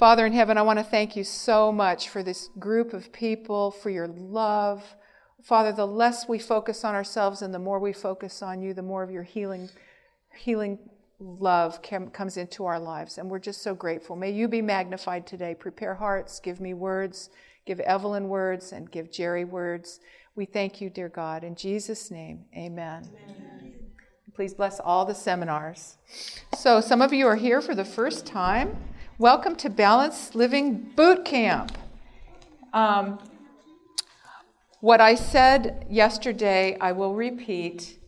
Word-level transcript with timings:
Father 0.00 0.24
in 0.24 0.32
heaven, 0.32 0.56
I 0.56 0.62
want 0.62 0.78
to 0.78 0.82
thank 0.82 1.14
you 1.14 1.24
so 1.24 1.70
much 1.70 2.08
for 2.08 2.22
this 2.22 2.48
group 2.58 2.94
of 2.94 3.12
people, 3.12 3.70
for 3.70 3.90
your 3.90 4.08
love. 4.08 4.82
Father, 5.42 5.72
the 5.72 5.86
less 5.86 6.26
we 6.26 6.38
focus 6.38 6.86
on 6.86 6.94
ourselves 6.94 7.42
and 7.42 7.52
the 7.52 7.58
more 7.58 7.78
we 7.78 7.92
focus 7.92 8.40
on 8.40 8.62
you, 8.62 8.72
the 8.72 8.80
more 8.80 9.02
of 9.02 9.10
your 9.10 9.24
healing, 9.24 9.68
healing 10.34 10.78
love 11.18 11.82
comes 11.82 12.38
into 12.38 12.64
our 12.64 12.80
lives. 12.80 13.18
And 13.18 13.28
we're 13.28 13.40
just 13.40 13.60
so 13.60 13.74
grateful. 13.74 14.16
May 14.16 14.30
you 14.30 14.48
be 14.48 14.62
magnified 14.62 15.26
today. 15.26 15.54
Prepare 15.54 15.96
hearts, 15.96 16.40
give 16.40 16.62
me 16.62 16.72
words, 16.72 17.28
give 17.66 17.78
Evelyn 17.80 18.30
words, 18.30 18.72
and 18.72 18.90
give 18.90 19.12
Jerry 19.12 19.44
words. 19.44 20.00
We 20.34 20.46
thank 20.46 20.80
you, 20.80 20.88
dear 20.88 21.10
God. 21.10 21.44
In 21.44 21.54
Jesus' 21.54 22.10
name, 22.10 22.46
amen. 22.56 23.06
amen. 23.22 23.74
Please 24.34 24.54
bless 24.54 24.80
all 24.80 25.04
the 25.04 25.14
seminars. 25.14 25.98
So, 26.56 26.80
some 26.80 27.02
of 27.02 27.12
you 27.12 27.26
are 27.26 27.36
here 27.36 27.60
for 27.60 27.74
the 27.74 27.84
first 27.84 28.24
time. 28.24 28.78
Welcome 29.20 29.56
to 29.56 29.68
Balanced 29.68 30.34
Living 30.34 30.92
Boot 30.96 31.26
Camp. 31.26 31.76
Um, 32.72 33.18
what 34.80 35.02
I 35.02 35.14
said 35.14 35.86
yesterday, 35.90 36.78
I 36.80 36.92
will 36.92 37.14
repeat, 37.14 37.98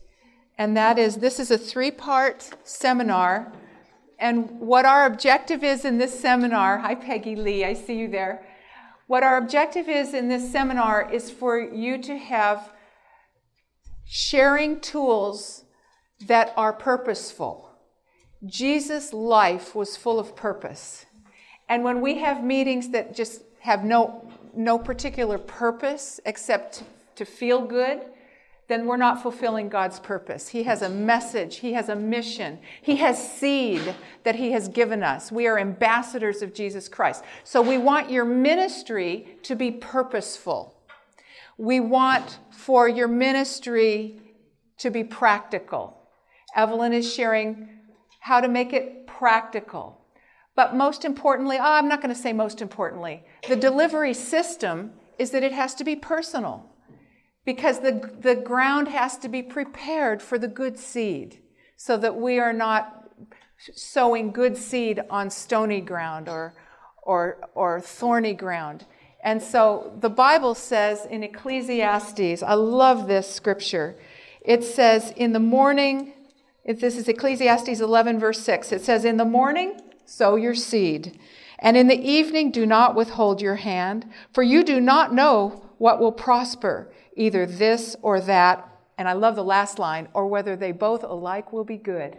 and 0.57 0.75
that 0.75 0.97
is 0.97 1.17
this 1.17 1.39
is 1.39 1.51
a 1.51 1.57
three 1.59 1.91
part 1.91 2.49
seminar. 2.63 3.53
And 4.17 4.59
what 4.59 4.85
our 4.85 5.05
objective 5.05 5.63
is 5.63 5.85
in 5.85 5.99
this 5.99 6.19
seminar, 6.19 6.79
hi 6.79 6.95
Peggy 6.95 7.35
Lee, 7.35 7.63
I 7.63 7.75
see 7.75 7.95
you 7.95 8.07
there. 8.07 8.43
What 9.05 9.21
our 9.21 9.37
objective 9.37 9.87
is 9.87 10.15
in 10.15 10.29
this 10.29 10.51
seminar 10.51 11.13
is 11.13 11.29
for 11.29 11.59
you 11.59 12.01
to 12.01 12.17
have 12.17 12.73
sharing 14.03 14.79
tools 14.79 15.65
that 16.25 16.51
are 16.57 16.73
purposeful. 16.73 17.72
Jesus' 18.45 19.13
life 19.13 19.73
was 19.73 19.95
full 19.95 20.19
of 20.19 20.35
purpose. 20.35 21.05
And 21.69 21.83
when 21.83 22.01
we 22.01 22.19
have 22.19 22.43
meetings 22.43 22.89
that 22.89 23.15
just 23.15 23.43
have 23.61 23.83
no, 23.85 24.29
no 24.53 24.77
particular 24.77 25.37
purpose 25.37 26.19
except 26.25 26.83
to 27.15 27.25
feel 27.25 27.61
good, 27.61 28.01
then 28.67 28.85
we're 28.85 28.97
not 28.97 29.21
fulfilling 29.21 29.69
God's 29.69 29.99
purpose. 29.99 30.47
He 30.49 30.63
has 30.63 30.81
a 30.81 30.89
message, 30.89 31.57
He 31.57 31.73
has 31.73 31.89
a 31.89 31.95
mission, 31.95 32.59
He 32.81 32.97
has 32.97 33.31
seed 33.31 33.95
that 34.23 34.35
He 34.35 34.51
has 34.51 34.67
given 34.67 35.03
us. 35.03 35.31
We 35.31 35.47
are 35.47 35.59
ambassadors 35.59 36.41
of 36.41 36.53
Jesus 36.53 36.87
Christ. 36.87 37.23
So 37.43 37.61
we 37.61 37.77
want 37.77 38.09
your 38.09 38.25
ministry 38.25 39.37
to 39.43 39.55
be 39.55 39.71
purposeful. 39.71 40.75
We 41.57 41.79
want 41.79 42.39
for 42.51 42.87
your 42.87 43.07
ministry 43.07 44.19
to 44.77 44.89
be 44.89 45.03
practical. 45.03 45.97
Evelyn 46.55 46.93
is 46.93 47.11
sharing 47.11 47.69
how 48.23 48.39
to 48.39 48.47
make 48.47 48.71
it 48.71 49.05
practical. 49.05 49.99
But 50.55 50.75
most 50.75 51.03
importantly, 51.03 51.57
oh, 51.59 51.73
I'm 51.73 51.89
not 51.89 52.01
going 52.01 52.13
to 52.15 52.19
say 52.19 52.31
most 52.31 52.61
importantly, 52.61 53.21
the 53.49 53.57
delivery 53.57 54.13
system 54.13 54.93
is 55.19 55.31
that 55.31 55.43
it 55.43 55.51
has 55.51 55.75
to 55.75 55.83
be 55.83 55.97
personal 55.97 56.69
because 57.43 57.81
the, 57.81 58.15
the 58.21 58.35
ground 58.35 58.87
has 58.87 59.17
to 59.17 59.27
be 59.27 59.43
prepared 59.43 60.21
for 60.21 60.39
the 60.39 60.47
good 60.47 60.79
seed 60.79 61.39
so 61.75 61.97
that 61.97 62.15
we 62.15 62.39
are 62.39 62.53
not 62.53 63.09
sowing 63.73 64.31
good 64.31 64.55
seed 64.55 65.01
on 65.09 65.29
stony 65.29 65.81
ground 65.81 66.29
or, 66.29 66.53
or, 67.01 67.49
or 67.53 67.81
thorny 67.81 68.33
ground. 68.33 68.85
And 69.21 69.41
so 69.41 69.97
the 69.99 70.09
Bible 70.09 70.55
says 70.55 71.05
in 71.05 71.23
Ecclesiastes, 71.23 72.41
I 72.41 72.53
love 72.53 73.07
this 73.07 73.29
scripture. 73.29 73.97
It 74.39 74.63
says, 74.63 75.11
In 75.17 75.33
the 75.33 75.41
morning, 75.41 76.13
if 76.65 76.79
this 76.79 76.97
is 76.97 77.07
Ecclesiastes 77.07 77.79
11, 77.79 78.19
verse 78.19 78.39
6, 78.39 78.71
it 78.71 78.83
says, 78.83 79.03
In 79.03 79.17
the 79.17 79.25
morning, 79.25 79.81
sow 80.05 80.35
your 80.35 80.55
seed, 80.55 81.19
and 81.59 81.77
in 81.77 81.87
the 81.87 81.99
evening, 81.99 82.51
do 82.51 82.65
not 82.65 82.95
withhold 82.95 83.41
your 83.41 83.55
hand, 83.55 84.09
for 84.33 84.43
you 84.43 84.63
do 84.63 84.79
not 84.79 85.13
know 85.13 85.69
what 85.77 85.99
will 85.99 86.11
prosper, 86.11 86.91
either 87.15 87.45
this 87.45 87.95
or 88.01 88.19
that. 88.21 88.67
And 88.97 89.07
I 89.09 89.13
love 89.13 89.35
the 89.35 89.43
last 89.43 89.79
line, 89.79 90.07
or 90.13 90.27
whether 90.27 90.55
they 90.55 90.71
both 90.71 91.03
alike 91.03 91.51
will 91.51 91.63
be 91.63 91.77
good. 91.77 92.17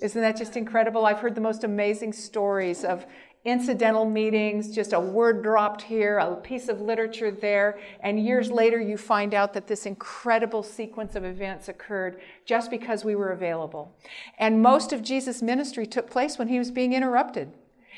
Isn't 0.00 0.22
that 0.22 0.36
just 0.36 0.56
incredible? 0.56 1.06
I've 1.06 1.18
heard 1.18 1.34
the 1.34 1.40
most 1.40 1.64
amazing 1.64 2.12
stories 2.12 2.84
of 2.84 3.04
incidental 3.44 4.04
meetings, 4.04 4.74
just 4.74 4.92
a 4.92 5.00
word 5.00 5.42
dropped 5.42 5.82
here, 5.82 6.18
a 6.18 6.36
piece 6.36 6.68
of 6.68 6.80
literature 6.80 7.30
there, 7.30 7.78
and 8.00 8.24
years 8.24 8.50
later 8.50 8.80
you 8.80 8.96
find 8.96 9.32
out 9.32 9.52
that 9.54 9.66
this 9.66 9.86
incredible 9.86 10.62
sequence 10.62 11.14
of 11.14 11.24
events 11.24 11.68
occurred 11.68 12.20
just 12.44 12.70
because 12.70 13.04
we 13.04 13.14
were 13.14 13.30
available. 13.30 13.94
And 14.38 14.62
most 14.62 14.92
of 14.92 15.02
Jesus' 15.02 15.40
ministry 15.40 15.86
took 15.86 16.10
place 16.10 16.38
when 16.38 16.48
he 16.48 16.58
was 16.58 16.70
being 16.70 16.92
interrupted. 16.92 17.52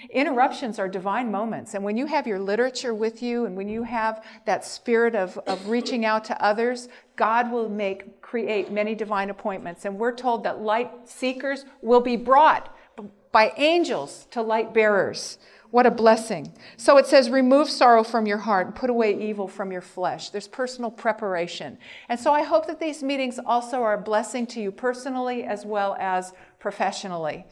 Interruptions 0.08 0.78
are 0.78 0.88
divine 0.88 1.30
moments. 1.30 1.74
And 1.74 1.84
when 1.84 1.96
you 1.96 2.06
have 2.06 2.26
your 2.26 2.38
literature 2.38 2.94
with 2.94 3.22
you 3.22 3.44
and 3.44 3.54
when 3.56 3.68
you 3.68 3.82
have 3.82 4.24
that 4.46 4.64
spirit 4.64 5.14
of, 5.14 5.36
of 5.46 5.68
reaching 5.68 6.04
out 6.06 6.24
to 6.26 6.42
others, 6.42 6.88
God 7.16 7.52
will 7.52 7.68
make, 7.68 8.22
create 8.22 8.72
many 8.72 8.94
divine 8.94 9.28
appointments. 9.28 9.84
And 9.84 9.98
we're 9.98 10.14
told 10.14 10.44
that 10.44 10.62
light 10.62 10.90
seekers 11.06 11.66
will 11.82 12.00
be 12.00 12.16
brought 12.16 12.74
by 13.32 13.52
angels 13.56 14.26
to 14.30 14.42
light 14.42 14.74
bearers. 14.74 15.38
What 15.70 15.86
a 15.86 15.90
blessing. 15.90 16.52
So 16.76 16.96
it 16.96 17.06
says, 17.06 17.30
remove 17.30 17.70
sorrow 17.70 18.02
from 18.02 18.26
your 18.26 18.38
heart 18.38 18.66
and 18.66 18.74
put 18.74 18.90
away 18.90 19.16
evil 19.20 19.46
from 19.46 19.70
your 19.70 19.80
flesh. 19.80 20.30
There's 20.30 20.48
personal 20.48 20.90
preparation. 20.90 21.78
And 22.08 22.18
so 22.18 22.32
I 22.32 22.42
hope 22.42 22.66
that 22.66 22.80
these 22.80 23.04
meetings 23.04 23.38
also 23.44 23.82
are 23.82 23.94
a 23.94 23.98
blessing 23.98 24.48
to 24.48 24.60
you 24.60 24.72
personally 24.72 25.44
as 25.44 25.64
well 25.64 25.96
as 26.00 26.32
professionally. 26.58 27.46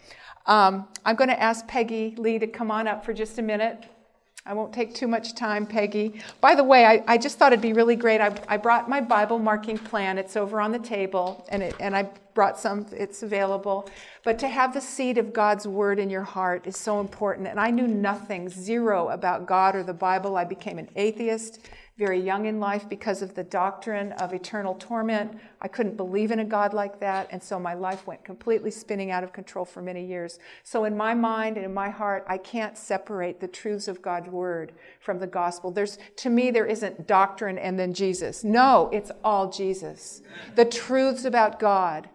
Um, 0.47 0.89
I'm 1.05 1.15
going 1.15 1.31
to 1.31 1.41
ask 1.41 1.69
Peggy 1.69 2.15
Lee 2.19 2.41
to 2.41 2.49
come 2.49 2.73
on 2.73 2.89
up 2.89 3.05
for 3.05 3.13
just 3.13 3.39
a 3.39 3.43
minute. 3.43 3.85
I 4.45 4.55
won't 4.55 4.73
take 4.73 4.95
too 4.95 5.07
much 5.07 5.35
time, 5.35 5.67
Peggy. 5.67 6.23
By 6.41 6.55
the 6.55 6.65
way, 6.65 6.87
I, 6.87 7.05
I 7.07 7.19
just 7.19 7.39
thought 7.39 7.53
it'd 7.53 7.61
be 7.61 7.75
really 7.75 7.97
great. 7.97 8.21
I, 8.21 8.35
I, 8.49 8.57
brought 8.57 8.89
my 8.89 9.01
Bible 9.01 9.39
marking 9.39 9.77
plan. 9.77 10.17
It's 10.17 10.37
over 10.39 10.59
on 10.59 10.73
the 10.73 10.79
table, 10.79 11.47
and, 11.51 11.63
it, 11.63 11.75
and 11.81 11.95
I 11.95 12.09
brought 12.39 12.57
some, 12.57 12.87
it's 12.93 13.25
available. 13.25 13.91
But 14.23 14.39
to 14.39 14.47
have 14.47 14.73
the 14.73 14.81
seed 14.81 15.19
of 15.19 15.33
God's 15.33 15.67
word 15.67 15.99
in 15.99 16.09
your 16.09 16.23
heart 16.23 16.69
is 16.69 16.77
so 16.77 17.01
important. 17.01 17.49
And 17.49 17.59
I 17.59 17.73
knew 17.73 17.89
nothing, 17.89 18.49
zero, 18.49 19.09
about 19.09 19.45
God 19.45 19.75
or 19.75 19.83
the 19.83 19.93
Bible. 19.93 20.37
I 20.37 20.45
became 20.45 20.79
an 20.79 20.89
atheist 20.95 21.69
very 21.99 22.21
young 22.21 22.47
in 22.47 22.61
life 22.61 22.89
because 22.89 23.23
of 23.23 23.35
the 23.35 23.43
doctrine 23.43 24.13
of 24.13 24.33
eternal 24.33 24.77
torment. 24.77 25.37
I 25.61 25.67
couldn't 25.67 25.97
believe 25.97 26.31
in 26.31 26.39
a 26.39 26.45
God 26.45 26.73
like 26.73 27.01
that, 27.01 27.27
and 27.33 27.43
so 27.43 27.59
my 27.59 27.75
life 27.75 28.07
went 28.07 28.25
completely 28.25 28.71
spinning 28.71 29.11
out 29.11 29.25
of 29.25 29.33
control 29.33 29.65
for 29.65 29.83
many 29.83 30.07
years. 30.07 30.39
So, 30.63 30.85
in 30.85 30.97
my 30.97 31.13
mind 31.13 31.57
and 31.57 31.67
in 31.67 31.75
my 31.75 31.91
heart, 31.91 32.25
I 32.29 32.39
can't 32.39 32.79
separate 32.79 33.41
the 33.41 33.49
truths 33.49 33.89
of 33.89 34.01
God's 34.01 34.29
word 34.29 34.75
from 35.01 35.19
the 35.19 35.27
gospel. 35.27 35.73
There's, 35.73 35.99
to 36.19 36.31
me, 36.31 36.53
there 36.53 36.67
isn't 36.67 37.09
doctrine 37.09 37.59
and 37.59 37.77
then 37.77 37.93
Jesus. 37.93 38.45
No, 38.45 38.89
it's 38.93 39.11
all 39.25 39.51
Jesus. 39.51 40.23
The 40.55 40.67
truths 40.67 41.25
about 41.25 41.59
God. 41.59 42.09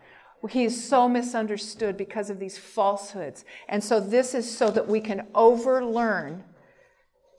He 0.50 0.66
is 0.66 0.88
so 0.88 1.08
misunderstood 1.08 1.98
because 1.98 2.30
of 2.30 2.40
these 2.40 2.58
falsehoods. 2.58 3.46
And 3.70 3.84
so, 3.84 4.00
this 4.00 4.34
is 4.34 4.58
so 4.58 4.70
that 4.72 4.88
we 4.88 5.00
can 5.00 5.28
overlearn 5.34 6.44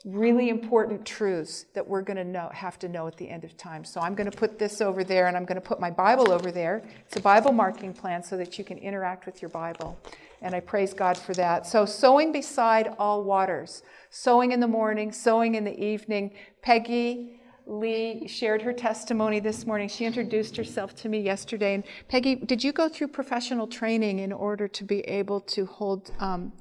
really 0.04 0.50
important 0.50 1.06
truths 1.06 1.64
that 1.72 1.86
we're 1.86 2.02
going 2.02 2.16
to 2.16 2.24
know 2.24 2.50
have 2.52 2.78
to 2.78 2.88
know 2.88 3.06
at 3.06 3.16
the 3.16 3.28
end 3.28 3.42
of 3.42 3.56
time. 3.56 3.84
So 3.84 4.00
I'm 4.00 4.14
going 4.14 4.30
to 4.30 4.36
put 4.36 4.58
this 4.58 4.80
over 4.82 5.02
there 5.02 5.28
and 5.28 5.36
I'm 5.36 5.46
going 5.46 5.60
to 5.60 5.66
put 5.66 5.80
my 5.80 5.90
Bible 5.90 6.30
over 6.30 6.50
there. 6.50 6.82
It's 7.06 7.16
a 7.16 7.20
Bible 7.20 7.52
marking 7.52 7.94
plan 7.94 8.22
so 8.22 8.36
that 8.36 8.58
you 8.58 8.64
can 8.64 8.76
interact 8.78 9.24
with 9.24 9.40
your 9.40 9.48
Bible. 9.48 9.98
And 10.42 10.54
I 10.54 10.60
praise 10.60 10.92
God 10.92 11.16
for 11.16 11.32
that. 11.34 11.66
So 11.66 11.86
sowing 11.86 12.32
beside 12.32 12.94
all 12.98 13.24
waters. 13.24 13.82
Sowing 14.10 14.52
in 14.52 14.60
the 14.60 14.68
morning, 14.68 15.10
sowing 15.10 15.54
in 15.54 15.64
the 15.64 15.82
evening. 15.82 16.32
Peggy 16.60 17.40
Lee 17.66 18.28
shared 18.28 18.62
her 18.62 18.72
testimony 18.72 19.40
this 19.40 19.66
morning. 19.66 19.88
She 19.88 20.04
introduced 20.04 20.56
herself 20.56 20.94
to 20.96 21.08
me 21.08 21.20
yesterday. 21.20 21.74
And 21.74 21.84
Peggy, 22.08 22.34
did 22.36 22.62
you 22.62 22.72
go 22.72 22.88
through 22.88 23.08
professional 23.08 23.66
training 23.66 24.18
in 24.18 24.32
order 24.32 24.68
to 24.68 24.84
be 24.84 25.00
able 25.00 25.40
to 25.40 25.64
hold 25.64 26.10
um, 26.20 26.52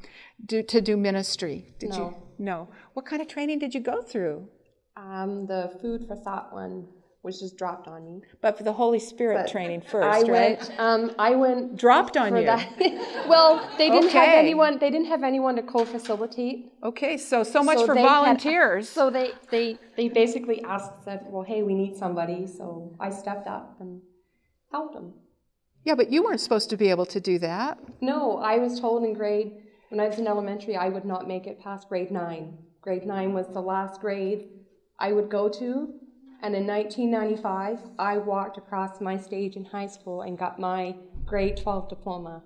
do, 0.46 0.64
to 0.64 0.82
do 0.82 0.96
ministry? 0.96 1.74
Did 1.80 1.90
no. 1.92 1.98
you? 1.98 2.16
No. 2.40 2.70
What 2.94 3.06
kind 3.06 3.22
of 3.22 3.28
training 3.28 3.60
did 3.60 3.74
you 3.74 3.82
go 3.82 4.02
through? 4.02 4.48
Um, 4.96 5.46
the 5.48 5.78
food 5.82 6.08
for 6.08 6.16
thought 6.16 6.54
one 6.54 6.88
was 7.24 7.40
just 7.40 7.58
dropped 7.58 7.88
on 7.88 8.06
me. 8.06 8.22
But 8.42 8.58
for 8.58 8.64
the 8.64 8.74
Holy 8.74 9.00
Spirit 9.00 9.44
but 9.44 9.52
training 9.52 9.82
first, 9.82 10.06
I 10.06 10.30
right? 10.30 10.60
Went, 10.60 10.72
um, 10.78 11.12
I 11.18 11.36
went 11.36 11.78
dropped 11.78 12.18
on 12.18 12.36
you. 12.36 12.44
well, 13.28 13.68
they 13.78 13.90
didn't 13.90 14.10
okay. 14.10 14.20
have 14.20 14.38
anyone. 14.38 14.78
They 14.78 14.92
didn't 14.92 15.08
have 15.08 15.24
anyone 15.24 15.56
to 15.56 15.64
co-facilitate. 15.64 16.74
Okay, 16.84 17.18
so 17.18 17.44
so 17.44 17.64
much 17.64 17.80
so 17.80 17.86
for 17.86 17.96
volunteers. 17.96 18.90
Had, 18.90 18.94
so 18.94 19.10
they 19.10 19.32
they 19.50 19.80
they 19.96 20.10
basically 20.10 20.62
asked 20.64 20.92
said, 21.06 21.22
well, 21.30 21.44
hey, 21.44 21.64
we 21.64 21.74
need 21.74 21.96
somebody. 21.96 22.46
So 22.46 22.96
I 23.00 23.10
stepped 23.10 23.48
up 23.48 23.78
and 23.80 24.02
helped 24.72 24.94
them. 24.94 25.14
Yeah, 25.86 25.96
but 25.96 26.12
you 26.12 26.24
weren't 26.24 26.42
supposed 26.42 26.70
to 26.70 26.78
be 26.78 26.90
able 26.90 27.06
to 27.08 27.20
do 27.20 27.40
that. 27.40 27.78
No, 28.02 28.38
I 28.38 28.58
was 28.58 28.80
told 28.80 29.04
in 29.04 29.14
grade 29.14 29.54
when 29.90 30.00
I 30.00 30.08
was 30.08 30.18
in 30.18 30.28
elementary, 30.28 30.76
I 30.76 30.90
would 30.90 31.06
not 31.06 31.28
make 31.28 31.48
it 31.48 31.60
past 31.62 31.88
grade 31.88 32.12
nine. 32.12 32.58
Grade 32.82 33.06
nine 33.06 33.34
was 33.34 33.48
the 33.48 33.62
last 33.62 34.02
grade 34.02 34.50
I 35.00 35.14
would 35.14 35.30
go 35.30 35.48
to. 35.50 35.94
And 36.44 36.54
in 36.58 36.68
1995, 36.68 37.80
I 37.98 38.18
walked 38.18 38.58
across 38.58 39.00
my 39.00 39.18
stage 39.18 39.56
in 39.56 39.64
high 39.64 39.88
school 39.88 40.24
and 40.24 40.38
got 40.38 40.60
my 40.60 40.94
grade 41.26 41.56
12 41.56 41.88
diploma. 41.88 42.44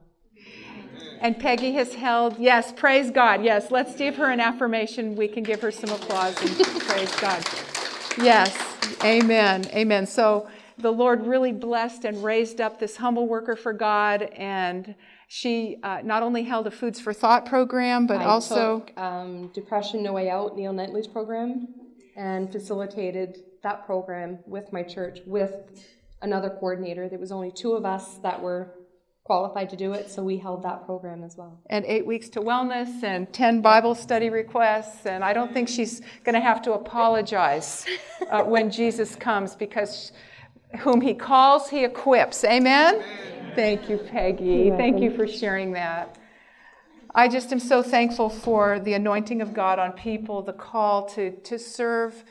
And 1.19 1.39
Peggy 1.39 1.71
has 1.73 1.95
held, 1.95 2.38
yes, 2.38 2.71
praise 2.71 3.09
God. 3.09 3.44
Yes, 3.44 3.71
let's 3.71 3.95
give 3.95 4.15
her 4.17 4.29
an 4.29 4.39
affirmation. 4.39 5.15
We 5.15 5.27
can 5.27 5.41
give 5.41 5.61
her 5.61 5.71
some 5.71 5.89
applause 5.89 6.39
and 6.39 6.55
praise 6.81 7.13
God. 7.15 7.44
Yes, 8.21 8.55
amen, 9.03 9.65
amen. 9.73 10.05
So 10.05 10.47
the 10.77 10.91
Lord 10.91 11.25
really 11.25 11.51
blessed 11.51 12.05
and 12.05 12.23
raised 12.23 12.61
up 12.61 12.79
this 12.79 12.97
humble 12.97 13.27
worker 13.27 13.55
for 13.55 13.73
God, 13.73 14.29
and 14.38 14.93
she 15.27 15.77
uh, 15.81 16.01
not 16.03 16.21
only 16.21 16.43
held 16.43 16.67
a 16.67 16.71
Foods 16.71 17.00
for 17.00 17.13
Thought 17.13 17.47
program, 17.47 18.05
but 18.05 18.21
I 18.21 18.25
also. 18.25 18.81
took 18.81 18.95
um, 18.95 19.47
Depression 19.55 20.03
No 20.03 20.13
Way 20.13 20.29
Out, 20.29 20.55
Neil 20.55 20.71
Nedley's 20.71 21.07
program, 21.07 21.67
and 22.15 22.51
facilitated 22.51 23.39
that 23.67 23.85
program 23.85 24.39
with 24.45 24.71
my 24.71 24.81
church 24.81 25.19
with 25.25 25.53
another 26.21 26.49
coordinator. 26.49 27.09
There 27.09 27.19
was 27.19 27.33
only 27.33 27.51
two 27.51 27.73
of 27.73 27.83
us 27.85 28.17
that 28.19 28.41
were 28.41 28.73
qualified 29.25 29.69
to 29.69 29.75
do 29.75 29.91
it, 29.91 30.09
so 30.09 30.23
we 30.23 30.37
held 30.37 30.63
that 30.63 30.85
program 30.85 31.21
as 31.21 31.35
well. 31.35 31.59
and 31.69 31.83
eight 31.85 32.05
weeks 32.05 32.29
to 32.29 32.39
wellness 32.39 33.03
and 33.03 33.21
10 33.33 33.61
Bible 33.61 33.93
study 33.93 34.29
requests. 34.29 35.05
And 35.05 35.21
I 35.21 35.33
don't 35.33 35.51
think 35.53 35.67
she's 35.67 36.01
going 36.23 36.35
to 36.35 36.45
have 36.49 36.61
to 36.61 36.71
apologize 36.73 37.85
uh, 38.31 38.43
when 38.43 38.71
Jesus 38.71 39.17
comes 39.17 39.53
because 39.53 40.13
whom 40.79 41.01
he 41.01 41.13
calls, 41.13 41.69
he 41.69 41.83
equips. 41.83 42.45
Amen? 42.45 43.03
Thank 43.53 43.89
you, 43.89 43.97
Peggy. 43.97 44.69
Thank 44.69 45.01
you 45.01 45.11
for 45.11 45.27
sharing 45.27 45.73
that. 45.73 46.17
I 47.13 47.27
just 47.27 47.51
am 47.51 47.59
so 47.59 47.81
thankful 47.81 48.29
for 48.29 48.79
the 48.79 48.93
anointing 48.93 49.41
of 49.41 49.53
God 49.53 49.77
on 49.77 49.91
people, 49.91 50.41
the 50.41 50.53
call 50.53 51.05
to, 51.15 51.31
to 51.31 51.59
serve. 51.59 52.23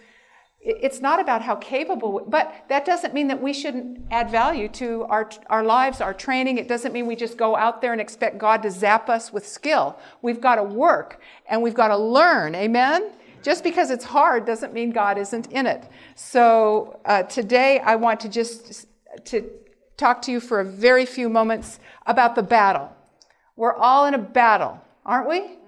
It- 0.66 0.78
It's 0.82 1.00
not 1.00 1.20
about 1.20 1.42
how 1.42 1.54
capable, 1.56 2.22
but 2.26 2.52
that 2.68 2.84
doesn't 2.84 3.14
mean 3.14 3.28
that 3.28 3.40
we 3.40 3.52
shouldn't 3.52 4.00
add 4.10 4.28
value 4.30 4.68
to 4.82 5.04
our, 5.08 5.28
our 5.48 5.62
lives, 5.62 6.00
our 6.00 6.12
training. 6.12 6.58
It 6.58 6.66
doesn't 6.68 6.92
mean 6.92 7.06
we 7.06 7.16
just 7.16 7.36
go 7.36 7.56
out 7.56 7.80
there 7.80 7.92
and 7.92 8.00
expect 8.00 8.36
God 8.38 8.62
to 8.64 8.70
zap 8.70 9.08
us 9.08 9.32
with 9.32 9.46
skill. 9.46 9.96
We've 10.22 10.40
got 10.40 10.56
to 10.56 10.64
work 10.64 11.20
and 11.48 11.62
we've 11.62 11.74
got 11.82 11.88
to 11.88 11.96
learn. 11.96 12.54
Amen? 12.56 13.10
Just 13.42 13.62
because 13.62 13.90
it's 13.90 14.04
hard 14.04 14.44
doesn't 14.44 14.72
mean 14.72 14.90
God 14.90 15.18
isn't 15.18 15.46
in 15.52 15.66
it. 15.66 15.84
So 16.16 16.98
uh, 17.04 17.22
today 17.22 17.78
I 17.78 17.94
want 17.94 18.18
to 18.20 18.28
just 18.28 18.86
to 19.26 19.48
talk 19.96 20.20
to 20.22 20.32
you 20.32 20.40
for 20.40 20.58
a 20.60 20.64
very 20.64 21.06
few 21.06 21.28
moments 21.28 21.78
about 22.06 22.34
the 22.34 22.42
battle. 22.42 22.90
We're 23.54 23.74
all 23.74 24.06
in 24.06 24.14
a 24.14 24.18
battle, 24.18 24.80
aren't 25.04 25.28
we? 25.28 25.58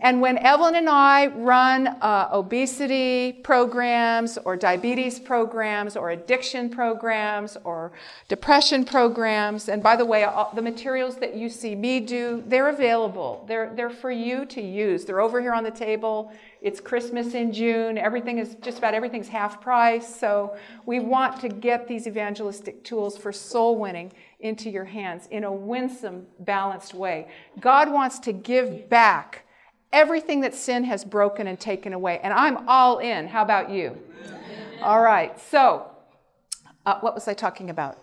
And 0.00 0.20
when 0.20 0.38
Evelyn 0.38 0.74
and 0.74 0.88
I 0.88 1.26
run 1.28 1.86
uh, 1.86 2.28
obesity 2.32 3.32
programs 3.32 4.38
or 4.38 4.56
diabetes 4.56 5.18
programs 5.18 5.96
or 5.96 6.10
addiction 6.10 6.68
programs 6.68 7.56
or 7.64 7.92
depression 8.28 8.84
programs, 8.84 9.68
and 9.68 9.82
by 9.82 9.96
the 9.96 10.04
way, 10.04 10.24
all, 10.24 10.52
the 10.54 10.62
materials 10.62 11.16
that 11.16 11.34
you 11.34 11.48
see 11.48 11.74
me 11.74 12.00
do, 12.00 12.42
they're 12.46 12.68
available. 12.68 13.44
They're, 13.48 13.72
they're 13.74 13.90
for 13.90 14.10
you 14.10 14.44
to 14.46 14.60
use. 14.60 15.04
They're 15.04 15.20
over 15.20 15.40
here 15.40 15.54
on 15.54 15.64
the 15.64 15.70
table. 15.70 16.32
It's 16.60 16.80
Christmas 16.80 17.34
in 17.34 17.52
June. 17.52 17.96
Everything 17.96 18.38
is, 18.38 18.56
just 18.56 18.78
about 18.78 18.92
everything's 18.92 19.28
half 19.28 19.60
price. 19.60 20.14
So 20.14 20.56
we 20.84 21.00
want 21.00 21.40
to 21.40 21.48
get 21.48 21.88
these 21.88 22.06
evangelistic 22.06 22.84
tools 22.84 23.16
for 23.16 23.32
soul 23.32 23.78
winning 23.78 24.12
into 24.40 24.68
your 24.68 24.84
hands 24.84 25.26
in 25.30 25.44
a 25.44 25.52
winsome, 25.52 26.26
balanced 26.40 26.92
way. 26.92 27.28
God 27.60 27.90
wants 27.90 28.18
to 28.20 28.32
give 28.32 28.88
back 28.90 29.45
everything 29.96 30.42
that 30.42 30.54
sin 30.54 30.84
has 30.84 31.04
broken 31.04 31.46
and 31.46 31.58
taken 31.58 31.94
away. 31.94 32.20
And 32.22 32.32
I'm 32.34 32.68
all 32.68 32.98
in. 32.98 33.26
How 33.26 33.42
about 33.42 33.70
you? 33.70 33.98
All 34.82 35.00
right. 35.00 35.40
So, 35.40 35.90
uh, 36.84 36.98
what 37.00 37.14
was 37.14 37.26
I 37.28 37.34
talking 37.34 37.70
about? 37.70 37.98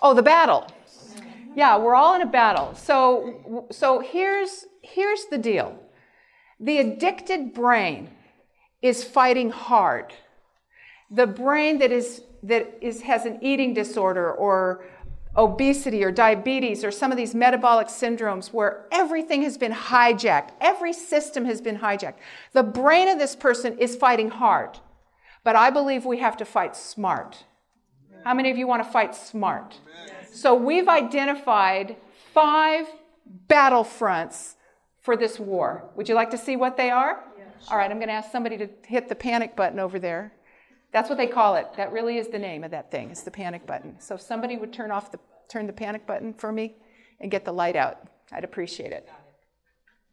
Oh, 0.00 0.14
the 0.14 0.22
battle. 0.22 0.68
Yeah, 1.56 1.76
we're 1.78 1.96
all 1.96 2.14
in 2.14 2.22
a 2.22 2.26
battle. 2.26 2.74
So, 2.76 3.66
so 3.70 4.00
here's 4.00 4.64
here's 4.82 5.24
the 5.26 5.36
deal. 5.36 5.78
The 6.60 6.78
addicted 6.78 7.52
brain 7.52 8.08
is 8.80 9.02
fighting 9.02 9.50
hard. 9.50 10.14
The 11.10 11.26
brain 11.26 11.78
that 11.80 11.90
is 11.90 12.22
that 12.44 12.78
is 12.80 13.02
has 13.02 13.26
an 13.26 13.38
eating 13.42 13.74
disorder 13.74 14.32
or 14.32 14.84
obesity 15.36 16.04
or 16.04 16.12
diabetes 16.12 16.84
or 16.84 16.90
some 16.90 17.10
of 17.10 17.16
these 17.16 17.34
metabolic 17.34 17.88
syndromes 17.88 18.52
where 18.52 18.86
everything 18.92 19.42
has 19.42 19.56
been 19.56 19.72
hijacked, 19.72 20.50
every 20.60 20.92
system 20.92 21.44
has 21.46 21.60
been 21.60 21.78
hijacked. 21.78 22.16
The 22.52 22.62
brain 22.62 23.08
of 23.08 23.18
this 23.18 23.34
person 23.34 23.78
is 23.78 23.96
fighting 23.96 24.28
hard. 24.30 24.78
But 25.44 25.56
I 25.56 25.70
believe 25.70 26.04
we 26.04 26.18
have 26.18 26.36
to 26.36 26.44
fight 26.44 26.76
smart. 26.76 27.44
How 28.24 28.34
many 28.34 28.50
of 28.50 28.56
you 28.58 28.66
want 28.66 28.84
to 28.84 28.88
fight 28.90 29.14
smart? 29.16 29.78
So 30.32 30.54
we've 30.54 30.88
identified 30.88 31.96
five 32.32 32.86
battlefronts 33.48 34.54
for 35.00 35.16
this 35.16 35.40
war. 35.40 35.90
Would 35.96 36.08
you 36.08 36.14
like 36.14 36.30
to 36.30 36.38
see 36.38 36.56
what 36.56 36.76
they 36.76 36.90
are? 36.90 37.24
All 37.70 37.78
right, 37.78 37.90
I'm 37.90 37.98
going 37.98 38.08
to 38.08 38.14
ask 38.14 38.30
somebody 38.30 38.56
to 38.58 38.68
hit 38.86 39.08
the 39.08 39.14
panic 39.14 39.56
button 39.56 39.78
over 39.78 39.98
there. 39.98 40.32
That's 40.92 41.08
what 41.08 41.16
they 41.16 41.26
call 41.26 41.56
it. 41.56 41.66
That 41.76 41.92
really 41.92 42.18
is 42.18 42.28
the 42.28 42.38
name 42.38 42.64
of 42.64 42.70
that 42.70 42.90
thing. 42.90 43.10
It's 43.10 43.22
the 43.22 43.30
panic 43.30 43.66
button. 43.66 43.96
So 43.98 44.14
if 44.14 44.20
somebody 44.20 44.56
would 44.56 44.72
turn 44.72 44.90
off 44.90 45.10
the 45.10 45.18
turn 45.48 45.66
the 45.66 45.72
panic 45.72 46.06
button 46.06 46.32
for 46.32 46.52
me 46.52 46.74
and 47.20 47.30
get 47.30 47.44
the 47.44 47.52
light 47.52 47.76
out, 47.76 47.98
I'd 48.30 48.44
appreciate 48.44 48.92
it. 48.92 49.08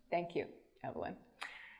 Thank 0.09 0.35
you, 0.35 0.45
Evelyn. 0.83 1.15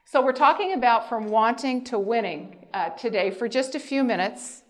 So 0.05 0.23
we're 0.23 0.33
talking 0.33 0.73
about 0.73 1.07
from 1.07 1.29
wanting 1.29 1.83
to 1.85 1.99
winning 1.99 2.67
uh, 2.73 2.89
today 2.89 3.31
for 3.31 3.47
just 3.47 3.75
a 3.75 3.79
few 3.79 4.03
minutes 4.03 4.63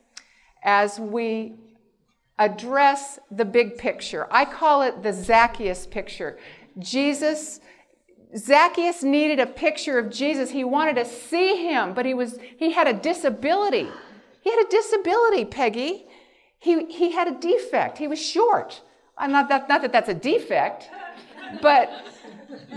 as 0.63 0.99
we 0.99 1.55
address 2.37 3.19
the 3.31 3.45
big 3.45 3.77
picture. 3.77 4.27
I 4.31 4.45
call 4.45 4.81
it 4.81 5.03
the 5.03 5.13
Zacchaeus 5.13 5.85
picture. 5.85 6.37
Jesus 6.77 7.59
Zacchaeus 8.37 9.01
needed 9.01 9.39
a 9.39 9.47
picture 9.47 9.97
of 9.97 10.11
Jesus. 10.11 10.51
He 10.51 10.63
wanted 10.63 10.95
to 10.97 11.05
see 11.05 11.67
him, 11.67 11.95
but 11.95 12.05
he 12.05 12.13
was 12.13 12.37
he 12.57 12.71
had 12.71 12.87
a 12.87 12.93
disability. 12.93 13.87
He 14.41 14.49
had 14.49 14.65
a 14.65 14.69
disability, 14.69 15.45
Peggy. 15.45 16.07
He, 16.59 16.85
he 16.85 17.11
had 17.11 17.27
a 17.27 17.39
defect. 17.39 17.97
He 17.97 18.07
was 18.07 18.21
short. 18.21 18.81
I'm 19.17 19.31
not 19.31 19.49
that 19.49 19.67
not 19.67 19.81
that 19.81 19.91
that's 19.91 20.09
a 20.09 20.13
defect, 20.13 20.89
but 21.61 21.89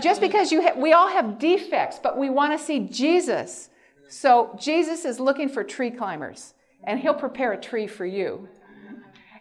just 0.01 0.19
because 0.19 0.51
you 0.51 0.61
ha- 0.61 0.73
we 0.75 0.91
all 0.91 1.07
have 1.07 1.39
defects, 1.39 1.99
but 2.01 2.17
we 2.17 2.29
want 2.29 2.57
to 2.57 2.63
see 2.63 2.81
Jesus. 2.81 3.69
So 4.09 4.55
Jesus 4.59 5.05
is 5.05 5.19
looking 5.19 5.47
for 5.47 5.63
tree 5.63 5.89
climbers, 5.89 6.53
and 6.83 6.99
he'll 6.99 7.13
prepare 7.13 7.53
a 7.53 7.59
tree 7.59 7.87
for 7.87 8.05
you. 8.05 8.47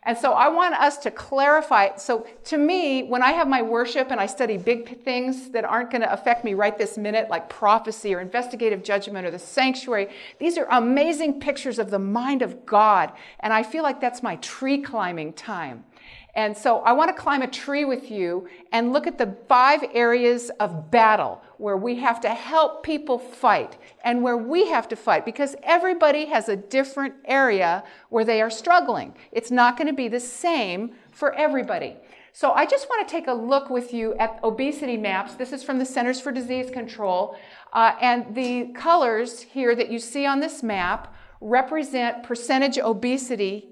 And 0.04 0.18
so 0.18 0.32
I 0.32 0.48
want 0.48 0.74
us 0.74 0.98
to 0.98 1.12
clarify. 1.12 1.94
So 1.96 2.26
to 2.44 2.58
me, 2.58 3.04
when 3.04 3.22
I 3.22 3.30
have 3.32 3.46
my 3.46 3.62
worship 3.62 4.10
and 4.10 4.20
I 4.20 4.26
study 4.26 4.56
big 4.56 5.02
things 5.04 5.50
that 5.50 5.64
aren't 5.64 5.92
going 5.92 6.00
to 6.02 6.12
affect 6.12 6.44
me 6.44 6.54
right 6.54 6.76
this 6.76 6.98
minute, 6.98 7.30
like 7.30 7.48
prophecy 7.48 8.12
or 8.12 8.20
investigative 8.20 8.82
judgment 8.82 9.26
or 9.26 9.30
the 9.30 9.38
sanctuary, 9.38 10.08
these 10.40 10.58
are 10.58 10.66
amazing 10.70 11.38
pictures 11.38 11.78
of 11.78 11.90
the 11.90 12.00
mind 12.00 12.42
of 12.42 12.66
God. 12.66 13.12
And 13.40 13.52
I 13.52 13.62
feel 13.62 13.84
like 13.84 14.00
that's 14.00 14.24
my 14.24 14.36
tree 14.36 14.82
climbing 14.82 15.34
time. 15.34 15.84
And 16.34 16.56
so 16.56 16.78
I 16.78 16.92
want 16.92 17.14
to 17.14 17.22
climb 17.22 17.42
a 17.42 17.46
tree 17.46 17.84
with 17.84 18.10
you 18.10 18.48
and 18.72 18.92
look 18.92 19.06
at 19.06 19.18
the 19.18 19.36
five 19.48 19.84
areas 19.92 20.50
of 20.60 20.90
battle 20.90 21.42
where 21.58 21.76
we 21.76 21.96
have 21.96 22.20
to 22.22 22.30
help 22.30 22.82
people 22.82 23.18
fight 23.18 23.76
and 24.02 24.22
where 24.22 24.38
we 24.38 24.68
have 24.68 24.88
to 24.88 24.96
fight 24.96 25.26
because 25.26 25.54
everybody 25.62 26.26
has 26.26 26.48
a 26.48 26.56
different 26.56 27.14
area 27.26 27.84
where 28.08 28.24
they 28.24 28.40
are 28.40 28.50
struggling. 28.50 29.14
It's 29.30 29.50
not 29.50 29.76
going 29.76 29.88
to 29.88 29.92
be 29.92 30.08
the 30.08 30.20
same 30.20 30.92
for 31.12 31.34
everybody. 31.34 31.96
So 32.32 32.52
I 32.52 32.64
just 32.64 32.88
want 32.88 33.06
to 33.06 33.12
take 33.12 33.26
a 33.26 33.34
look 33.34 33.68
with 33.68 33.92
you 33.92 34.14
at 34.14 34.40
obesity 34.42 34.96
maps. 34.96 35.34
This 35.34 35.52
is 35.52 35.62
from 35.62 35.78
the 35.78 35.84
Centers 35.84 36.18
for 36.18 36.32
Disease 36.32 36.70
Control. 36.70 37.36
Uh, 37.74 37.92
and 38.00 38.34
the 38.34 38.72
colors 38.72 39.42
here 39.42 39.76
that 39.76 39.90
you 39.90 39.98
see 39.98 40.24
on 40.24 40.40
this 40.40 40.62
map 40.62 41.14
represent 41.42 42.22
percentage 42.22 42.78
obesity 42.78 43.71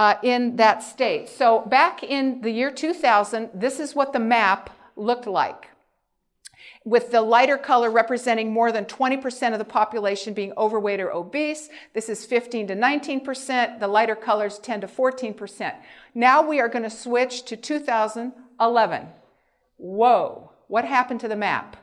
uh, 0.00 0.16
in 0.22 0.56
that 0.56 0.82
state. 0.82 1.28
So 1.28 1.60
back 1.60 2.02
in 2.02 2.40
the 2.40 2.50
year 2.50 2.70
2000, 2.70 3.50
this 3.52 3.78
is 3.78 3.94
what 3.94 4.14
the 4.14 4.18
map 4.18 4.70
looked 4.96 5.26
like. 5.26 5.68
With 6.86 7.10
the 7.10 7.20
lighter 7.20 7.58
color 7.58 7.90
representing 7.90 8.50
more 8.50 8.72
than 8.72 8.86
20% 8.86 9.52
of 9.52 9.58
the 9.58 9.64
population 9.66 10.32
being 10.32 10.54
overweight 10.56 11.00
or 11.00 11.12
obese. 11.12 11.68
This 11.92 12.08
is 12.08 12.24
15 12.24 12.68
to 12.68 12.74
19%. 12.74 13.78
The 13.78 13.88
lighter 13.88 14.16
colors 14.16 14.58
10 14.60 14.80
to 14.80 14.86
14%. 14.86 15.74
Now 16.14 16.48
we 16.48 16.60
are 16.60 16.68
going 16.70 16.84
to 16.84 16.88
switch 16.88 17.44
to 17.44 17.56
2011. 17.58 19.06
Whoa, 19.76 20.50
what 20.68 20.86
happened 20.86 21.20
to 21.20 21.28
the 21.28 21.36
map? 21.36 21.76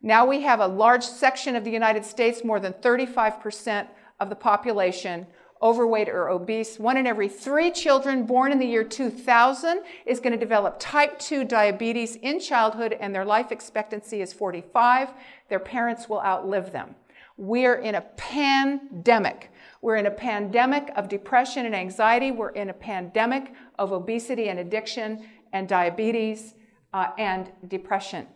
Now 0.00 0.24
we 0.24 0.42
have 0.42 0.60
a 0.60 0.68
large 0.68 1.04
section 1.04 1.56
of 1.56 1.64
the 1.64 1.72
United 1.72 2.04
States, 2.04 2.44
more 2.44 2.60
than 2.60 2.74
35% 2.74 3.88
of 4.20 4.28
the 4.28 4.36
population 4.36 5.26
overweight 5.62 6.08
or 6.08 6.28
obese. 6.30 6.78
One 6.78 6.96
in 6.96 7.06
every 7.06 7.28
three 7.28 7.70
children 7.70 8.24
born 8.24 8.52
in 8.52 8.58
the 8.58 8.66
year 8.66 8.84
2000 8.84 9.82
is 10.06 10.20
going 10.20 10.32
to 10.32 10.38
develop 10.38 10.76
type 10.78 11.18
2 11.18 11.44
diabetes 11.44 12.16
in 12.16 12.40
childhood, 12.40 12.96
and 12.98 13.14
their 13.14 13.24
life 13.24 13.52
expectancy 13.52 14.22
is 14.22 14.32
45. 14.32 15.10
Their 15.48 15.58
parents 15.60 16.08
will 16.08 16.20
outlive 16.20 16.72
them. 16.72 16.94
We're 17.36 17.76
in 17.76 17.94
a 17.94 18.02
pandemic. 18.02 19.50
We're 19.82 19.96
in 19.96 20.06
a 20.06 20.10
pandemic 20.10 20.90
of 20.96 21.08
depression 21.08 21.66
and 21.66 21.74
anxiety. 21.74 22.30
We're 22.30 22.50
in 22.50 22.68
a 22.70 22.74
pandemic 22.74 23.54
of 23.78 23.92
obesity 23.92 24.48
and 24.48 24.58
addiction 24.58 25.26
and 25.52 25.68
diabetes 25.68 26.54
uh, 26.92 27.08
and 27.18 27.50
depression. 27.66 28.26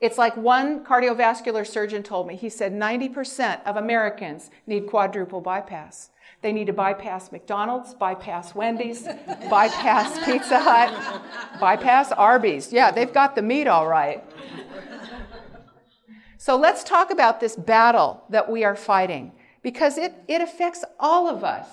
It's 0.00 0.18
like 0.18 0.36
one 0.36 0.84
cardiovascular 0.84 1.66
surgeon 1.66 2.02
told 2.02 2.26
me. 2.26 2.36
He 2.36 2.50
said 2.50 2.72
90% 2.72 3.64
of 3.64 3.76
Americans 3.76 4.50
need 4.66 4.86
quadruple 4.86 5.40
bypass. 5.40 6.10
They 6.42 6.52
need 6.52 6.66
to 6.66 6.72
bypass 6.72 7.32
McDonald's, 7.32 7.94
bypass 7.94 8.54
Wendy's, 8.54 9.02
bypass 9.50 10.24
Pizza 10.24 10.60
Hut, 10.60 11.22
bypass 11.60 12.12
Arby's. 12.12 12.72
Yeah, 12.72 12.90
they've 12.90 13.12
got 13.12 13.34
the 13.34 13.42
meat 13.42 13.66
all 13.66 13.86
right. 13.86 14.22
So 16.38 16.56
let's 16.56 16.84
talk 16.84 17.10
about 17.10 17.40
this 17.40 17.56
battle 17.56 18.22
that 18.30 18.48
we 18.48 18.62
are 18.62 18.76
fighting 18.76 19.32
because 19.62 19.98
it, 19.98 20.14
it 20.28 20.40
affects 20.40 20.84
all 21.00 21.28
of 21.28 21.42
us. 21.42 21.66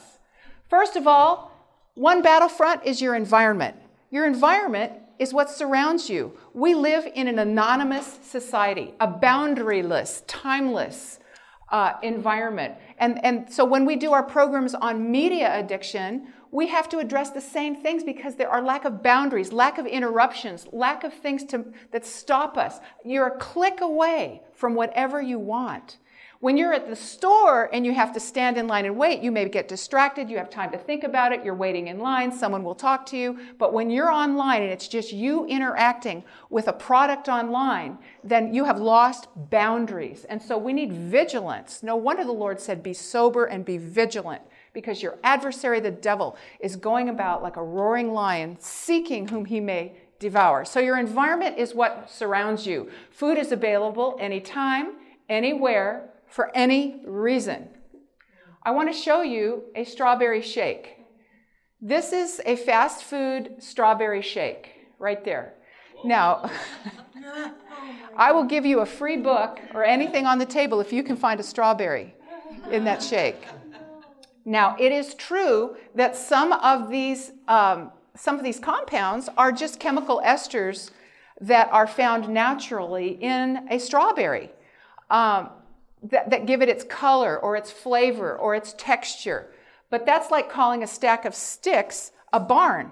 First 0.70 0.96
of 0.96 1.06
all, 1.06 1.52
one 1.94 2.24
battlefront 2.24 2.84
is 2.84 3.00
your 3.00 3.14
environment. 3.14 3.76
Your 4.10 4.26
environment 4.26 4.94
is 5.20 5.32
what 5.34 5.50
surrounds 5.50 6.10
you. 6.10 6.36
We 6.54 6.74
live 6.74 7.08
in 7.14 7.28
an 7.28 7.38
anonymous 7.38 8.20
society, 8.24 8.96
a 9.00 9.08
boundaryless, 9.08 10.24
timeless 10.26 11.20
uh, 11.72 11.94
environment. 12.02 12.74
And, 13.04 13.26
and 13.26 13.52
so 13.52 13.66
when 13.66 13.86
we 13.86 13.98
do 13.98 14.14
our 14.14 14.24
programs 14.24 14.74
on 14.74 15.12
media 15.12 15.60
addiction, 15.60 16.28
we 16.52 16.68
have 16.68 16.88
to 16.88 17.00
address 17.00 17.32
the 17.32 17.42
same 17.42 17.76
things 17.76 18.02
because 18.02 18.36
there 18.36 18.50
are 18.50 18.62
lack 18.62 18.86
of 18.86 19.04
boundaries, 19.04 19.52
lack 19.52 19.78
of 19.78 19.86
interruptions, 19.86 20.68
lack 20.72 21.04
of 21.04 21.14
things 21.14 21.44
to, 21.48 21.66
that 21.92 22.06
stop 22.06 22.58
us. 22.58 22.80
You're 23.04 23.28
a 23.28 23.38
click 23.38 23.82
away 23.82 24.44
from 24.54 24.74
whatever 24.74 25.22
you 25.22 25.38
want. 25.38 25.98
When 26.44 26.58
you're 26.58 26.74
at 26.74 26.90
the 26.90 26.96
store 26.98 27.70
and 27.72 27.86
you 27.86 27.94
have 27.94 28.12
to 28.16 28.20
stand 28.20 28.58
in 28.58 28.68
line 28.68 28.84
and 28.84 28.98
wait, 28.98 29.22
you 29.22 29.32
may 29.32 29.48
get 29.48 29.70
distracted. 29.70 30.30
You 30.30 30.38
have 30.40 30.50
time 30.50 30.72
to 30.72 30.78
think 30.78 31.06
about 31.06 31.32
it. 31.32 31.42
You're 31.42 31.56
waiting 31.56 31.88
in 31.88 32.00
line. 32.00 32.34
Someone 32.34 32.66
will 32.66 32.76
talk 32.76 33.06
to 33.06 33.18
you. 33.18 33.40
But 33.58 33.72
when 33.72 33.90
you're 33.90 34.12
online 34.12 34.62
and 34.62 34.70
it's 34.70 34.90
just 34.90 35.14
you 35.14 35.46
interacting 35.46 36.22
with 36.50 36.68
a 36.68 36.74
product 36.74 37.30
online, 37.30 37.98
then 38.26 38.54
you 38.54 38.66
have 38.66 38.78
lost 38.78 39.30
boundaries. 39.50 40.26
And 40.26 40.42
so 40.42 40.58
we 40.58 40.74
need 40.74 40.92
vigilance. 40.92 41.82
No 41.82 41.96
wonder 41.96 42.26
the 42.26 42.34
Lord 42.34 42.60
said, 42.60 42.84
Be 42.84 42.94
sober 42.94 43.46
and 43.46 43.64
be 43.64 43.78
vigilant 43.78 44.42
because 44.74 45.02
your 45.02 45.20
adversary, 45.24 45.80
the 45.80 45.92
devil, 45.92 46.36
is 46.60 46.76
going 46.76 47.08
about 47.08 47.42
like 47.42 47.56
a 47.56 47.64
roaring 47.64 48.12
lion, 48.12 48.58
seeking 48.60 49.30
whom 49.30 49.46
he 49.46 49.62
may 49.62 49.94
devour. 50.20 50.66
So 50.66 50.82
your 50.82 50.98
environment 50.98 51.58
is 51.58 51.74
what 51.74 52.12
surrounds 52.12 52.68
you. 52.68 52.92
Food 53.12 53.38
is 53.38 53.54
available 53.54 54.18
anytime, 54.20 54.96
anywhere, 55.30 56.10
for 56.34 56.50
any 56.56 57.00
reason. 57.06 57.70
I 58.64 58.72
want 58.72 58.92
to 58.92 58.98
show 58.98 59.22
you 59.22 59.66
a 59.76 59.84
strawberry 59.84 60.42
shake. 60.42 60.98
This 61.80 62.12
is 62.12 62.42
a 62.44 62.56
fast 62.56 63.04
food 63.04 63.58
strawberry 63.60 64.24
shake 64.24 64.72
right 64.98 65.24
there. 65.24 65.54
Now, 66.04 66.50
I 68.18 68.32
will 68.32 68.46
give 68.46 68.66
you 68.66 68.80
a 68.80 68.86
free 68.86 69.18
book 69.18 69.60
or 69.76 69.84
anything 69.84 70.26
on 70.26 70.40
the 70.40 70.46
table 70.46 70.82
if 70.82 70.92
you 70.92 71.04
can 71.04 71.16
find 71.16 71.40
a 71.40 71.44
strawberry 71.44 72.16
in 72.72 72.84
that 72.86 73.04
shake. 73.04 73.46
Now, 74.44 74.76
it 74.80 74.92
is 74.92 75.14
true 75.14 75.76
that 75.94 76.16
some 76.16 76.52
of 76.52 76.90
these 76.90 77.32
um, 77.48 77.92
some 78.16 78.38
of 78.40 78.44
these 78.44 78.60
compounds 78.60 79.30
are 79.38 79.52
just 79.52 79.80
chemical 79.80 80.20
esters 80.26 80.90
that 81.42 81.70
are 81.72 81.88
found 81.88 82.28
naturally 82.28 83.10
in 83.22 83.68
a 83.70 83.78
strawberry. 83.78 84.50
Um, 85.12 85.50
that, 86.04 86.30
that 86.30 86.46
give 86.46 86.62
it 86.62 86.70
its 86.70 86.84
color 86.84 87.38
or 87.38 87.56
its 87.56 87.72
flavor 87.72 88.36
or 88.38 88.56
its 88.56 88.74
texture. 88.78 89.50
But 89.90 90.06
that's 90.06 90.32
like 90.32 90.50
calling 90.50 90.84
a 90.84 90.88
stack 90.88 91.26
of 91.26 91.36
sticks 91.36 92.12
a 92.32 92.40
barn. 92.40 92.92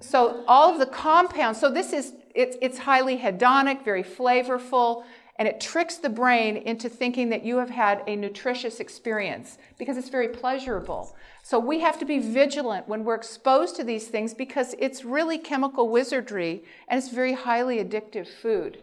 So 0.00 0.44
all 0.46 0.72
of 0.72 0.78
the 0.78 0.86
compounds, 0.86 1.60
so 1.60 1.70
this 1.70 1.92
is, 1.92 2.12
it's, 2.34 2.56
it's 2.60 2.78
highly 2.78 3.16
hedonic, 3.16 3.84
very 3.84 4.02
flavorful, 4.02 5.04
and 5.36 5.48
it 5.48 5.60
tricks 5.60 5.96
the 5.96 6.08
brain 6.08 6.56
into 6.56 6.88
thinking 6.88 7.28
that 7.30 7.44
you 7.44 7.56
have 7.56 7.70
had 7.70 8.02
a 8.06 8.14
nutritious 8.14 8.78
experience 8.78 9.58
because 9.78 9.96
it's 9.96 10.08
very 10.08 10.28
pleasurable. 10.28 11.16
So 11.42 11.58
we 11.58 11.80
have 11.80 11.98
to 11.98 12.04
be 12.04 12.18
vigilant 12.18 12.88
when 12.88 13.04
we're 13.04 13.14
exposed 13.14 13.76
to 13.76 13.84
these 13.84 14.08
things 14.08 14.34
because 14.34 14.74
it's 14.78 15.04
really 15.04 15.38
chemical 15.38 15.88
wizardry 15.88 16.64
and 16.88 16.98
it's 16.98 17.10
very 17.10 17.32
highly 17.32 17.78
addictive 17.78 18.28
food. 18.28 18.82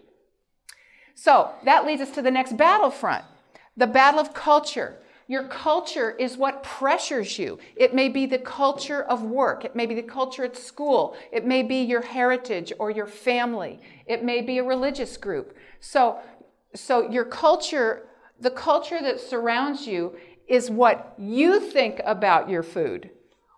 So 1.16 1.52
that 1.66 1.86
leads 1.86 2.02
us 2.02 2.12
to 2.12 2.22
the 2.22 2.32
next 2.32 2.58
battlefront. 2.58 3.26
The 3.82 3.88
battle 3.88 4.20
of 4.20 4.36
culture. 4.36 5.00
Your 5.28 5.46
culture 5.46 6.12
is 6.12 6.38
what 6.38 6.62
pressures 6.62 7.40
you. 7.40 7.58
It 7.76 7.96
may 7.96 8.10
be 8.10 8.28
the 8.28 8.38
culture 8.38 9.02
of 9.02 9.24
work. 9.24 9.66
It 9.66 9.76
may 9.76 9.88
be 9.88 9.96
the 9.96 10.04
culture 10.04 10.44
at 10.44 10.56
school. 10.56 11.16
It 11.32 11.48
may 11.48 11.64
be 11.64 11.82
your 11.82 12.04
heritage 12.04 12.72
or 12.78 12.92
your 12.92 13.08
family. 13.08 13.82
It 14.06 14.24
may 14.24 14.44
be 14.44 14.60
a 14.60 14.64
religious 14.64 15.18
group. 15.18 15.58
So, 15.80 16.20
so 16.76 17.10
your 17.10 17.26
culture, 17.26 18.04
the 18.40 18.52
culture 18.52 19.02
that 19.02 19.20
surrounds 19.20 19.88
you 19.88 20.16
is 20.48 20.70
what 20.70 21.16
you 21.18 21.60
think 21.60 22.02
about 22.06 22.52
your 22.52 22.62
food. 22.62 23.10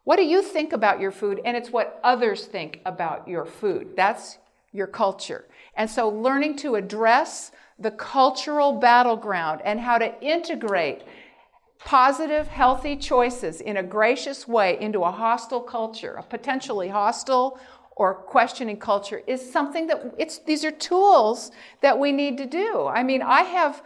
What 0.05 0.15
do 0.15 0.23
you 0.23 0.41
think 0.41 0.71
about 0.71 1.01
your 1.01 1.11
food? 1.11 1.41
And 1.43 1.57
it's 1.57 1.69
what 1.69 1.99
others 2.01 2.45
think 2.45 2.79
about 2.85 3.27
your 3.27 3.45
food. 3.45 3.97
That's 3.97 4.37
your 4.71 4.87
culture. 4.87 5.49
And 5.75 5.89
so 5.89 6.07
learning 6.07 6.55
to 6.59 6.75
address 6.75 7.51
the 7.79 7.91
cultural 7.91 8.73
battleground 8.73 9.61
and 9.63 9.79
how 9.79 9.97
to 9.97 10.21
integrate 10.21 11.03
positive, 11.79 12.47
healthy 12.47 12.95
choices 12.95 13.61
in 13.61 13.77
a 13.77 13.83
gracious 13.83 14.47
way 14.47 14.79
into 14.79 15.01
a 15.01 15.11
hostile 15.11 15.61
culture, 15.61 16.13
a 16.13 16.23
potentially 16.23 16.87
hostile 16.87 17.59
or 17.95 18.13
questioning 18.13 18.77
culture 18.77 19.21
is 19.27 19.51
something 19.51 19.87
that 19.87 20.13
it's 20.17 20.39
these 20.39 20.65
are 20.65 20.71
tools 20.71 21.51
that 21.81 21.97
we 21.97 22.11
need 22.11 22.37
to 22.37 22.45
do. 22.45 22.87
I 22.87 23.03
mean, 23.03 23.21
I 23.21 23.41
have 23.41 23.83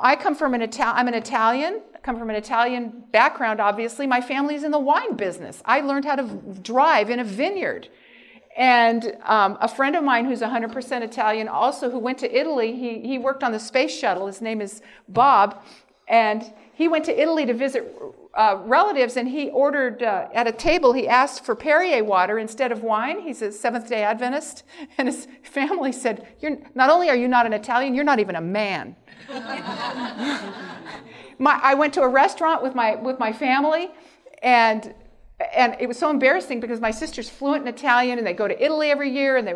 I 0.00 0.16
come 0.16 0.34
from 0.34 0.54
an 0.54 0.62
Italian 0.62 0.96
I'm 0.96 1.08
an 1.08 1.14
Italian, 1.14 1.82
I 1.94 1.98
come 1.98 2.18
from 2.18 2.30
an 2.30 2.36
Italian 2.36 3.04
background 3.12 3.60
obviously. 3.60 4.06
My 4.06 4.20
family's 4.20 4.64
in 4.64 4.72
the 4.72 4.78
wine 4.78 5.14
business. 5.14 5.62
I 5.64 5.80
learned 5.80 6.04
how 6.04 6.16
to 6.16 6.24
drive 6.62 7.10
in 7.10 7.20
a 7.20 7.24
vineyard. 7.24 7.88
And 8.58 9.16
um, 9.22 9.56
a 9.60 9.68
friend 9.68 9.94
of 9.94 10.02
mine 10.02 10.24
who's 10.24 10.40
100% 10.40 11.02
Italian, 11.02 11.46
also 11.46 11.90
who 11.90 12.00
went 12.00 12.18
to 12.18 12.36
Italy, 12.38 12.74
he, 12.74 12.98
he 13.06 13.16
worked 13.16 13.44
on 13.44 13.52
the 13.52 13.60
space 13.60 13.96
shuttle. 13.96 14.26
His 14.26 14.42
name 14.42 14.60
is 14.60 14.82
Bob. 15.08 15.62
And 16.08 16.52
he 16.74 16.88
went 16.88 17.04
to 17.04 17.20
Italy 17.20 17.46
to 17.46 17.54
visit 17.54 17.94
uh, 18.34 18.58
relatives, 18.64 19.16
and 19.16 19.28
he 19.28 19.50
ordered 19.50 20.02
uh, 20.02 20.28
at 20.34 20.48
a 20.48 20.52
table, 20.52 20.92
he 20.92 21.06
asked 21.06 21.44
for 21.44 21.54
Perrier 21.54 22.02
water 22.02 22.38
instead 22.38 22.72
of 22.72 22.82
wine. 22.82 23.20
He's 23.20 23.42
a 23.42 23.52
Seventh 23.52 23.88
day 23.88 24.02
Adventist. 24.02 24.64
And 24.98 25.06
his 25.06 25.28
family 25.44 25.92
said, 25.92 26.26
you're, 26.40 26.58
Not 26.74 26.90
only 26.90 27.08
are 27.10 27.16
you 27.16 27.28
not 27.28 27.46
an 27.46 27.52
Italian, 27.52 27.94
you're 27.94 28.04
not 28.04 28.18
even 28.18 28.34
a 28.34 28.40
man. 28.40 28.96
my, 31.38 31.60
I 31.62 31.74
went 31.74 31.94
to 31.94 32.02
a 32.02 32.08
restaurant 32.08 32.60
with 32.62 32.74
my, 32.74 32.96
with 32.96 33.20
my 33.20 33.32
family, 33.32 33.90
and 34.42 34.94
and 35.54 35.76
it 35.78 35.86
was 35.86 35.98
so 35.98 36.10
embarrassing 36.10 36.60
because 36.60 36.80
my 36.80 36.90
sister's 36.90 37.28
fluent 37.28 37.62
in 37.62 37.68
Italian 37.68 38.18
and 38.18 38.26
they 38.26 38.32
go 38.32 38.48
to 38.48 38.64
Italy 38.64 38.90
every 38.90 39.10
year 39.10 39.36
and 39.36 39.46
they 39.46 39.54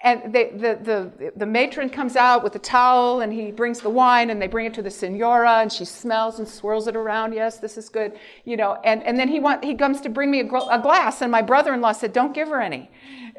and 0.00 0.32
they, 0.32 0.50
the, 0.50 0.78
the, 0.80 1.32
the 1.34 1.46
matron 1.46 1.90
comes 1.90 2.14
out 2.14 2.44
with 2.44 2.54
a 2.54 2.60
towel 2.60 3.20
and 3.20 3.32
he 3.32 3.50
brings 3.50 3.80
the 3.80 3.90
wine 3.90 4.30
and 4.30 4.40
they 4.40 4.46
bring 4.46 4.66
it 4.66 4.74
to 4.74 4.82
the 4.82 4.90
senora 4.90 5.58
and 5.58 5.72
she 5.72 5.84
smells 5.84 6.38
and 6.38 6.46
swirls 6.46 6.86
it 6.86 6.94
around. 6.94 7.32
Yes, 7.32 7.58
this 7.58 7.76
is 7.76 7.88
good. 7.88 8.12
You 8.44 8.56
know, 8.56 8.78
and, 8.84 9.02
and 9.02 9.18
then 9.18 9.28
he, 9.28 9.40
want, 9.40 9.64
he 9.64 9.74
comes 9.74 10.00
to 10.02 10.08
bring 10.08 10.30
me 10.30 10.40
a, 10.40 10.44
a 10.44 10.80
glass 10.80 11.20
and 11.20 11.32
my 11.32 11.42
brother-in-law 11.42 11.92
said, 11.92 12.12
don't 12.12 12.32
give 12.32 12.46
her 12.46 12.60
any. 12.60 12.88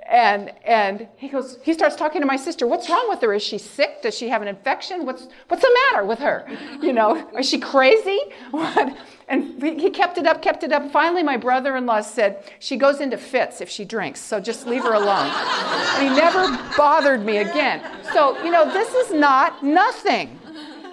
And, 0.10 0.52
and 0.66 1.08
he 1.16 1.30
goes, 1.30 1.60
he 1.64 1.72
starts 1.72 1.96
talking 1.96 2.20
to 2.20 2.28
my 2.28 2.36
sister. 2.36 2.68
What's 2.68 2.90
wrong 2.90 3.06
with 3.08 3.22
her? 3.22 3.34
Is 3.34 3.44
she 3.44 3.58
sick? 3.58 4.02
Does 4.02 4.18
she 4.18 4.28
have 4.28 4.42
an 4.42 4.50
infection? 4.50 5.06
What's, 5.06 5.30
what's 5.48 5.62
the 5.62 5.80
matter 5.92 6.06
with 6.06 6.20
her? 6.20 6.46
You 6.82 6.92
know, 6.92 7.30
is 7.38 7.48
she 7.48 7.60
crazy? 7.60 8.20
What? 8.52 8.98
And 9.30 9.62
he 9.62 9.92
kept 9.92 10.18
it 10.18 10.26
up, 10.26 10.42
kept 10.42 10.64
it 10.64 10.72
up. 10.72 10.92
Finally, 10.92 11.22
my 11.22 11.38
brother 11.38 11.78
in 11.78 11.86
law 11.86 12.02
said, 12.02 12.44
She 12.58 12.78
goes 12.78 13.00
into 13.00 13.16
fits 13.16 13.62
if 13.62 13.70
she 13.70 13.86
drinks, 13.86 14.20
so 14.20 14.40
just 14.40 14.66
leave 14.66 14.82
her 14.82 14.94
alone. 14.94 15.32
and 15.32 16.10
he 16.10 16.16
never 16.16 16.48
bothered 16.76 17.24
me 17.24 17.38
again. 17.38 17.80
So, 18.12 18.44
you 18.44 18.50
know, 18.50 18.66
this 18.72 18.92
is 18.96 19.14
not 19.14 19.64
nothing. 19.64 20.40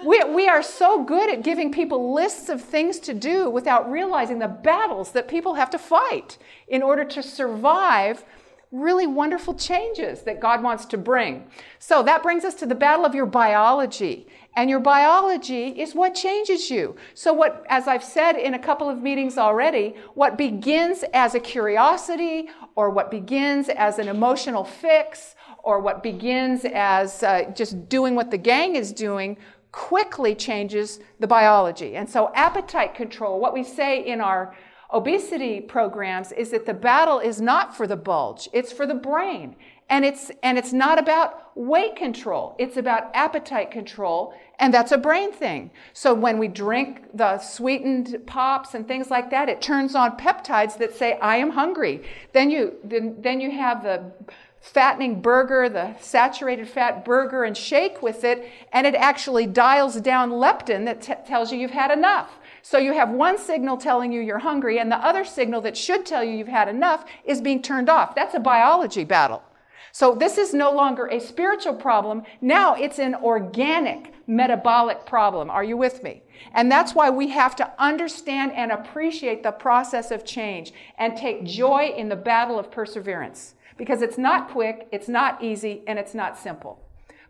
We, 0.05 0.23
we 0.25 0.47
are 0.47 0.61
so 0.61 1.03
good 1.03 1.31
at 1.31 1.41
giving 1.41 1.71
people 1.71 2.13
lists 2.13 2.49
of 2.49 2.61
things 2.61 2.99
to 2.99 3.15
do 3.15 3.49
without 3.49 3.91
realizing 3.91 4.37
the 4.37 4.47
battles 4.47 5.11
that 5.13 5.27
people 5.27 5.55
have 5.55 5.71
to 5.71 5.79
fight 5.79 6.37
in 6.67 6.83
order 6.83 7.03
to 7.03 7.23
survive 7.23 8.23
really 8.71 9.07
wonderful 9.07 9.53
changes 9.53 10.21
that 10.23 10.39
God 10.39 10.61
wants 10.61 10.85
to 10.87 10.97
bring. 10.97 11.47
So 11.79 12.03
that 12.03 12.21
brings 12.21 12.43
us 12.43 12.53
to 12.55 12.65
the 12.65 12.75
battle 12.75 13.05
of 13.05 13.15
your 13.15 13.25
biology. 13.25 14.27
And 14.57 14.71
your 14.71 14.79
biology 14.79 15.67
is 15.67 15.93
what 15.93 16.15
changes 16.15 16.71
you. 16.71 16.95
So 17.13 17.31
what, 17.31 17.63
as 17.69 17.87
I've 17.87 18.03
said 18.03 18.37
in 18.37 18.55
a 18.55 18.59
couple 18.59 18.89
of 18.89 19.03
meetings 19.03 19.37
already, 19.37 19.93
what 20.15 20.35
begins 20.35 21.03
as 21.13 21.35
a 21.35 21.39
curiosity 21.39 22.49
or 22.75 22.89
what 22.89 23.11
begins 23.11 23.69
as 23.69 23.99
an 23.99 24.07
emotional 24.07 24.63
fix 24.63 25.35
or 25.63 25.79
what 25.79 26.01
begins 26.01 26.65
as 26.73 27.21
uh, 27.21 27.51
just 27.55 27.87
doing 27.87 28.15
what 28.15 28.31
the 28.31 28.37
gang 28.39 28.75
is 28.75 28.91
doing 28.91 29.37
quickly 29.71 30.33
changes 30.33 31.01
the 31.19 31.27
biology. 31.27 31.95
And 31.95 32.09
so 32.09 32.31
appetite 32.33 32.95
control, 32.95 33.39
what 33.39 33.53
we 33.53 33.63
say 33.63 34.03
in 34.03 34.19
our 34.19 34.55
obesity 34.91 35.61
programs 35.61 36.31
is 36.31 36.49
that 36.49 36.65
the 36.65 36.73
battle 36.73 37.19
is 37.19 37.39
not 37.39 37.77
for 37.77 37.85
the 37.85 37.95
bulge, 37.95 38.49
it's 38.53 38.71
for 38.71 38.87
the 38.87 38.95
brain. 38.95 39.55
And 39.89 40.03
it's, 40.03 40.31
and 40.43 40.57
it's 40.57 40.73
not 40.73 40.99
about 40.99 41.55
weight 41.55 41.95
control, 41.95 42.55
it's 42.59 42.77
about 42.77 43.09
appetite 43.13 43.71
control, 43.71 44.33
and 44.59 44.73
that's 44.73 44.91
a 44.91 44.97
brain 44.97 45.31
thing. 45.31 45.69
So 45.93 46.13
when 46.13 46.39
we 46.39 46.47
drink 46.47 47.05
the 47.13 47.37
sweetened 47.37 48.23
pops 48.25 48.73
and 48.73 48.87
things 48.87 49.11
like 49.11 49.29
that, 49.29 49.49
it 49.49 49.61
turns 49.61 49.93
on 49.93 50.17
peptides 50.17 50.77
that 50.79 50.95
say, 50.95 51.19
I 51.19 51.37
am 51.37 51.51
hungry. 51.51 52.03
Then 52.33 52.49
you, 52.49 52.73
then, 52.83 53.17
then 53.21 53.39
you 53.39 53.51
have 53.51 53.83
the 53.83 54.11
fattening 54.59 55.21
burger, 55.21 55.69
the 55.69 55.95
saturated 55.99 56.67
fat 56.67 57.05
burger, 57.05 57.43
and 57.43 57.55
shake 57.55 58.01
with 58.01 58.23
it, 58.23 58.51
and 58.73 58.87
it 58.87 58.95
actually 58.95 59.45
dials 59.45 60.01
down 60.01 60.31
leptin 60.31 60.85
that 60.85 61.01
t- 61.01 61.13
tells 61.25 61.51
you 61.51 61.59
you've 61.59 61.71
had 61.71 61.91
enough. 61.91 62.39
So 62.63 62.79
you 62.79 62.93
have 62.93 63.09
one 63.09 63.37
signal 63.37 63.77
telling 63.77 64.11
you 64.11 64.21
you're 64.21 64.39
hungry, 64.39 64.79
and 64.79 64.91
the 64.91 64.97
other 64.97 65.23
signal 65.23 65.61
that 65.61 65.77
should 65.77 66.05
tell 66.05 66.23
you 66.23 66.31
you've 66.31 66.47
had 66.47 66.67
enough 66.67 67.05
is 67.23 67.41
being 67.41 67.61
turned 67.61 67.89
off. 67.89 68.15
That's 68.15 68.33
a 68.33 68.39
biology 68.39 69.03
battle. 69.03 69.43
So 69.97 70.13
this 70.13 70.37
is 70.37 70.53
no 70.53 70.71
longer 70.71 71.07
a 71.07 71.19
spiritual 71.19 71.73
problem. 71.73 72.21
Now 72.39 72.75
it's 72.75 72.99
an 72.99 73.15
organic 73.15 74.13
metabolic 74.27 75.07
problem. 75.07 75.49
Are 75.49 75.63
you 75.63 75.75
with 75.75 76.03
me? 76.03 76.21
And 76.53 76.71
that's 76.71 76.93
why 76.93 77.09
we 77.09 77.29
have 77.29 77.55
to 77.55 77.73
understand 77.79 78.51
and 78.51 78.71
appreciate 78.71 79.41
the 79.41 79.49
process 79.49 80.11
of 80.11 80.23
change 80.23 80.71
and 80.99 81.17
take 81.17 81.45
joy 81.45 81.95
in 81.97 82.09
the 82.09 82.15
battle 82.15 82.59
of 82.59 82.69
perseverance. 82.69 83.55
Because 83.75 84.03
it's 84.03 84.19
not 84.19 84.51
quick, 84.51 84.87
it's 84.91 85.07
not 85.07 85.43
easy, 85.43 85.81
and 85.87 85.97
it's 85.97 86.13
not 86.13 86.37
simple. 86.37 86.79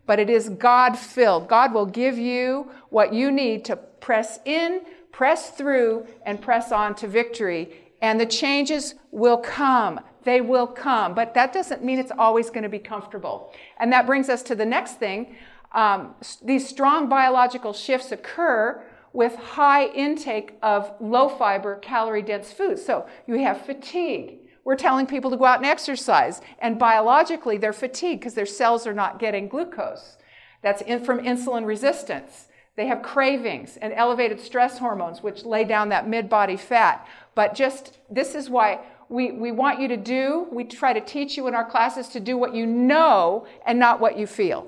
But 0.04 0.18
it 0.18 0.28
is 0.28 0.50
God 0.50 0.98
filled. 0.98 1.48
God 1.48 1.72
will 1.72 1.86
give 1.86 2.18
you 2.18 2.70
what 2.90 3.14
you 3.14 3.32
need 3.32 3.64
to 3.64 3.76
press 3.76 4.40
in, 4.44 4.82
press 5.10 5.52
through, 5.52 6.06
and 6.26 6.38
press 6.38 6.70
on 6.70 6.94
to 6.96 7.08
victory. 7.08 7.87
And 8.00 8.20
the 8.20 8.26
changes 8.26 8.94
will 9.10 9.38
come. 9.38 10.00
They 10.24 10.40
will 10.40 10.66
come. 10.66 11.14
But 11.14 11.34
that 11.34 11.52
doesn't 11.52 11.82
mean 11.84 11.98
it's 11.98 12.12
always 12.16 12.50
going 12.50 12.62
to 12.62 12.68
be 12.68 12.78
comfortable. 12.78 13.52
And 13.78 13.92
that 13.92 14.06
brings 14.06 14.28
us 14.28 14.42
to 14.44 14.54
the 14.54 14.66
next 14.66 14.94
thing. 14.98 15.36
Um, 15.72 16.14
these 16.42 16.68
strong 16.68 17.08
biological 17.08 17.72
shifts 17.72 18.12
occur 18.12 18.84
with 19.12 19.34
high 19.34 19.86
intake 19.86 20.56
of 20.62 20.92
low 21.00 21.28
fiber, 21.28 21.76
calorie 21.76 22.22
dense 22.22 22.52
foods. 22.52 22.84
So 22.84 23.06
you 23.26 23.38
have 23.38 23.64
fatigue, 23.64 24.38
we're 24.68 24.76
telling 24.76 25.06
people 25.06 25.30
to 25.30 25.36
go 25.38 25.46
out 25.46 25.60
and 25.60 25.66
exercise. 25.66 26.42
And 26.58 26.78
biologically, 26.78 27.56
they're 27.56 27.72
fatigued 27.72 28.20
because 28.20 28.34
their 28.34 28.44
cells 28.44 28.86
are 28.86 28.92
not 28.92 29.18
getting 29.18 29.48
glucose. 29.48 30.18
That's 30.60 30.82
in, 30.82 31.02
from 31.04 31.20
insulin 31.20 31.64
resistance. 31.64 32.48
They 32.76 32.86
have 32.86 33.02
cravings 33.02 33.78
and 33.78 33.94
elevated 33.94 34.38
stress 34.40 34.78
hormones, 34.78 35.22
which 35.22 35.44
lay 35.46 35.64
down 35.64 35.88
that 35.88 36.06
mid 36.06 36.28
body 36.28 36.58
fat. 36.58 37.08
But 37.38 37.54
just 37.54 37.98
this 38.10 38.34
is 38.34 38.50
why 38.50 38.80
we, 39.08 39.30
we 39.30 39.52
want 39.52 39.80
you 39.80 39.86
to 39.86 39.96
do, 39.96 40.48
we 40.50 40.64
try 40.64 40.92
to 40.92 41.00
teach 41.00 41.36
you 41.36 41.46
in 41.46 41.54
our 41.54 41.64
classes 41.64 42.08
to 42.08 42.18
do 42.18 42.36
what 42.36 42.52
you 42.52 42.66
know 42.66 43.46
and 43.64 43.78
not 43.78 44.00
what 44.00 44.18
you 44.18 44.26
feel. 44.26 44.66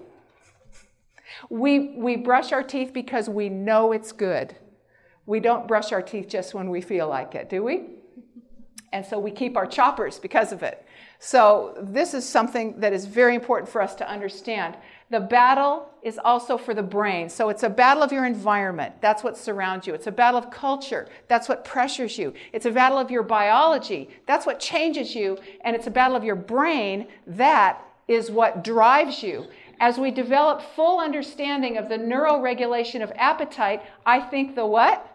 We, 1.48 1.96
we 1.96 2.14
brush 2.14 2.52
our 2.52 2.62
teeth 2.62 2.92
because 2.92 3.28
we 3.28 3.48
know 3.48 3.90
it's 3.90 4.12
good. 4.12 4.54
We 5.26 5.40
don't 5.40 5.66
brush 5.66 5.90
our 5.90 6.00
teeth 6.00 6.28
just 6.28 6.54
when 6.54 6.70
we 6.70 6.80
feel 6.80 7.08
like 7.08 7.34
it, 7.34 7.50
do 7.50 7.64
we? 7.64 7.86
And 8.92 9.04
so 9.04 9.18
we 9.18 9.32
keep 9.32 9.56
our 9.56 9.66
choppers 9.66 10.20
because 10.20 10.52
of 10.52 10.62
it. 10.62 10.86
So 11.18 11.76
this 11.82 12.14
is 12.14 12.24
something 12.24 12.78
that 12.78 12.92
is 12.92 13.04
very 13.04 13.34
important 13.34 13.68
for 13.68 13.82
us 13.82 13.96
to 13.96 14.08
understand. 14.08 14.76
The 15.10 15.20
battle 15.20 15.88
is 16.02 16.20
also 16.24 16.56
for 16.56 16.72
the 16.72 16.84
brain. 16.84 17.28
So 17.28 17.48
it's 17.48 17.64
a 17.64 17.68
battle 17.68 18.02
of 18.02 18.12
your 18.12 18.24
environment. 18.24 18.94
That's 19.00 19.24
what 19.24 19.36
surrounds 19.36 19.86
you. 19.86 19.92
It's 19.92 20.06
a 20.06 20.12
battle 20.12 20.38
of 20.38 20.50
culture. 20.50 21.08
That's 21.26 21.48
what 21.48 21.64
pressures 21.64 22.16
you. 22.16 22.32
It's 22.52 22.64
a 22.64 22.70
battle 22.70 22.96
of 22.96 23.10
your 23.10 23.24
biology. 23.24 24.08
That's 24.26 24.46
what 24.46 24.60
changes 24.60 25.14
you. 25.16 25.36
And 25.62 25.74
it's 25.74 25.88
a 25.88 25.90
battle 25.90 26.16
of 26.16 26.22
your 26.22 26.36
brain. 26.36 27.08
That 27.26 27.82
is 28.06 28.30
what 28.30 28.62
drives 28.62 29.22
you. 29.22 29.46
As 29.80 29.98
we 29.98 30.12
develop 30.12 30.62
full 30.62 31.00
understanding 31.00 31.76
of 31.76 31.88
the 31.88 31.98
neuroregulation 31.98 33.02
of 33.02 33.12
appetite, 33.16 33.82
I 34.06 34.20
think 34.20 34.54
the 34.54 34.66
what? 34.66 35.06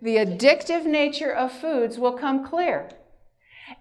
The 0.00 0.16
addictive 0.16 0.84
nature 0.84 1.32
of 1.32 1.52
foods 1.52 1.98
will 1.98 2.12
come 2.12 2.46
clear. 2.46 2.90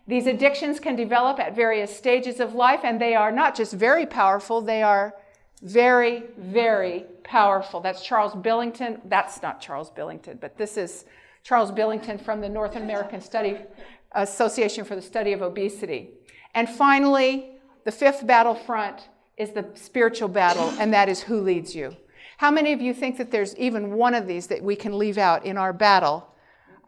These 0.07 0.27
addictions 0.27 0.79
can 0.79 0.95
develop 0.95 1.39
at 1.39 1.55
various 1.55 1.95
stages 1.95 2.39
of 2.39 2.53
life, 2.53 2.81
and 2.83 2.99
they 2.99 3.13
are 3.13 3.31
not 3.31 3.55
just 3.55 3.73
very 3.73 4.05
powerful, 4.05 4.61
they 4.61 4.81
are 4.81 5.15
very, 5.61 6.23
very 6.37 7.05
powerful. 7.23 7.79
That's 7.79 8.03
Charles 8.03 8.33
Billington. 8.35 9.01
That's 9.05 9.41
not 9.41 9.61
Charles 9.61 9.91
Billington, 9.91 10.37
but 10.41 10.57
this 10.57 10.77
is 10.77 11.05
Charles 11.43 11.71
Billington 11.71 12.17
from 12.17 12.41
the 12.41 12.49
North 12.49 12.75
American 12.75 13.21
Study 13.21 13.57
Association 14.13 14.85
for 14.85 14.95
the 14.95 15.01
Study 15.01 15.33
of 15.33 15.41
Obesity. 15.41 16.09
And 16.55 16.69
finally, 16.69 17.51
the 17.85 17.91
fifth 17.91 18.25
battlefront 18.25 19.09
is 19.37 19.51
the 19.51 19.65
spiritual 19.75 20.27
battle, 20.27 20.69
and 20.79 20.93
that 20.93 21.09
is 21.09 21.21
who 21.21 21.41
leads 21.41 21.73
you. 21.75 21.95
How 22.37 22.51
many 22.51 22.73
of 22.73 22.81
you 22.81 22.93
think 22.93 23.17
that 23.17 23.31
there's 23.31 23.55
even 23.57 23.93
one 23.93 24.13
of 24.13 24.27
these 24.27 24.47
that 24.47 24.61
we 24.63 24.75
can 24.75 24.97
leave 24.97 25.17
out 25.17 25.45
in 25.45 25.57
our 25.57 25.73
battle? 25.73 26.27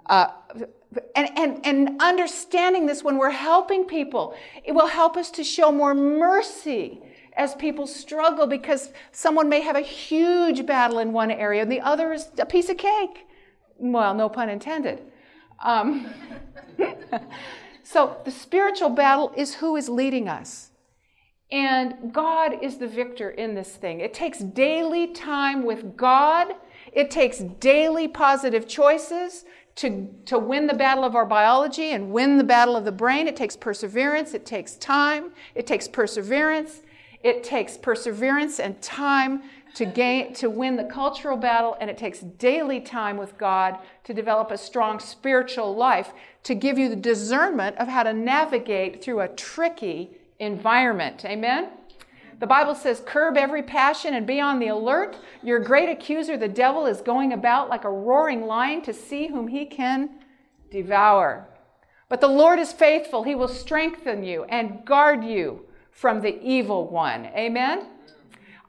Uh, 0.08 0.28
and, 1.16 1.30
and, 1.38 1.66
and 1.66 2.02
understanding 2.02 2.86
this 2.86 3.04
when 3.04 3.18
we're 3.18 3.30
helping 3.30 3.86
people, 3.86 4.36
it 4.64 4.74
will 4.74 4.88
help 4.88 5.16
us 5.16 5.32
to 5.32 5.44
show 5.44 5.72
more 5.72 5.94
mercy 5.94 7.02
as 7.36 7.56
people 7.56 7.88
struggle 7.88 8.48
because 8.48 8.92
someone 9.12 9.50
may 9.50 9.62
have 9.62 9.76
a 9.76 9.82
huge 9.82 10.66
battle 10.66 11.00
in 11.00 11.14
one 11.14 11.32
area 11.32 11.62
and 11.62 11.72
the 11.72 11.82
other 11.82 12.14
is 12.14 12.30
a 12.38 12.46
piece 12.46 12.70
of 12.70 12.78
cake. 12.78 13.26
Well, 13.78 14.14
no 14.14 14.30
pun 14.30 14.50
intended. 14.50 15.02
Um, 15.64 16.14
so 17.84 18.18
the 18.26 18.32
spiritual 18.32 18.90
battle 18.90 19.32
is 19.36 19.56
who 19.56 19.76
is 19.76 19.90
leading 19.90 20.28
us. 20.28 20.72
And 21.52 22.12
God 22.12 22.64
is 22.64 22.78
the 22.78 22.88
victor 22.88 23.30
in 23.30 23.54
this 23.54 23.76
thing. 23.76 24.00
It 24.00 24.14
takes 24.14 24.40
daily 24.40 25.08
time 25.08 25.64
with 25.64 25.96
God. 25.96 26.48
It 26.92 27.12
takes 27.12 27.40
daily 27.40 28.08
positive 28.08 28.68
choices 28.68 29.46
to, 29.76 30.08
to 30.26 30.38
win 30.38 30.68
the 30.68 30.74
battle 30.74 31.04
of 31.04 31.16
our 31.16 31.26
biology 31.26 31.92
and 31.92 32.12
win 32.12 32.38
the 32.38 32.44
battle 32.44 32.76
of 32.76 32.86
the 32.86 32.92
brain, 32.92 33.28
it 33.28 33.36
takes 33.36 33.56
perseverance, 33.56 34.34
it 34.34 34.46
takes 34.46 34.76
time, 34.76 35.32
it 35.56 35.66
takes 35.66 35.88
perseverance, 35.88 36.82
it 37.24 37.44
takes 37.44 37.78
perseverance 37.78 38.60
and 38.60 38.82
time 38.82 39.44
to 39.76 39.86
gain 39.86 40.34
to 40.36 40.50
win 40.50 40.76
the 40.76 40.84
cultural 40.84 41.36
battle, 41.36 41.76
and 41.80 41.90
it 41.90 41.98
takes 41.98 42.20
daily 42.20 42.80
time 42.80 43.18
with 43.18 43.38
God 43.38 43.80
to 44.04 44.14
develop 44.14 44.52
a 44.52 44.58
strong 44.58 45.00
spiritual 45.00 45.76
life 45.76 46.14
to 46.44 46.54
give 46.54 46.78
you 46.78 46.90
the 46.90 46.96
discernment 46.96 47.78
of 47.78 47.88
how 47.88 48.04
to 48.04 48.14
navigate 48.14 49.04
through 49.04 49.22
a 49.22 49.28
tricky 49.30 50.12
environment. 50.40 51.26
Amen? 51.26 51.70
The 52.40 52.48
Bible 52.48 52.76
says, 52.76 53.02
curb 53.06 53.38
every 53.38 53.64
passion 53.64 54.14
and 54.14 54.28
be 54.28 54.40
on 54.40 54.60
the 54.60 54.68
alert. 54.68 55.18
Your 55.42 55.60
great 55.60 55.90
accuser, 55.90 56.38
the 56.38 56.48
devil, 56.48 56.86
is 56.86 57.02
going 57.02 57.34
about 57.34 57.70
like 57.70 57.86
a 57.86 57.90
roaring 57.90 58.46
lion 58.46 58.82
to 58.82 58.94
see 58.94 59.28
whom 59.28 59.48
he 59.48 59.66
can 59.66 60.10
devour. 60.70 61.48
But 62.10 62.22
the 62.22 62.28
Lord 62.28 62.60
is 62.60 62.74
faithful. 62.74 63.24
He 63.24 63.34
will 63.34 63.48
strengthen 63.48 64.24
you 64.24 64.44
and 64.44 64.86
guard 64.86 65.24
you 65.24 65.66
from 65.94 66.22
the 66.22 66.42
evil 66.42 66.88
one. 66.88 67.28
Amen? 67.28 67.88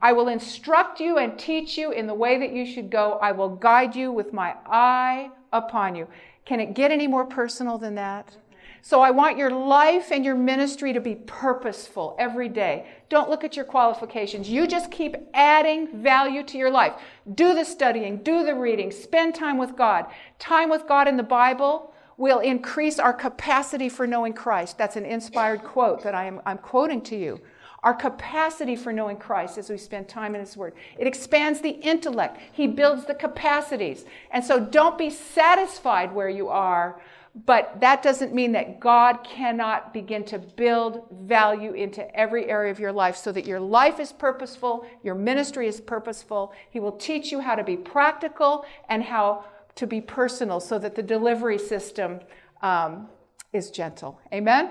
I 0.01 0.13
will 0.13 0.29
instruct 0.29 1.01
you 1.01 1.17
and 1.17 1.39
teach 1.39 1.79
you 1.79 1.91
in 1.91 2.07
the 2.07 2.15
way 2.15 2.39
that 2.39 2.53
you 2.53 2.67
should 2.67 2.91
go. 2.91 3.19
I 3.23 3.33
will 3.33 3.49
guide 3.49 3.97
you 3.97 4.13
with 4.13 4.33
my 4.33 4.55
eye 4.67 5.31
upon 5.53 5.97
you. 5.97 6.07
Can 6.45 6.61
it 6.61 6.75
get 6.75 6.91
any 6.91 7.07
more 7.07 7.25
personal 7.25 7.79
than 7.79 7.95
that? 7.95 8.37
So 8.83 9.01
I 9.01 9.11
want 9.13 9.39
your 9.39 9.51
life 9.51 10.13
and 10.13 10.23
your 10.23 10.35
ministry 10.35 10.93
to 10.93 11.01
be 11.01 11.15
purposeful 11.15 12.15
every 12.19 12.51
day. 12.51 12.85
Don't 13.09 13.31
look 13.31 13.43
at 13.43 13.57
your 13.57 13.65
qualifications. 13.65 14.51
You 14.51 14.67
just 14.67 14.91
keep 14.91 15.17
adding 15.33 16.03
value 16.03 16.43
to 16.43 16.59
your 16.59 16.71
life. 16.71 16.93
Do 17.35 17.55
the 17.55 17.65
studying, 17.65 18.19
do 18.19 18.45
the 18.45 18.55
reading, 18.55 18.91
spend 18.91 19.35
time 19.35 19.57
with 19.57 19.75
God. 19.75 20.05
Time 20.39 20.69
with 20.69 20.87
God 20.87 21.09
in 21.09 21.17
the 21.17 21.23
Bible 21.23 21.94
will 22.17 22.41
increase 22.41 22.99
our 22.99 23.13
capacity 23.13 23.89
for 23.89 24.07
knowing 24.07 24.33
Christ. 24.33 24.79
That's 24.79 24.97
an 24.97 25.05
inspired 25.05 25.65
quote 25.65 26.03
that 26.03 26.15
I 26.15 26.27
am 26.27 26.41
I'm 26.47 26.59
quoting 26.59 27.01
to 27.03 27.17
you. 27.17 27.41
Our 27.83 27.95
capacity 27.95 28.77
for 28.77 28.93
knowing 28.93 29.19
Christ 29.19 29.59
as 29.59 29.69
we 29.69 29.77
spend 29.77 30.09
time 30.09 30.35
in 30.35 30.41
His 30.41 30.57
Word. 30.57 30.73
It 30.99 31.07
expands 31.07 31.61
the 31.61 31.71
intellect. 31.71 32.41
He 32.53 32.67
builds 32.67 33.05
the 33.05 33.15
capacities. 33.15 34.07
And 34.31 34.43
so 34.43 34.59
don't 34.59 34.97
be 34.97 35.11
satisfied 35.11 36.15
where 36.15 36.31
you 36.31 36.49
are, 36.49 36.99
but 37.47 37.81
that 37.81 38.03
doesn't 38.03 38.33
mean 38.33 38.53
that 38.53 38.81
God 38.81 39.19
cannot 39.23 39.93
begin 39.93 40.25
to 40.27 40.39
build 40.39 41.03
value 41.11 41.73
into 41.73 42.09
every 42.19 42.49
area 42.49 42.71
of 42.71 42.79
your 42.79 42.93
life 42.93 43.17
so 43.17 43.33
that 43.33 43.45
your 43.45 43.61
life 43.61 44.01
is 44.01 44.13
purposeful, 44.13 44.87
your 45.03 45.17
ministry 45.17 45.67
is 45.67 45.81
purposeful. 45.81 46.55
He 46.71 46.81
will 46.81 46.93
teach 46.93 47.33
you 47.33 47.41
how 47.41 47.55
to 47.57 47.65
be 47.65 47.77
practical 47.77 48.65
and 48.89 49.03
how 49.03 49.45
to 49.77 49.87
be 49.87 50.01
personal 50.01 50.61
so 50.61 50.79
that 50.79 50.95
the 50.95 51.03
delivery 51.03 51.59
system 51.59 52.21
um, 52.63 53.09
is 53.53 53.71
gentle. 53.71 54.21
Amen? 54.33 54.71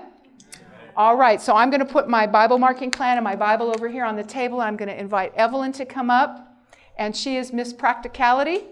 All 0.96 1.16
right, 1.16 1.40
so 1.40 1.54
I'm 1.54 1.70
going 1.70 1.80
to 1.80 1.92
put 1.92 2.08
my 2.08 2.26
Bible 2.26 2.58
marking 2.58 2.90
plan 2.90 3.16
and 3.16 3.24
my 3.24 3.34
Bible 3.34 3.68
over 3.70 3.88
here 3.88 4.04
on 4.04 4.16
the 4.16 4.22
table. 4.22 4.60
I'm 4.60 4.76
going 4.76 4.88
to 4.88 4.98
invite 4.98 5.34
Evelyn 5.34 5.72
to 5.72 5.84
come 5.84 6.08
up, 6.08 6.56
and 6.96 7.16
she 7.16 7.36
is 7.36 7.52
Miss 7.52 7.72
Practicality 7.72 8.64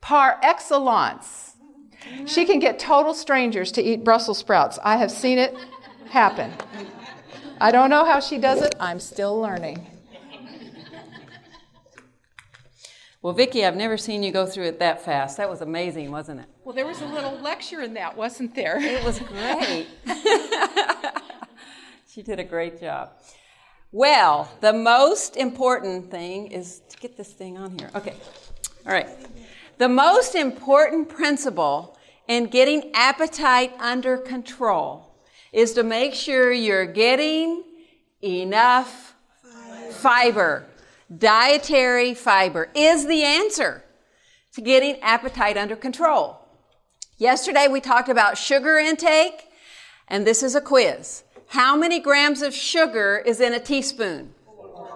par 0.00 0.38
excellence. 0.42 1.56
She 2.26 2.44
can 2.44 2.58
get 2.58 2.78
total 2.78 3.14
strangers 3.14 3.70
to 3.72 3.82
eat 3.82 4.04
Brussels 4.04 4.38
sprouts. 4.38 4.78
I 4.82 4.96
have 4.96 5.10
seen 5.10 5.38
it 5.38 5.54
happen. 6.08 6.52
I 7.60 7.70
don't 7.70 7.90
know 7.90 8.04
how 8.04 8.20
she 8.20 8.38
does 8.38 8.62
it. 8.62 8.74
I'm 8.80 8.98
still 8.98 9.38
learning. 9.38 9.86
Well, 13.22 13.34
Vicki, 13.34 13.66
I've 13.66 13.76
never 13.76 13.98
seen 13.98 14.22
you 14.22 14.32
go 14.32 14.46
through 14.46 14.64
it 14.64 14.78
that 14.78 15.04
fast. 15.04 15.36
That 15.36 15.50
was 15.50 15.60
amazing, 15.60 16.10
wasn't 16.10 16.40
it? 16.40 16.46
Well, 16.64 16.74
there 16.74 16.86
was 16.86 17.02
a 17.02 17.06
little 17.06 17.38
lecture 17.40 17.82
in 17.82 17.92
that, 17.94 18.16
wasn't 18.16 18.54
there? 18.54 18.78
It 18.80 19.04
was 19.04 19.18
great. 19.28 19.88
she 22.08 22.22
did 22.22 22.38
a 22.38 22.44
great 22.44 22.80
job. 22.80 23.10
Well, 23.92 24.50
the 24.62 24.72
most 24.72 25.36
important 25.36 26.10
thing 26.10 26.46
is 26.50 26.80
to 26.88 26.96
get 26.96 27.18
this 27.18 27.30
thing 27.30 27.58
on 27.58 27.78
here. 27.78 27.90
Okay. 27.94 28.14
All 28.86 28.92
right. 28.92 29.08
The 29.76 29.88
most 29.88 30.34
important 30.34 31.10
principle 31.10 31.98
in 32.26 32.46
getting 32.46 32.90
appetite 32.94 33.74
under 33.78 34.16
control 34.16 35.18
is 35.52 35.74
to 35.74 35.82
make 35.82 36.14
sure 36.14 36.52
you're 36.52 36.86
getting 36.86 37.64
enough 38.22 39.14
fiber. 39.90 40.69
Dietary 41.16 42.14
fiber 42.14 42.70
is 42.72 43.06
the 43.06 43.24
answer 43.24 43.82
to 44.52 44.60
getting 44.60 45.00
appetite 45.00 45.56
under 45.56 45.74
control. 45.74 46.38
Yesterday 47.18 47.66
we 47.66 47.80
talked 47.80 48.08
about 48.08 48.38
sugar 48.38 48.78
intake, 48.78 49.48
and 50.06 50.24
this 50.24 50.42
is 50.42 50.54
a 50.54 50.60
quiz. 50.60 51.24
How 51.48 51.76
many 51.76 51.98
grams 51.98 52.42
of 52.42 52.54
sugar 52.54 53.22
is 53.26 53.40
in 53.40 53.52
a 53.52 53.58
teaspoon? 53.58 54.34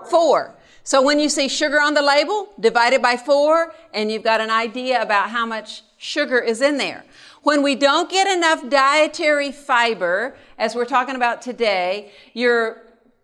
Four. 0.08 0.54
So 0.84 1.02
when 1.02 1.18
you 1.18 1.28
see 1.28 1.48
sugar 1.48 1.80
on 1.80 1.94
the 1.94 2.02
label, 2.02 2.48
divide 2.60 2.92
it 2.92 3.02
by 3.02 3.16
four, 3.16 3.74
and 3.92 4.12
you've 4.12 4.22
got 4.22 4.40
an 4.40 4.50
idea 4.50 5.02
about 5.02 5.30
how 5.30 5.44
much 5.44 5.82
sugar 5.96 6.38
is 6.38 6.60
in 6.60 6.76
there. 6.76 7.04
When 7.42 7.62
we 7.62 7.74
don't 7.74 8.08
get 8.08 8.28
enough 8.28 8.68
dietary 8.68 9.50
fiber, 9.50 10.36
as 10.58 10.76
we're 10.76 10.84
talking 10.84 11.16
about 11.16 11.42
today, 11.42 12.12
you're 12.34 12.82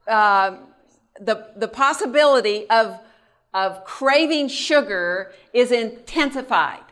uh, 0.09 0.57
the, 1.21 1.49
the 1.57 1.69
possibility 1.69 2.69
of, 2.71 2.99
of 3.53 3.85
craving 3.85 4.49
sugar 4.49 5.33
is 5.53 5.71
intensified. 5.71 6.83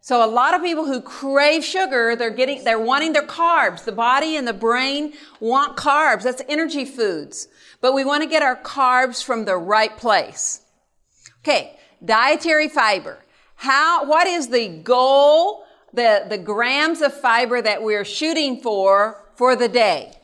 So 0.00 0.24
a 0.24 0.26
lot 0.26 0.54
of 0.54 0.62
people 0.62 0.84
who 0.84 1.00
crave 1.00 1.64
sugar, 1.64 2.16
they're 2.16 2.30
getting, 2.30 2.64
they're 2.64 2.80
wanting 2.80 3.12
their 3.12 3.26
carbs. 3.26 3.84
The 3.84 3.92
body 3.92 4.36
and 4.36 4.48
the 4.48 4.52
brain 4.52 5.12
want 5.38 5.76
carbs. 5.76 6.24
That's 6.24 6.42
energy 6.48 6.84
foods. 6.84 7.46
But 7.80 7.92
we 7.92 8.04
want 8.04 8.24
to 8.24 8.28
get 8.28 8.42
our 8.42 8.56
carbs 8.56 9.22
from 9.22 9.44
the 9.44 9.56
right 9.56 9.96
place. 9.96 10.62
Okay. 11.40 11.78
Dietary 12.04 12.68
fiber. 12.68 13.18
How, 13.54 14.04
what 14.04 14.26
is 14.26 14.48
the 14.48 14.66
goal, 14.66 15.64
the, 15.92 16.26
the 16.28 16.38
grams 16.38 17.00
of 17.00 17.14
fiber 17.14 17.62
that 17.62 17.80
we're 17.80 18.04
shooting 18.04 18.60
for 18.60 19.24
for 19.36 19.54
the 19.54 19.68
day? 19.68 20.14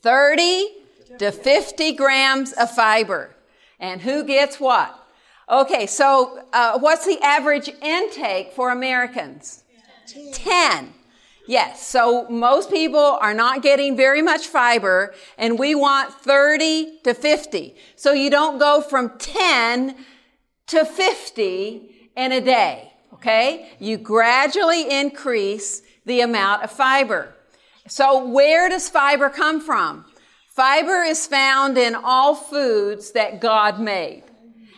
30 0.00 0.85
to 1.18 1.32
50 1.32 1.92
grams 1.92 2.52
of 2.52 2.70
fiber. 2.70 3.34
And 3.78 4.00
who 4.00 4.24
gets 4.24 4.58
what? 4.58 4.98
Okay, 5.48 5.86
so 5.86 6.42
uh, 6.52 6.78
what's 6.78 7.06
the 7.06 7.20
average 7.22 7.68
intake 7.80 8.52
for 8.52 8.70
Americans? 8.70 9.62
10. 10.06 10.32
10. 10.32 10.94
Yes, 11.46 11.86
so 11.86 12.28
most 12.28 12.70
people 12.70 13.18
are 13.20 13.32
not 13.32 13.62
getting 13.62 13.96
very 13.96 14.20
much 14.20 14.48
fiber, 14.48 15.14
and 15.38 15.56
we 15.58 15.76
want 15.76 16.12
30 16.12 16.98
to 17.04 17.14
50. 17.14 17.76
So 17.94 18.12
you 18.12 18.30
don't 18.30 18.58
go 18.58 18.80
from 18.80 19.16
10 19.18 19.94
to 20.66 20.84
50 20.84 22.10
in 22.16 22.32
a 22.32 22.40
day, 22.40 22.92
okay? 23.14 23.70
You 23.78 23.96
gradually 23.96 24.90
increase 24.90 25.82
the 26.04 26.20
amount 26.22 26.64
of 26.64 26.72
fiber. 26.72 27.32
So 27.86 28.26
where 28.26 28.68
does 28.68 28.88
fiber 28.88 29.30
come 29.30 29.60
from? 29.60 30.04
Fiber 30.56 31.02
is 31.02 31.26
found 31.26 31.76
in 31.76 31.94
all 31.94 32.34
foods 32.34 33.10
that 33.10 33.42
God 33.42 33.78
made. 33.78 34.22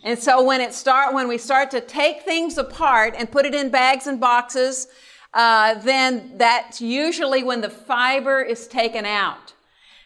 And 0.03 0.19
so 0.19 0.43
when 0.43 0.61
it 0.61 0.75
start, 0.75 1.15
when 1.15 1.29
we 1.29 1.39
start 1.39 1.71
to 1.71 1.81
take 1.81 2.23
things 2.23 2.59
apart 2.59 3.15
and 3.17 3.31
put 3.31 3.47
it 3.47 3.55
in 3.55 3.71
bags 3.71 4.09
and 4.09 4.19
boxes, 4.19 4.89
uh, 5.35 5.75
then 5.75 6.33
that's 6.37 6.81
usually 6.81 7.45
when 7.45 7.61
the 7.61 7.71
fiber 7.71 8.43
is 8.43 8.67
taken 8.67 9.05
out. 9.05 9.53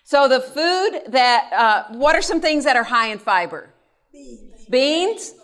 So 0.05 0.29
the 0.29 0.41
food 0.41 1.11
that, 1.11 1.51
uh, 1.55 1.97
what 1.97 2.15
are 2.17 2.23
some 2.23 2.43
things 2.43 2.65
that 2.65 2.77
are 2.77 2.85
high 2.85 3.07
in 3.09 3.19
fiber? 3.19 3.71
Beans. 4.13 4.67
Beans. 4.69 5.35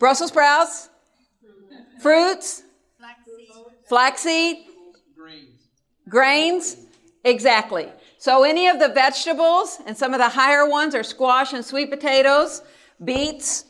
Brussels 0.00 0.30
sprouts. 0.30 0.88
Fruits. 2.00 2.62
Flaxseed. 2.98 3.48
Flaxseed. 3.88 4.56
Grains. 5.14 5.68
Grains. 6.08 6.76
Exactly. 7.24 7.88
So 8.20 8.42
any 8.42 8.66
of 8.66 8.80
the 8.80 8.88
vegetables 8.88 9.78
and 9.86 9.96
some 9.96 10.12
of 10.12 10.18
the 10.18 10.28
higher 10.28 10.68
ones 10.68 10.92
are 10.96 11.04
squash 11.04 11.52
and 11.52 11.64
sweet 11.64 11.88
potatoes, 11.88 12.62
beets. 13.02 13.64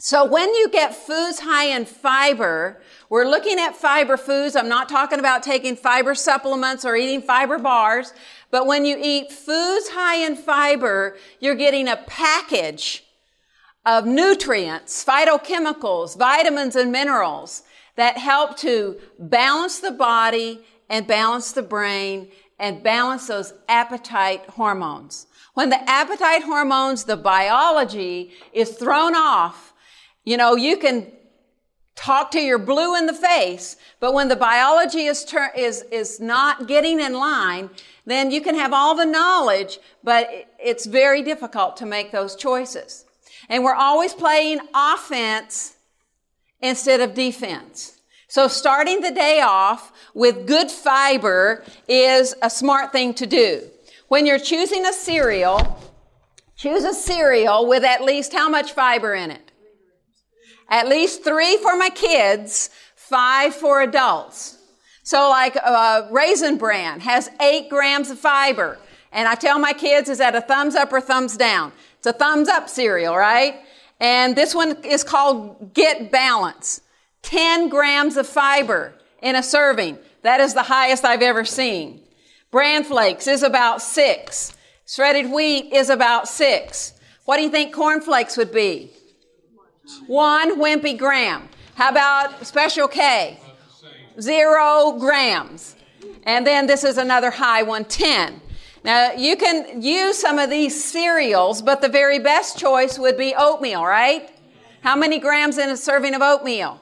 So 0.00 0.24
when 0.24 0.52
you 0.54 0.68
get 0.70 0.92
foods 0.92 1.38
high 1.38 1.66
in 1.66 1.84
fiber, 1.84 2.82
we're 3.08 3.28
looking 3.28 3.60
at 3.60 3.76
fiber 3.76 4.16
foods. 4.16 4.56
I'm 4.56 4.68
not 4.68 4.88
talking 4.88 5.20
about 5.20 5.44
taking 5.44 5.76
fiber 5.76 6.16
supplements 6.16 6.84
or 6.84 6.96
eating 6.96 7.22
fiber 7.22 7.58
bars, 7.58 8.12
but 8.50 8.66
when 8.66 8.84
you 8.84 8.98
eat 9.00 9.30
foods 9.30 9.90
high 9.90 10.26
in 10.26 10.34
fiber, 10.34 11.16
you're 11.38 11.54
getting 11.54 11.86
a 11.86 11.96
package 12.08 13.04
of 13.86 14.04
nutrients, 14.04 15.04
phytochemicals, 15.04 16.18
vitamins 16.18 16.74
and 16.74 16.90
minerals 16.90 17.62
that 17.94 18.18
help 18.18 18.56
to 18.58 18.98
balance 19.18 19.78
the 19.78 19.92
body 19.92 20.64
and 20.88 21.06
balance 21.06 21.52
the 21.52 21.62
brain 21.62 22.28
and 22.60 22.82
balance 22.82 23.26
those 23.26 23.54
appetite 23.68 24.44
hormones. 24.50 25.26
When 25.54 25.70
the 25.70 25.90
appetite 25.90 26.42
hormones, 26.42 27.04
the 27.04 27.16
biology 27.16 28.32
is 28.52 28.70
thrown 28.70 29.16
off, 29.16 29.72
you 30.24 30.36
know, 30.36 30.54
you 30.54 30.76
can 30.76 31.10
talk 31.96 32.30
to 32.30 32.40
your 32.40 32.58
blue 32.58 32.96
in 32.96 33.06
the 33.06 33.12
face, 33.12 33.76
but 33.98 34.14
when 34.14 34.28
the 34.28 34.36
biology 34.36 35.06
is, 35.06 35.24
ter- 35.24 35.52
is, 35.56 35.82
is 35.90 36.20
not 36.20 36.68
getting 36.68 37.00
in 37.00 37.14
line, 37.14 37.68
then 38.06 38.30
you 38.30 38.40
can 38.40 38.54
have 38.54 38.72
all 38.72 38.94
the 38.94 39.04
knowledge, 39.04 39.78
but 40.04 40.28
it's 40.58 40.86
very 40.86 41.22
difficult 41.22 41.76
to 41.78 41.86
make 41.86 42.12
those 42.12 42.36
choices. 42.36 43.04
And 43.48 43.64
we're 43.64 43.74
always 43.74 44.14
playing 44.14 44.60
offense 44.74 45.76
instead 46.60 47.00
of 47.00 47.14
defense. 47.14 47.99
So 48.30 48.46
starting 48.46 49.00
the 49.00 49.10
day 49.10 49.40
off 49.40 49.90
with 50.14 50.46
good 50.46 50.70
fiber 50.70 51.64
is 51.88 52.32
a 52.40 52.48
smart 52.48 52.92
thing 52.92 53.12
to 53.14 53.26
do. 53.26 53.68
When 54.06 54.24
you're 54.24 54.38
choosing 54.38 54.86
a 54.86 54.92
cereal, 54.92 55.76
choose 56.54 56.84
a 56.84 56.94
cereal 56.94 57.66
with 57.66 57.82
at 57.82 58.04
least 58.04 58.32
how 58.32 58.48
much 58.48 58.70
fiber 58.70 59.16
in 59.16 59.32
it? 59.32 59.50
At 60.68 60.86
least 60.88 61.24
three 61.24 61.56
for 61.56 61.76
my 61.76 61.90
kids, 61.90 62.70
five 62.94 63.52
for 63.52 63.82
adults. 63.82 64.58
So 65.02 65.28
like 65.28 65.56
uh, 65.60 66.06
Raisin 66.12 66.56
Bran 66.56 67.00
has 67.00 67.28
eight 67.40 67.68
grams 67.68 68.10
of 68.10 68.20
fiber. 68.20 68.78
And 69.10 69.26
I 69.26 69.34
tell 69.34 69.58
my 69.58 69.72
kids, 69.72 70.08
is 70.08 70.18
that 70.18 70.36
a 70.36 70.40
thumbs 70.40 70.76
up 70.76 70.92
or 70.92 71.00
thumbs 71.00 71.36
down? 71.36 71.72
It's 71.98 72.06
a 72.06 72.12
thumbs 72.12 72.48
up 72.48 72.68
cereal, 72.68 73.16
right? 73.16 73.56
And 73.98 74.36
this 74.36 74.54
one 74.54 74.84
is 74.84 75.02
called 75.02 75.74
Get 75.74 76.12
Balance. 76.12 76.82
10 77.22 77.68
grams 77.68 78.16
of 78.16 78.26
fiber 78.26 78.94
in 79.22 79.36
a 79.36 79.42
serving. 79.42 79.98
That 80.22 80.40
is 80.40 80.54
the 80.54 80.64
highest 80.64 81.04
I've 81.04 81.22
ever 81.22 81.44
seen. 81.44 82.00
Bran 82.50 82.84
flakes 82.84 83.26
is 83.26 83.42
about 83.42 83.80
six. 83.80 84.56
Shredded 84.86 85.30
wheat 85.30 85.72
is 85.72 85.88
about 85.88 86.28
six. 86.28 86.94
What 87.24 87.36
do 87.36 87.42
you 87.42 87.50
think 87.50 87.72
corn 87.72 88.00
flakes 88.00 88.36
would 88.36 88.52
be? 88.52 88.90
One 90.06 90.60
wimpy 90.60 90.98
gram. 90.98 91.48
How 91.74 91.90
about 91.90 92.44
Special 92.44 92.88
K? 92.88 93.38
Zero 94.20 94.96
grams. 94.98 95.76
And 96.24 96.46
then 96.46 96.66
this 96.66 96.84
is 96.84 96.98
another 96.98 97.30
high 97.30 97.62
one, 97.62 97.84
10. 97.84 98.40
Now 98.82 99.12
you 99.12 99.36
can 99.36 99.80
use 99.80 100.18
some 100.18 100.38
of 100.38 100.50
these 100.50 100.82
cereals, 100.82 101.62
but 101.62 101.80
the 101.80 101.88
very 101.88 102.18
best 102.18 102.58
choice 102.58 102.98
would 102.98 103.16
be 103.16 103.34
oatmeal, 103.36 103.84
right? 103.84 104.30
How 104.82 104.96
many 104.96 105.18
grams 105.18 105.58
in 105.58 105.68
a 105.70 105.76
serving 105.76 106.14
of 106.14 106.22
oatmeal? 106.22 106.80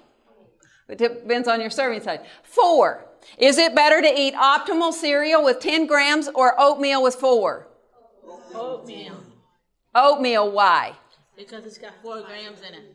It 0.88 0.98
depends 0.98 1.48
on 1.48 1.60
your 1.60 1.70
serving 1.70 2.02
size. 2.02 2.20
Four. 2.42 3.04
Is 3.36 3.58
it 3.58 3.74
better 3.74 4.00
to 4.00 4.08
eat 4.08 4.34
optimal 4.34 4.92
cereal 4.92 5.44
with 5.44 5.60
10 5.60 5.86
grams 5.86 6.28
or 6.34 6.54
oatmeal 6.58 7.02
with 7.02 7.16
four? 7.16 7.68
Oatmeal. 8.54 9.16
Oatmeal, 9.94 10.50
why? 10.50 10.94
Because 11.36 11.64
it's 11.66 11.78
got 11.78 11.92
four 12.02 12.22
grams 12.22 12.60
in 12.60 12.74
it. 12.74 12.94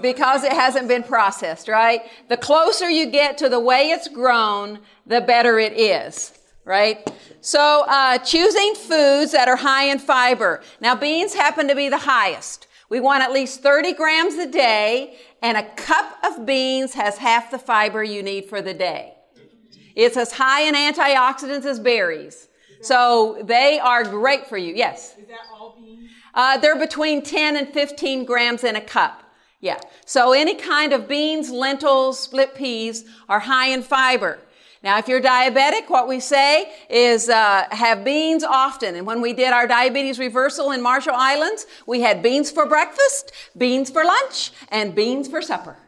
Because 0.00 0.44
it 0.44 0.52
hasn't 0.52 0.88
been 0.88 1.02
processed, 1.02 1.68
right? 1.68 2.02
The 2.28 2.36
closer 2.36 2.90
you 2.90 3.06
get 3.10 3.38
to 3.38 3.48
the 3.48 3.60
way 3.60 3.90
it's 3.90 4.08
grown, 4.08 4.80
the 5.06 5.20
better 5.20 5.58
it 5.58 5.78
is, 5.78 6.32
right? 6.64 7.08
So, 7.40 7.84
uh, 7.86 8.18
choosing 8.18 8.74
foods 8.74 9.32
that 9.32 9.48
are 9.48 9.56
high 9.56 9.84
in 9.84 9.98
fiber. 9.98 10.62
Now, 10.80 10.94
beans 10.94 11.34
happen 11.34 11.68
to 11.68 11.74
be 11.74 11.88
the 11.88 11.98
highest. 11.98 12.66
We 12.88 13.00
want 13.00 13.22
at 13.22 13.32
least 13.32 13.62
30 13.62 13.92
grams 13.92 14.34
a 14.34 14.46
day, 14.46 15.16
and 15.44 15.58
a 15.58 15.62
cup 15.74 16.18
of 16.24 16.46
beans 16.46 16.94
has 16.94 17.18
half 17.18 17.50
the 17.50 17.58
fiber 17.58 18.02
you 18.02 18.22
need 18.22 18.46
for 18.46 18.62
the 18.62 18.72
day. 18.72 19.12
It's 19.94 20.16
as 20.16 20.32
high 20.32 20.62
in 20.62 20.74
antioxidants 20.74 21.66
as 21.66 21.78
berries. 21.78 22.48
So 22.80 23.42
they 23.44 23.78
are 23.78 24.04
great 24.04 24.46
for 24.46 24.56
you. 24.56 24.74
Yes. 24.74 25.18
Is 25.18 25.28
that 25.28 25.40
all 25.52 25.76
beans? 25.78 26.10
Uh, 26.32 26.56
they're 26.56 26.78
between 26.78 27.22
10 27.22 27.56
and 27.56 27.68
15 27.68 28.24
grams 28.24 28.64
in 28.64 28.74
a 28.74 28.80
cup. 28.80 29.22
Yeah. 29.60 29.78
So 30.06 30.32
any 30.32 30.54
kind 30.54 30.94
of 30.94 31.06
beans, 31.06 31.50
lentils, 31.50 32.18
split 32.18 32.54
peas 32.54 33.04
are 33.28 33.40
high 33.40 33.68
in 33.68 33.82
fiber. 33.82 34.38
Now, 34.84 34.98
if 34.98 35.08
you're 35.08 35.22
diabetic, 35.22 35.88
what 35.88 36.06
we 36.06 36.20
say 36.20 36.70
is 36.90 37.30
uh, 37.30 37.64
have 37.70 38.04
beans 38.04 38.44
often. 38.44 38.96
And 38.96 39.06
when 39.06 39.22
we 39.22 39.32
did 39.32 39.50
our 39.50 39.66
diabetes 39.66 40.18
reversal 40.18 40.72
in 40.72 40.82
Marshall 40.82 41.14
Islands, 41.16 41.64
we 41.86 42.02
had 42.02 42.22
beans 42.22 42.50
for 42.50 42.66
breakfast, 42.66 43.32
beans 43.56 43.88
for 43.88 44.04
lunch, 44.04 44.52
and 44.68 44.94
beans 44.94 45.26
for 45.26 45.40
supper. 45.40 45.78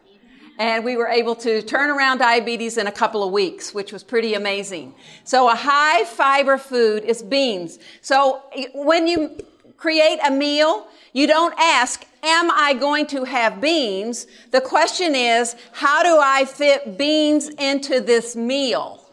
And 0.57 0.83
we 0.83 0.97
were 0.97 1.07
able 1.07 1.35
to 1.35 1.61
turn 1.61 1.91
around 1.91 2.17
diabetes 2.17 2.79
in 2.79 2.87
a 2.87 2.91
couple 2.91 3.23
of 3.23 3.31
weeks, 3.31 3.71
which 3.71 3.93
was 3.93 4.03
pretty 4.03 4.33
amazing. 4.33 4.95
So 5.25 5.47
a 5.47 5.55
high 5.55 6.03
fiber 6.05 6.57
food 6.57 7.03
is 7.03 7.21
beans. 7.21 7.77
So 8.01 8.41
when 8.73 9.05
you 9.05 9.37
create 9.77 10.17
a 10.25 10.31
meal, 10.31 10.87
you 11.13 11.27
don't 11.27 11.53
ask, 11.59 12.03
am 12.27 12.51
I 12.51 12.73
going 12.73 13.07
to 13.07 13.23
have 13.23 13.61
beans? 13.61 14.27
The 14.51 14.61
question 14.61 15.15
is, 15.15 15.55
how 15.71 16.03
do 16.03 16.17
I 16.19 16.45
fit 16.45 16.97
beans 16.97 17.49
into 17.49 18.01
this 18.01 18.35
meal? 18.35 19.07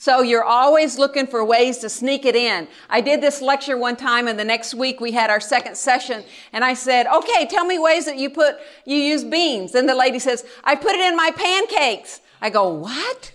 So 0.00 0.22
you're 0.22 0.44
always 0.44 0.96
looking 0.96 1.26
for 1.26 1.44
ways 1.44 1.78
to 1.78 1.88
sneak 1.88 2.24
it 2.24 2.36
in. 2.36 2.68
I 2.88 3.00
did 3.00 3.20
this 3.20 3.42
lecture 3.42 3.76
one 3.76 3.96
time 3.96 4.28
and 4.28 4.38
the 4.38 4.44
next 4.44 4.72
week 4.72 5.00
we 5.00 5.10
had 5.10 5.28
our 5.28 5.40
second 5.40 5.76
session 5.76 6.22
and 6.52 6.64
I 6.64 6.74
said, 6.74 7.08
okay, 7.08 7.46
tell 7.46 7.64
me 7.64 7.80
ways 7.80 8.04
that 8.04 8.16
you 8.16 8.30
put, 8.30 8.58
you 8.86 8.94
use 8.94 9.24
beans. 9.24 9.74
And 9.74 9.88
the 9.88 9.96
lady 9.96 10.20
says, 10.20 10.46
I 10.62 10.76
put 10.76 10.92
it 10.92 11.00
in 11.00 11.16
my 11.16 11.32
pancakes. 11.32 12.20
I 12.40 12.48
go, 12.50 12.68
what? 12.68 13.32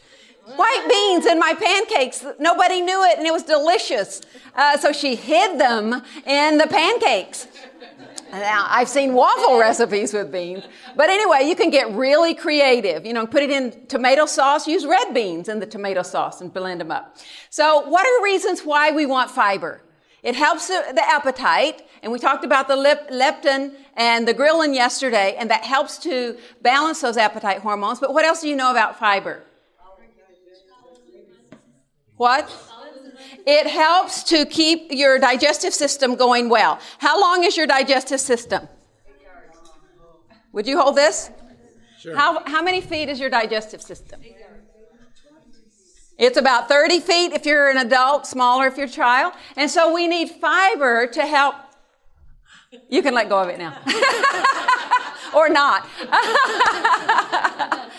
White 0.55 0.85
beans 0.89 1.25
in 1.25 1.37
my 1.37 1.53
pancakes. 1.53 2.25
Nobody 2.39 2.79
knew 2.79 3.03
it 3.11 3.17
and 3.17 3.27
it 3.27 3.33
was 3.33 3.43
delicious. 3.43 4.21
Uh, 4.55 4.77
so 4.77 4.93
she 4.93 5.15
hid 5.15 5.59
them 5.59 6.01
in 6.25 6.57
the 6.57 6.67
pancakes. 6.67 7.47
Now, 8.33 8.65
I've 8.67 8.89
seen 8.89 9.13
waffle 9.13 9.59
recipes 9.59 10.11
with 10.11 10.31
beans. 10.31 10.63
But 10.95 11.09
anyway, 11.09 11.47
you 11.47 11.55
can 11.55 11.69
get 11.69 11.93
really 11.93 12.33
creative. 12.33 13.05
You 13.05 13.13
know, 13.13 13.27
put 13.27 13.43
it 13.43 13.51
in 13.51 13.85
tomato 13.85 14.25
sauce, 14.25 14.67
use 14.67 14.85
red 14.87 15.13
beans 15.13 15.47
in 15.47 15.59
the 15.59 15.67
tomato 15.67 16.01
sauce 16.01 16.41
and 16.41 16.51
blend 16.51 16.81
them 16.81 16.89
up. 16.89 17.15
So 17.51 17.87
what 17.87 18.05
are 18.05 18.19
the 18.19 18.23
reasons 18.23 18.61
why 18.61 18.91
we 18.91 19.05
want 19.05 19.29
fiber? 19.29 19.81
It 20.23 20.35
helps 20.35 20.67
the 20.69 21.03
appetite, 21.05 21.83
and 22.01 22.11
we 22.11 22.17
talked 22.17 22.43
about 22.45 22.67
the 22.67 22.75
leptin 22.75 23.75
and 23.95 24.27
the 24.27 24.33
ghrelin 24.33 24.73
yesterday, 24.73 25.35
and 25.37 25.51
that 25.51 25.63
helps 25.63 25.97
to 25.99 26.37
balance 26.61 27.01
those 27.01 27.17
appetite 27.17 27.59
hormones. 27.59 27.99
But 27.99 28.13
what 28.13 28.25
else 28.25 28.41
do 28.41 28.47
you 28.47 28.55
know 28.55 28.71
about 28.71 28.97
fiber? 28.97 29.43
What? 32.15 32.49
It 33.45 33.67
helps 33.67 34.23
to 34.23 34.45
keep 34.45 34.87
your 34.91 35.19
digestive 35.19 35.73
system 35.73 36.15
going 36.15 36.49
well. 36.49 36.79
How 36.99 37.19
long 37.19 37.43
is 37.43 37.57
your 37.57 37.67
digestive 37.67 38.21
system? 38.21 38.67
Would 40.53 40.67
you 40.67 40.79
hold 40.79 40.95
this? 40.95 41.29
Sure. 41.99 42.15
How, 42.15 42.43
how 42.45 42.61
many 42.61 42.79
feet 42.79 43.09
is 43.09 43.19
your 43.19 43.29
digestive 43.29 43.81
system? 43.81 44.21
It's 46.17 46.37
about 46.37 46.69
30 46.69 46.99
feet 46.99 47.33
if 47.33 47.45
you're 47.45 47.69
an 47.69 47.77
adult, 47.77 48.27
smaller 48.27 48.67
if 48.67 48.77
you're 48.77 48.85
a 48.85 48.89
child. 48.89 49.33
And 49.57 49.69
so 49.69 49.93
we 49.93 50.07
need 50.07 50.29
fiber 50.29 51.07
to 51.07 51.25
help. 51.25 51.55
You 52.89 53.01
can 53.01 53.13
let 53.13 53.29
go 53.29 53.39
of 53.41 53.49
it 53.49 53.57
now. 53.57 53.77
or 55.35 55.49
not. 55.49 55.87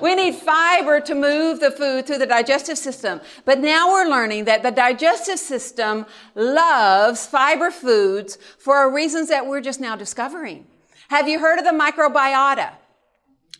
We 0.00 0.14
need 0.14 0.34
fiber 0.34 1.00
to 1.00 1.14
move 1.14 1.60
the 1.60 1.70
food 1.70 2.06
through 2.06 2.18
the 2.18 2.26
digestive 2.26 2.78
system. 2.78 3.20
But 3.44 3.60
now 3.60 3.90
we're 3.90 4.08
learning 4.08 4.44
that 4.44 4.62
the 4.62 4.70
digestive 4.70 5.38
system 5.38 6.06
loves 6.34 7.26
fiber 7.26 7.70
foods 7.70 8.38
for 8.58 8.92
reasons 8.92 9.28
that 9.28 9.46
we're 9.46 9.60
just 9.60 9.80
now 9.80 9.96
discovering. 9.96 10.66
Have 11.08 11.28
you 11.28 11.38
heard 11.38 11.58
of 11.58 11.64
the 11.64 11.70
microbiota? 11.70 12.72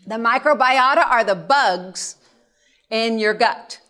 The 0.07 0.17
microbiota 0.17 1.07
are 1.07 1.25
the 1.25 1.35
bugs 1.35 2.17
in 2.91 3.19
your 3.19 3.35
gut. 3.35 3.81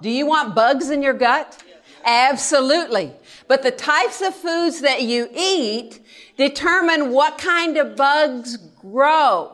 Do 0.00 0.10
you 0.10 0.26
want 0.26 0.54
bugs 0.54 0.90
in 0.90 1.02
your 1.02 1.14
gut? 1.14 1.62
Absolutely. 2.04 3.12
But 3.48 3.62
the 3.62 3.70
types 3.70 4.20
of 4.20 4.34
foods 4.34 4.80
that 4.80 5.02
you 5.02 5.28
eat 5.34 6.00
determine 6.36 7.10
what 7.10 7.38
kind 7.38 7.76
of 7.76 7.96
bugs 7.96 8.56
grow. 8.56 9.53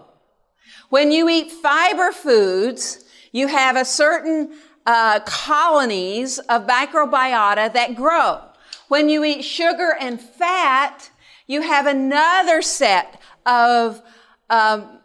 When 0.90 1.12
you 1.12 1.28
eat 1.28 1.52
fiber 1.52 2.10
foods, 2.10 3.04
you 3.30 3.46
have 3.46 3.76
a 3.76 3.84
certain 3.84 4.52
uh, 4.84 5.20
colonies 5.20 6.40
of 6.40 6.66
microbiota 6.66 7.72
that 7.72 7.94
grow. 7.94 8.42
When 8.88 9.08
you 9.08 9.24
eat 9.24 9.42
sugar 9.42 9.96
and 10.00 10.20
fat, 10.20 11.10
you 11.46 11.62
have 11.62 11.86
another 11.86 12.60
set 12.60 13.20
of 13.46 14.02
um, 14.50 14.98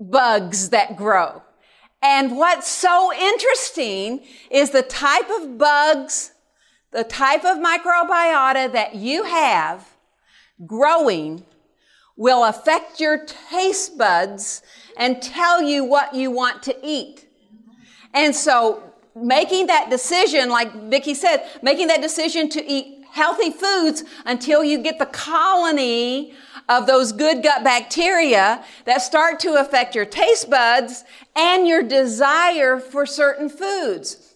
bugs 0.00 0.70
that 0.70 0.96
grow. 0.96 1.40
And 2.02 2.36
what's 2.36 2.66
so 2.66 3.12
interesting 3.12 4.24
is 4.50 4.70
the 4.70 4.82
type 4.82 5.30
of 5.30 5.56
bugs, 5.56 6.32
the 6.90 7.04
type 7.04 7.44
of 7.44 7.58
microbiota 7.58 8.72
that 8.72 8.96
you 8.96 9.22
have 9.22 9.86
growing 10.66 11.44
will 12.16 12.42
affect 12.42 12.98
your 12.98 13.24
taste 13.24 13.96
buds 13.96 14.62
and 14.96 15.22
tell 15.22 15.62
you 15.62 15.84
what 15.84 16.14
you 16.14 16.30
want 16.30 16.62
to 16.64 16.76
eat. 16.82 17.26
And 18.14 18.34
so 18.34 18.82
making 19.14 19.66
that 19.66 19.90
decision, 19.90 20.48
like 20.48 20.72
Vicki 20.90 21.14
said, 21.14 21.48
making 21.62 21.88
that 21.88 22.00
decision 22.00 22.48
to 22.50 22.64
eat 22.64 23.04
healthy 23.10 23.50
foods 23.50 24.04
until 24.24 24.64
you 24.64 24.78
get 24.78 24.98
the 24.98 25.06
colony 25.06 26.34
of 26.68 26.86
those 26.86 27.12
good 27.12 27.42
gut 27.42 27.62
bacteria 27.62 28.64
that 28.86 29.02
start 29.02 29.38
to 29.40 29.60
affect 29.60 29.94
your 29.94 30.06
taste 30.06 30.48
buds 30.48 31.04
and 31.36 31.66
your 31.66 31.82
desire 31.82 32.78
for 32.78 33.04
certain 33.04 33.48
foods. 33.48 34.34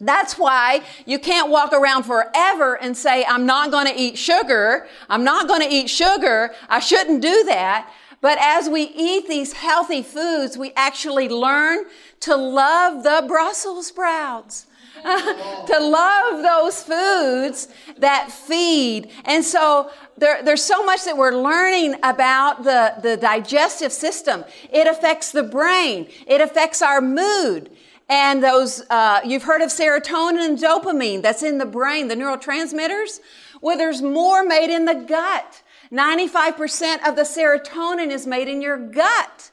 That's 0.00 0.36
why 0.36 0.82
you 1.06 1.18
can't 1.18 1.48
walk 1.48 1.72
around 1.72 2.02
forever 2.04 2.76
and 2.80 2.96
say, 2.96 3.24
I'm 3.24 3.46
not 3.46 3.70
going 3.70 3.86
to 3.86 3.94
eat 3.96 4.18
sugar. 4.18 4.88
I'm 5.08 5.22
not 5.22 5.46
going 5.46 5.60
to 5.62 5.72
eat 5.72 5.88
sugar. 5.88 6.52
I 6.68 6.80
shouldn't 6.80 7.22
do 7.22 7.44
that. 7.44 7.88
But 8.22 8.38
as 8.40 8.68
we 8.68 8.84
eat 8.84 9.28
these 9.28 9.52
healthy 9.52 10.02
foods, 10.02 10.56
we 10.56 10.72
actually 10.76 11.28
learn 11.28 11.84
to 12.20 12.36
love 12.36 13.02
the 13.02 13.24
Brussels 13.28 13.88
sprouts. 13.88 14.66
to 15.02 15.78
love 15.80 16.42
those 16.42 16.82
foods 16.84 17.66
that 17.98 18.30
feed. 18.30 19.10
And 19.24 19.44
so 19.44 19.90
there, 20.16 20.44
there's 20.44 20.62
so 20.62 20.84
much 20.84 21.04
that 21.04 21.16
we're 21.16 21.34
learning 21.34 21.96
about 22.04 22.62
the, 22.62 22.94
the 23.02 23.16
digestive 23.16 23.90
system. 23.90 24.44
It 24.70 24.86
affects 24.86 25.32
the 25.32 25.42
brain. 25.42 26.08
It 26.28 26.40
affects 26.40 26.82
our 26.82 27.00
mood. 27.00 27.70
And 28.08 28.44
those, 28.44 28.82
uh, 28.90 29.22
you've 29.24 29.42
heard 29.42 29.62
of 29.62 29.70
serotonin 29.70 30.46
and 30.46 30.58
dopamine 30.58 31.22
that's 31.22 31.42
in 31.42 31.58
the 31.58 31.66
brain, 31.66 32.06
the 32.06 32.14
neurotransmitters. 32.14 33.18
Well, 33.60 33.76
there's 33.76 34.02
more 34.02 34.44
made 34.44 34.72
in 34.72 34.84
the 34.84 34.94
gut. 34.94 35.61
95% 35.92 37.06
of 37.06 37.16
the 37.16 37.22
serotonin 37.22 38.10
is 38.10 38.26
made 38.26 38.48
in 38.48 38.62
your 38.62 38.78
gut. 38.78 39.50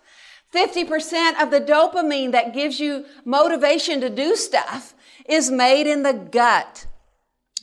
50% 0.54 1.42
of 1.42 1.52
the 1.52 1.60
dopamine 1.60 2.32
that 2.32 2.54
gives 2.54 2.80
you 2.80 3.06
motivation 3.26 4.00
to 4.02 4.10
do 4.10 4.36
stuff 4.36 4.96
is 5.28 5.52
made 5.52 5.86
in 5.86 6.04
the 6.04 6.14
gut. 6.14 6.88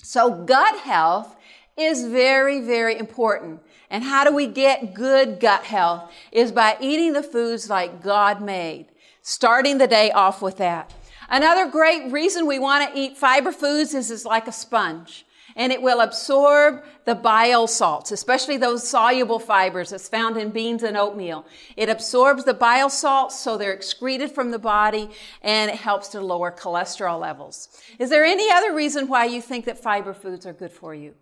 So 0.02 0.44
gut 0.44 0.78
health 0.80 1.34
is 1.76 2.06
very, 2.06 2.60
very 2.60 2.98
important. 2.98 3.60
And 3.90 4.04
how 4.04 4.24
do 4.24 4.34
we 4.34 4.46
get 4.46 4.94
good 4.94 5.40
gut 5.40 5.64
health? 5.64 6.12
Is 6.30 6.52
by 6.52 6.76
eating 6.80 7.12
the 7.12 7.22
foods 7.22 7.70
like 7.70 8.02
God 8.02 8.40
made. 8.40 8.86
Starting 9.22 9.78
the 9.78 9.88
day 9.88 10.10
off 10.12 10.42
with 10.42 10.58
that. 10.58 10.92
Another 11.28 11.68
great 11.68 12.12
reason 12.12 12.46
we 12.46 12.60
want 12.60 12.88
to 12.88 12.98
eat 12.98 13.16
fiber 13.16 13.50
foods 13.50 13.94
is 13.94 14.10
it's 14.10 14.24
like 14.24 14.46
a 14.46 14.52
sponge 14.52 15.25
and 15.56 15.72
it 15.72 15.80
will 15.82 16.00
absorb 16.00 16.84
the 17.06 17.14
bile 17.14 17.66
salts, 17.66 18.12
especially 18.12 18.58
those 18.58 18.86
soluble 18.86 19.38
fibers 19.38 19.90
that's 19.90 20.08
found 20.08 20.36
in 20.36 20.50
beans 20.50 20.82
and 20.82 20.96
oatmeal. 20.96 21.46
It 21.76 21.88
absorbs 21.88 22.44
the 22.44 22.54
bile 22.54 22.90
salts 22.90 23.38
so 23.38 23.56
they're 23.56 23.72
excreted 23.72 24.30
from 24.30 24.50
the 24.50 24.58
body 24.58 25.10
and 25.42 25.70
it 25.70 25.76
helps 25.76 26.08
to 26.08 26.20
lower 26.20 26.52
cholesterol 26.52 27.18
levels. 27.18 27.68
Is 27.98 28.10
there 28.10 28.24
any 28.24 28.50
other 28.50 28.74
reason 28.74 29.08
why 29.08 29.24
you 29.24 29.40
think 29.40 29.64
that 29.64 29.82
fiber 29.82 30.12
foods 30.12 30.46
are 30.46 30.52
good 30.52 30.72
for 30.72 30.94
you? 30.94 31.14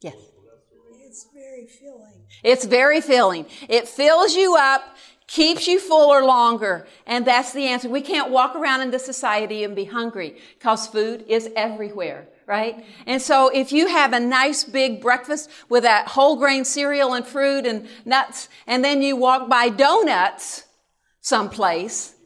Yes. 0.00 0.14
It's 1.10 1.26
very 1.34 1.66
filling. 1.66 2.22
It's 2.44 2.64
very 2.64 3.00
filling. 3.00 3.46
It 3.68 3.88
fills 3.88 4.36
you 4.36 4.56
up 4.56 4.96
keeps 5.30 5.68
you 5.68 5.78
fuller 5.78 6.24
longer. 6.24 6.88
And 7.06 7.24
that's 7.24 7.52
the 7.52 7.68
answer. 7.68 7.88
We 7.88 8.00
can't 8.00 8.32
walk 8.32 8.56
around 8.56 8.80
in 8.80 8.90
this 8.90 9.04
society 9.04 9.62
and 9.62 9.76
be 9.76 9.84
hungry 9.84 10.36
because 10.58 10.88
food 10.88 11.24
is 11.28 11.48
everywhere, 11.54 12.26
right? 12.46 12.84
And 13.06 13.22
so 13.22 13.48
if 13.48 13.70
you 13.70 13.86
have 13.86 14.12
a 14.12 14.18
nice 14.18 14.64
big 14.64 15.00
breakfast 15.00 15.48
with 15.68 15.84
that 15.84 16.08
whole 16.08 16.34
grain 16.34 16.64
cereal 16.64 17.14
and 17.14 17.24
fruit 17.24 17.64
and 17.64 17.86
nuts, 18.04 18.48
and 18.66 18.84
then 18.84 19.02
you 19.02 19.14
walk 19.14 19.48
by 19.48 19.68
donuts 19.68 20.64
someplace, 21.20 22.16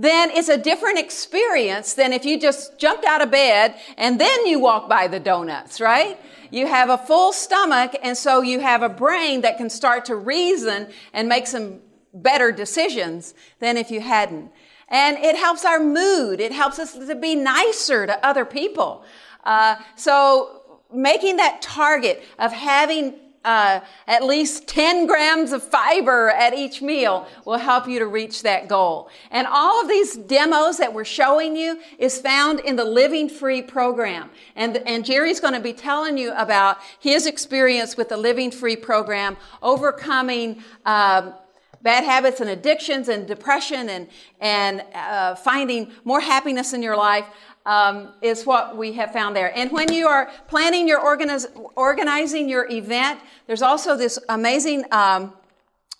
then 0.00 0.30
it's 0.30 0.48
a 0.48 0.56
different 0.56 1.00
experience 1.00 1.94
than 1.94 2.12
if 2.12 2.24
you 2.24 2.38
just 2.38 2.78
jumped 2.78 3.04
out 3.04 3.20
of 3.20 3.32
bed 3.32 3.74
and 3.96 4.20
then 4.20 4.46
you 4.46 4.60
walk 4.60 4.88
by 4.88 5.08
the 5.08 5.18
donuts, 5.18 5.80
right? 5.80 6.16
You 6.52 6.68
have 6.68 6.88
a 6.88 6.96
full 6.96 7.32
stomach, 7.32 7.96
and 8.02 8.16
so 8.16 8.42
you 8.42 8.60
have 8.60 8.82
a 8.82 8.88
brain 8.88 9.40
that 9.40 9.58
can 9.58 9.68
start 9.68 10.04
to 10.04 10.14
reason 10.14 10.88
and 11.12 11.28
make 11.28 11.48
some 11.48 11.80
better 12.22 12.52
decisions 12.52 13.34
than 13.58 13.76
if 13.76 13.90
you 13.90 14.00
hadn't. 14.00 14.50
And 14.88 15.18
it 15.18 15.36
helps 15.36 15.64
our 15.64 15.80
mood. 15.80 16.40
It 16.40 16.52
helps 16.52 16.78
us 16.78 16.94
to 16.94 17.14
be 17.14 17.34
nicer 17.34 18.06
to 18.06 18.26
other 18.26 18.44
people. 18.44 19.04
Uh, 19.44 19.76
so 19.96 20.62
making 20.92 21.36
that 21.36 21.60
target 21.60 22.22
of 22.38 22.52
having 22.52 23.14
uh, 23.44 23.80
at 24.06 24.24
least 24.24 24.66
10 24.66 25.06
grams 25.06 25.52
of 25.52 25.62
fiber 25.62 26.30
at 26.30 26.54
each 26.54 26.82
meal 26.82 27.26
will 27.44 27.56
help 27.56 27.88
you 27.88 27.98
to 27.98 28.06
reach 28.06 28.42
that 28.42 28.68
goal. 28.68 29.08
And 29.30 29.46
all 29.46 29.80
of 29.80 29.88
these 29.88 30.16
demos 30.16 30.78
that 30.78 30.92
we're 30.92 31.04
showing 31.04 31.56
you 31.56 31.80
is 31.98 32.20
found 32.20 32.60
in 32.60 32.76
the 32.76 32.84
Living 32.84 33.28
Free 33.28 33.62
program. 33.62 34.30
And, 34.56 34.78
and 34.78 35.04
Jerry's 35.04 35.40
going 35.40 35.54
to 35.54 35.60
be 35.60 35.72
telling 35.72 36.18
you 36.18 36.32
about 36.34 36.78
his 36.98 37.26
experience 37.26 37.96
with 37.96 38.08
the 38.08 38.16
Living 38.16 38.50
Free 38.50 38.76
program, 38.76 39.36
overcoming 39.62 40.62
um, 40.84 41.32
bad 41.82 42.04
habits 42.04 42.40
and 42.40 42.50
addictions 42.50 43.08
and 43.08 43.26
depression 43.26 43.88
and, 43.88 44.08
and 44.40 44.84
uh, 44.94 45.34
finding 45.34 45.92
more 46.04 46.20
happiness 46.20 46.72
in 46.72 46.82
your 46.82 46.96
life 46.96 47.26
um, 47.66 48.14
is 48.22 48.46
what 48.46 48.76
we 48.76 48.92
have 48.94 49.12
found 49.12 49.36
there. 49.36 49.56
And 49.56 49.70
when 49.70 49.92
you 49.92 50.06
are 50.06 50.30
planning 50.48 50.88
your 50.88 51.00
organiz- 51.00 51.48
organizing 51.76 52.48
your 52.48 52.70
event, 52.70 53.20
there's 53.46 53.62
also 53.62 53.96
this 53.96 54.18
amazing 54.28 54.84
um, 54.90 55.34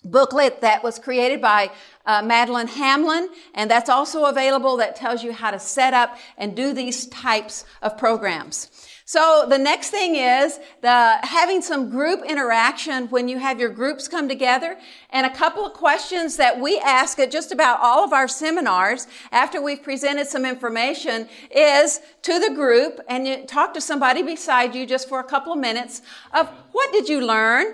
booklet 0.03 0.61
that 0.61 0.83
was 0.83 0.97
created 0.97 1.41
by 1.41 1.69
uh, 2.05 2.23
Madeline 2.23 2.67
Hamlin, 2.67 3.29
and 3.53 3.69
that's 3.69 3.89
also 3.89 4.25
available 4.25 4.77
that 4.77 4.95
tells 4.95 5.23
you 5.23 5.31
how 5.31 5.51
to 5.51 5.59
set 5.59 5.93
up 5.93 6.17
and 6.37 6.55
do 6.55 6.73
these 6.73 7.05
types 7.07 7.65
of 7.81 7.97
programs. 7.97 8.88
So 9.09 9.47
the 9.49 9.57
next 9.57 9.89
thing 9.89 10.17
is 10.17 10.59
the 10.81 11.17
having 11.23 11.63
some 11.63 11.89
group 11.89 12.23
interaction 12.23 13.07
when 13.07 13.27
you 13.27 13.39
have 13.39 13.59
your 13.59 13.69
groups 13.71 14.07
come 14.07 14.29
together 14.29 14.77
and 15.09 15.25
a 15.25 15.33
couple 15.33 15.65
of 15.65 15.73
questions 15.73 16.37
that 16.37 16.59
we 16.59 16.77
ask 16.77 17.17
at 17.17 17.31
just 17.31 17.51
about 17.51 17.79
all 17.81 18.03
of 18.03 18.13
our 18.13 18.27
seminars 18.27 19.07
after 19.31 19.63
we've 19.63 19.81
presented 19.81 20.27
some 20.27 20.45
information 20.45 21.27
is 21.49 22.01
to 22.21 22.37
the 22.37 22.53
group 22.53 22.99
and 23.09 23.27
you 23.27 23.47
talk 23.47 23.73
to 23.73 23.81
somebody 23.81 24.21
beside 24.21 24.75
you 24.75 24.85
just 24.85 25.09
for 25.09 25.19
a 25.19 25.23
couple 25.23 25.53
of 25.53 25.57
minutes 25.57 26.03
of 26.31 26.47
what 26.71 26.93
did 26.93 27.09
you 27.09 27.19
learn? 27.19 27.65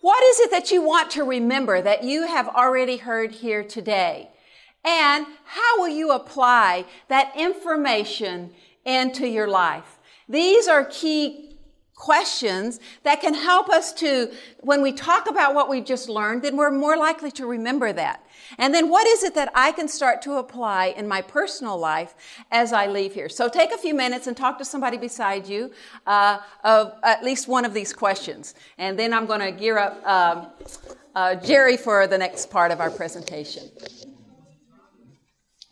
What 0.00 0.22
is 0.26 0.38
it 0.38 0.52
that 0.52 0.70
you 0.70 0.80
want 0.80 1.10
to 1.10 1.24
remember 1.24 1.82
that 1.82 2.04
you 2.04 2.28
have 2.28 2.46
already 2.46 2.98
heard 2.98 3.32
here 3.32 3.64
today? 3.64 4.30
And 4.84 5.26
how 5.44 5.80
will 5.80 5.88
you 5.88 6.12
apply 6.12 6.84
that 7.08 7.32
information 7.36 8.54
into 8.84 9.26
your 9.26 9.48
life? 9.48 9.95
These 10.28 10.68
are 10.68 10.84
key 10.84 11.46
questions 11.96 12.78
that 13.04 13.22
can 13.22 13.32
help 13.32 13.70
us 13.70 13.92
to, 13.94 14.30
when 14.60 14.82
we 14.82 14.92
talk 14.92 15.28
about 15.28 15.54
what 15.54 15.68
we've 15.68 15.84
just 15.84 16.10
learned, 16.10 16.42
then 16.42 16.54
we're 16.56 16.70
more 16.70 16.96
likely 16.96 17.30
to 17.30 17.46
remember 17.46 17.90
that. 17.92 18.22
And 18.58 18.74
then 18.74 18.90
what 18.90 19.06
is 19.06 19.22
it 19.22 19.34
that 19.34 19.50
I 19.54 19.72
can 19.72 19.88
start 19.88 20.20
to 20.22 20.34
apply 20.34 20.88
in 20.88 21.08
my 21.08 21.22
personal 21.22 21.78
life 21.78 22.14
as 22.50 22.72
I 22.74 22.86
leave 22.86 23.14
here? 23.14 23.30
So 23.30 23.48
take 23.48 23.72
a 23.72 23.78
few 23.78 23.94
minutes 23.94 24.26
and 24.26 24.36
talk 24.36 24.58
to 24.58 24.64
somebody 24.64 24.98
beside 24.98 25.46
you 25.46 25.72
uh, 26.06 26.38
of 26.62 26.92
at 27.02 27.24
least 27.24 27.48
one 27.48 27.64
of 27.64 27.72
these 27.72 27.94
questions. 27.94 28.54
And 28.76 28.98
then 28.98 29.14
I'm 29.14 29.24
going 29.24 29.40
to 29.40 29.50
gear 29.50 29.78
up 29.78 30.06
um, 30.06 30.48
uh, 31.14 31.34
Jerry 31.36 31.78
for 31.78 32.06
the 32.06 32.18
next 32.18 32.50
part 32.50 32.72
of 32.72 32.80
our 32.80 32.90
presentation. 32.90 33.70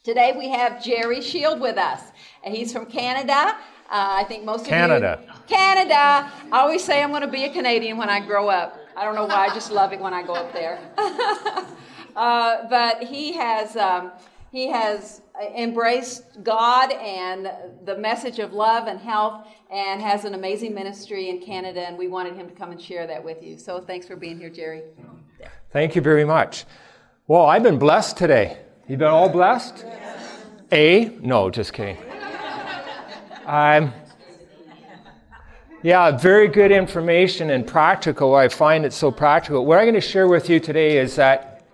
Today 0.04 0.34
we 0.36 0.48
have 0.48 0.82
Jerry 0.82 1.18
Schiel 1.18 1.60
with 1.60 1.76
us. 1.76 2.00
He's 2.42 2.72
from 2.72 2.86
Canada. 2.86 3.56
Uh, 3.90 4.20
I 4.20 4.24
think 4.24 4.44
most 4.44 4.64
Canada. 4.64 5.14
of 5.14 5.20
you. 5.20 5.26
Canada. 5.46 6.28
Canada. 6.28 6.32
I 6.52 6.60
always 6.60 6.82
say 6.82 7.02
I'm 7.02 7.10
going 7.10 7.22
to 7.22 7.28
be 7.28 7.44
a 7.44 7.52
Canadian 7.52 7.96
when 7.96 8.08
I 8.08 8.20
grow 8.20 8.48
up. 8.48 8.78
I 8.96 9.04
don't 9.04 9.14
know 9.14 9.26
why. 9.26 9.46
I 9.46 9.54
just 9.54 9.70
love 9.70 9.92
it 9.92 10.00
when 10.00 10.14
I 10.14 10.22
go 10.22 10.34
up 10.34 10.52
there. 10.52 10.78
uh, 12.16 12.68
but 12.68 13.02
he 13.02 13.32
has 13.34 13.76
um, 13.76 14.12
he 14.50 14.68
has 14.68 15.20
embraced 15.56 16.42
God 16.42 16.92
and 16.92 17.50
the 17.84 17.96
message 17.98 18.38
of 18.38 18.52
love 18.52 18.86
and 18.86 19.00
health, 19.00 19.48
and 19.70 20.00
has 20.00 20.24
an 20.24 20.34
amazing 20.34 20.74
ministry 20.74 21.28
in 21.28 21.40
Canada. 21.40 21.80
And 21.80 21.98
we 21.98 22.08
wanted 22.08 22.36
him 22.36 22.48
to 22.48 22.54
come 22.54 22.70
and 22.70 22.80
share 22.80 23.06
that 23.06 23.22
with 23.22 23.42
you. 23.42 23.58
So 23.58 23.80
thanks 23.80 24.06
for 24.06 24.16
being 24.16 24.38
here, 24.38 24.50
Jerry. 24.50 24.82
Thank 25.70 25.96
you 25.96 26.02
very 26.02 26.24
much. 26.24 26.64
Well, 27.26 27.46
I've 27.46 27.64
been 27.64 27.78
blessed 27.78 28.16
today. 28.16 28.58
You've 28.86 29.00
been 29.00 29.08
all 29.08 29.28
blessed? 29.28 29.84
A? 30.70 31.06
No, 31.20 31.50
just 31.50 31.72
kidding. 31.72 31.96
Um, 33.46 33.92
yeah, 35.82 36.10
very 36.12 36.48
good 36.48 36.72
information 36.72 37.50
and 37.50 37.66
practical. 37.66 38.34
I 38.34 38.48
find 38.48 38.86
it 38.86 38.92
so 38.94 39.10
practical. 39.10 39.66
What 39.66 39.78
I'm 39.78 39.84
going 39.84 39.94
to 39.94 40.00
share 40.00 40.26
with 40.26 40.48
you 40.48 40.58
today 40.58 40.96
is 40.96 41.16
that 41.16 41.66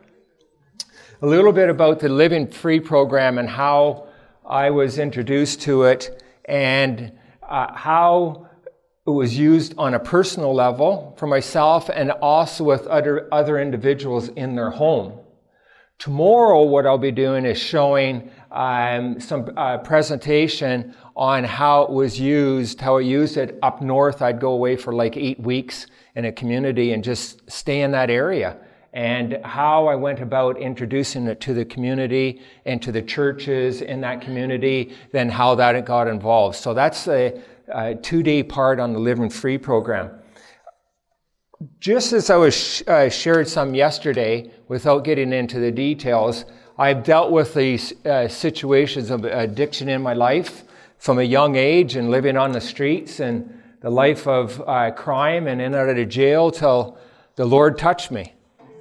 a 1.22 1.26
little 1.26 1.52
bit 1.52 1.70
about 1.70 2.00
the 2.00 2.08
Living 2.08 2.48
Free 2.48 2.80
program 2.80 3.38
and 3.38 3.48
how 3.48 4.08
I 4.44 4.70
was 4.70 4.98
introduced 4.98 5.60
to 5.62 5.84
it 5.84 6.24
and 6.46 7.12
uh, 7.48 7.72
how 7.72 8.48
it 9.06 9.10
was 9.10 9.38
used 9.38 9.74
on 9.78 9.94
a 9.94 10.00
personal 10.00 10.52
level 10.52 11.14
for 11.18 11.28
myself 11.28 11.88
and 11.88 12.10
also 12.10 12.64
with 12.64 12.84
other, 12.88 13.32
other 13.32 13.60
individuals 13.60 14.26
in 14.30 14.56
their 14.56 14.70
home. 14.70 15.20
Tomorrow, 16.00 16.62
what 16.62 16.86
I'll 16.86 16.98
be 16.98 17.12
doing 17.12 17.44
is 17.44 17.58
showing 17.58 18.30
um, 18.50 19.20
some 19.20 19.52
uh, 19.56 19.78
presentation 19.78 20.94
on 21.20 21.44
how 21.44 21.82
it 21.82 21.90
was 21.90 22.18
used, 22.18 22.80
how 22.80 22.96
I 22.96 23.02
used 23.02 23.36
it 23.36 23.58
up 23.62 23.82
north. 23.82 24.22
I'd 24.22 24.40
go 24.40 24.52
away 24.52 24.74
for 24.74 24.94
like 24.94 25.18
eight 25.18 25.38
weeks 25.38 25.86
in 26.16 26.24
a 26.24 26.32
community 26.32 26.94
and 26.94 27.04
just 27.04 27.48
stay 27.48 27.82
in 27.82 27.90
that 27.90 28.08
area. 28.08 28.56
And 28.94 29.38
how 29.44 29.86
I 29.86 29.96
went 29.96 30.20
about 30.20 30.58
introducing 30.58 31.26
it 31.26 31.38
to 31.42 31.52
the 31.52 31.66
community 31.66 32.40
and 32.64 32.80
to 32.80 32.90
the 32.90 33.02
churches 33.02 33.82
in 33.82 34.00
that 34.00 34.22
community, 34.22 34.94
then 35.12 35.28
how 35.28 35.54
that 35.56 35.84
got 35.84 36.08
involved. 36.08 36.56
So 36.56 36.72
that's 36.72 37.06
a, 37.06 37.38
a 37.68 37.96
two 37.96 38.22
day 38.22 38.42
part 38.42 38.80
on 38.80 38.94
the 38.94 38.98
Living 38.98 39.28
Free 39.28 39.58
program. 39.58 40.10
Just 41.80 42.14
as 42.14 42.30
I 42.30 42.36
was 42.36 42.56
sh- 42.56 42.82
uh, 42.86 43.10
shared 43.10 43.46
some 43.46 43.74
yesterday, 43.74 44.50
without 44.68 45.04
getting 45.04 45.34
into 45.34 45.60
the 45.60 45.70
details, 45.70 46.46
I've 46.78 47.04
dealt 47.04 47.30
with 47.30 47.52
these 47.52 47.92
uh, 48.06 48.26
situations 48.26 49.10
of 49.10 49.26
addiction 49.26 49.90
in 49.90 50.00
my 50.00 50.14
life 50.14 50.64
from 51.00 51.18
a 51.18 51.22
young 51.22 51.56
age 51.56 51.96
and 51.96 52.10
living 52.10 52.36
on 52.36 52.52
the 52.52 52.60
streets 52.60 53.20
and 53.20 53.60
the 53.80 53.90
life 53.90 54.26
of 54.26 54.62
uh, 54.66 54.90
crime 54.90 55.46
and 55.46 55.60
in 55.60 55.74
and 55.74 55.74
out 55.74 55.98
of 55.98 56.08
jail 56.10 56.50
till 56.50 56.98
the 57.36 57.46
Lord 57.46 57.78
touched 57.78 58.10
me. 58.10 58.34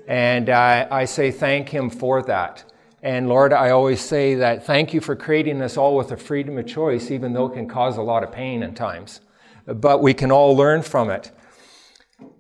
And 0.06 0.50
uh, 0.50 0.88
I 0.92 1.06
say 1.06 1.32
thank 1.32 1.70
Him 1.70 1.90
for 1.90 2.22
that. 2.24 2.66
And 3.02 3.30
Lord, 3.30 3.54
I 3.54 3.70
always 3.70 4.02
say 4.02 4.36
that 4.36 4.66
thank 4.66 4.94
you 4.94 5.00
for 5.00 5.16
creating 5.16 5.62
us 5.62 5.78
all 5.78 5.96
with 5.96 6.12
a 6.12 6.18
freedom 6.18 6.58
of 6.58 6.68
choice, 6.68 7.10
even 7.10 7.32
though 7.32 7.46
it 7.46 7.54
can 7.54 7.70
cause 7.70 7.96
a 7.96 8.02
lot 8.02 8.24
of 8.24 8.34
pain 8.34 8.64
at 8.64 8.76
times. 8.76 9.22
But 9.66 10.02
we 10.02 10.14
can 10.14 10.30
all 10.30 10.58
learn 10.58 10.82
from 10.82 11.10
it. 11.10 11.32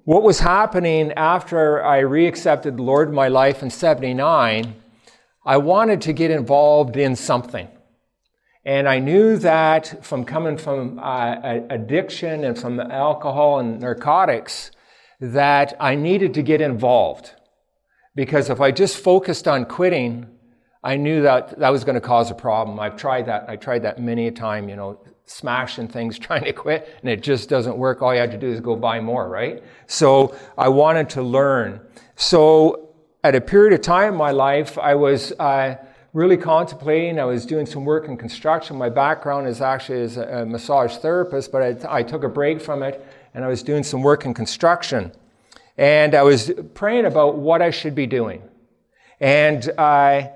What 0.03 0.23
was 0.23 0.41
happening 0.41 1.13
after 1.13 1.85
I 1.85 2.01
reaccepted 2.01 2.75
the 2.75 2.83
Lord 2.83 3.07
in 3.07 3.15
my 3.15 3.29
life 3.29 3.63
in 3.63 3.69
79, 3.69 4.75
I 5.45 5.57
wanted 5.57 6.01
to 6.01 6.11
get 6.11 6.31
involved 6.31 6.97
in 6.97 7.15
something. 7.15 7.69
And 8.65 8.87
I 8.87 8.99
knew 8.99 9.37
that 9.37 10.05
from 10.05 10.25
coming 10.25 10.57
from 10.57 10.99
uh, 10.99 11.35
addiction 11.69 12.43
and 12.43 12.57
from 12.57 12.79
alcohol 12.79 13.59
and 13.59 13.79
narcotics, 13.79 14.71
that 15.21 15.75
I 15.79 15.95
needed 15.95 16.33
to 16.35 16.41
get 16.41 16.61
involved. 16.61 17.35
Because 18.15 18.49
if 18.49 18.59
I 18.61 18.71
just 18.71 18.97
focused 18.97 19.47
on 19.47 19.65
quitting, 19.65 20.27
I 20.83 20.95
knew 20.95 21.21
that 21.23 21.59
that 21.59 21.69
was 21.69 21.83
going 21.83 21.95
to 21.95 22.01
cause 22.01 22.31
a 22.31 22.35
problem. 22.35 22.79
I've 22.79 22.95
tried 22.95 23.25
that. 23.25 23.49
I 23.49 23.55
tried 23.55 23.83
that 23.83 23.99
many 23.99 24.27
a 24.27 24.31
time, 24.31 24.69
you 24.69 24.75
know, 24.75 24.99
smashing 25.25 25.87
things, 25.87 26.17
trying 26.27 26.45
to 26.45 26.53
quit, 26.53 26.97
and 27.01 27.09
it 27.09 27.21
just 27.21 27.49
doesn't 27.49 27.77
work. 27.77 28.01
All 28.01 28.13
you 28.13 28.21
have 28.21 28.31
to 28.31 28.37
do 28.37 28.49
is 28.49 28.59
go 28.61 28.75
buy 28.75 28.99
more, 28.99 29.27
right? 29.29 29.63
So 29.87 30.35
I 30.57 30.69
wanted 30.69 31.09
to 31.11 31.21
learn. 31.21 31.81
So 32.15 32.95
at 33.23 33.35
a 33.35 33.41
period 33.41 33.73
of 33.73 33.81
time 33.81 34.13
in 34.13 34.17
my 34.17 34.31
life, 34.31 34.77
I 34.77 34.95
was, 34.95 35.33
uh, 35.33 35.75
really 36.13 36.37
contemplating. 36.37 37.19
I 37.19 37.25
was 37.25 37.45
doing 37.45 37.65
some 37.65 37.85
work 37.85 38.07
in 38.07 38.17
construction. 38.17 38.77
My 38.77 38.89
background 38.89 39.47
is 39.47 39.61
actually 39.61 40.01
as 40.01 40.17
a, 40.17 40.45
massage 40.45 40.97
therapist, 40.97 41.51
but 41.51 41.61
I, 41.61 41.99
I 41.99 42.03
took 42.03 42.23
a 42.23 42.29
break 42.29 42.61
from 42.61 42.83
it 42.83 43.05
and 43.33 43.43
I 43.43 43.47
was 43.47 43.61
doing 43.63 43.83
some 43.83 44.01
work 44.01 44.25
in 44.25 44.33
construction. 44.33 45.11
And 45.77 46.15
I 46.15 46.23
was 46.23 46.51
praying 46.73 47.05
about 47.05 47.37
what 47.37 47.61
I 47.61 47.71
should 47.71 47.95
be 47.95 48.07
doing. 48.07 48.41
And 49.19 49.69
I, 49.77 50.31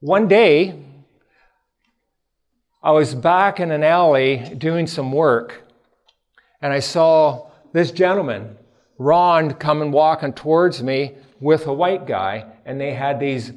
one 0.00 0.28
day, 0.28 0.78
I 2.82 2.90
was 2.90 3.14
back 3.14 3.60
in 3.60 3.70
an 3.70 3.84
alley 3.84 4.38
doing 4.58 4.88
some 4.88 5.12
work, 5.12 5.62
and 6.60 6.72
I 6.72 6.80
saw 6.80 7.50
this 7.72 7.92
gentleman, 7.92 8.56
Ron, 8.98 9.54
coming 9.54 9.92
walking 9.92 10.32
towards 10.32 10.82
me 10.82 11.12
with 11.38 11.66
a 11.68 11.72
white 11.72 12.06
guy, 12.06 12.46
and 12.64 12.80
they 12.80 12.92
had 12.92 13.20
these 13.20 13.52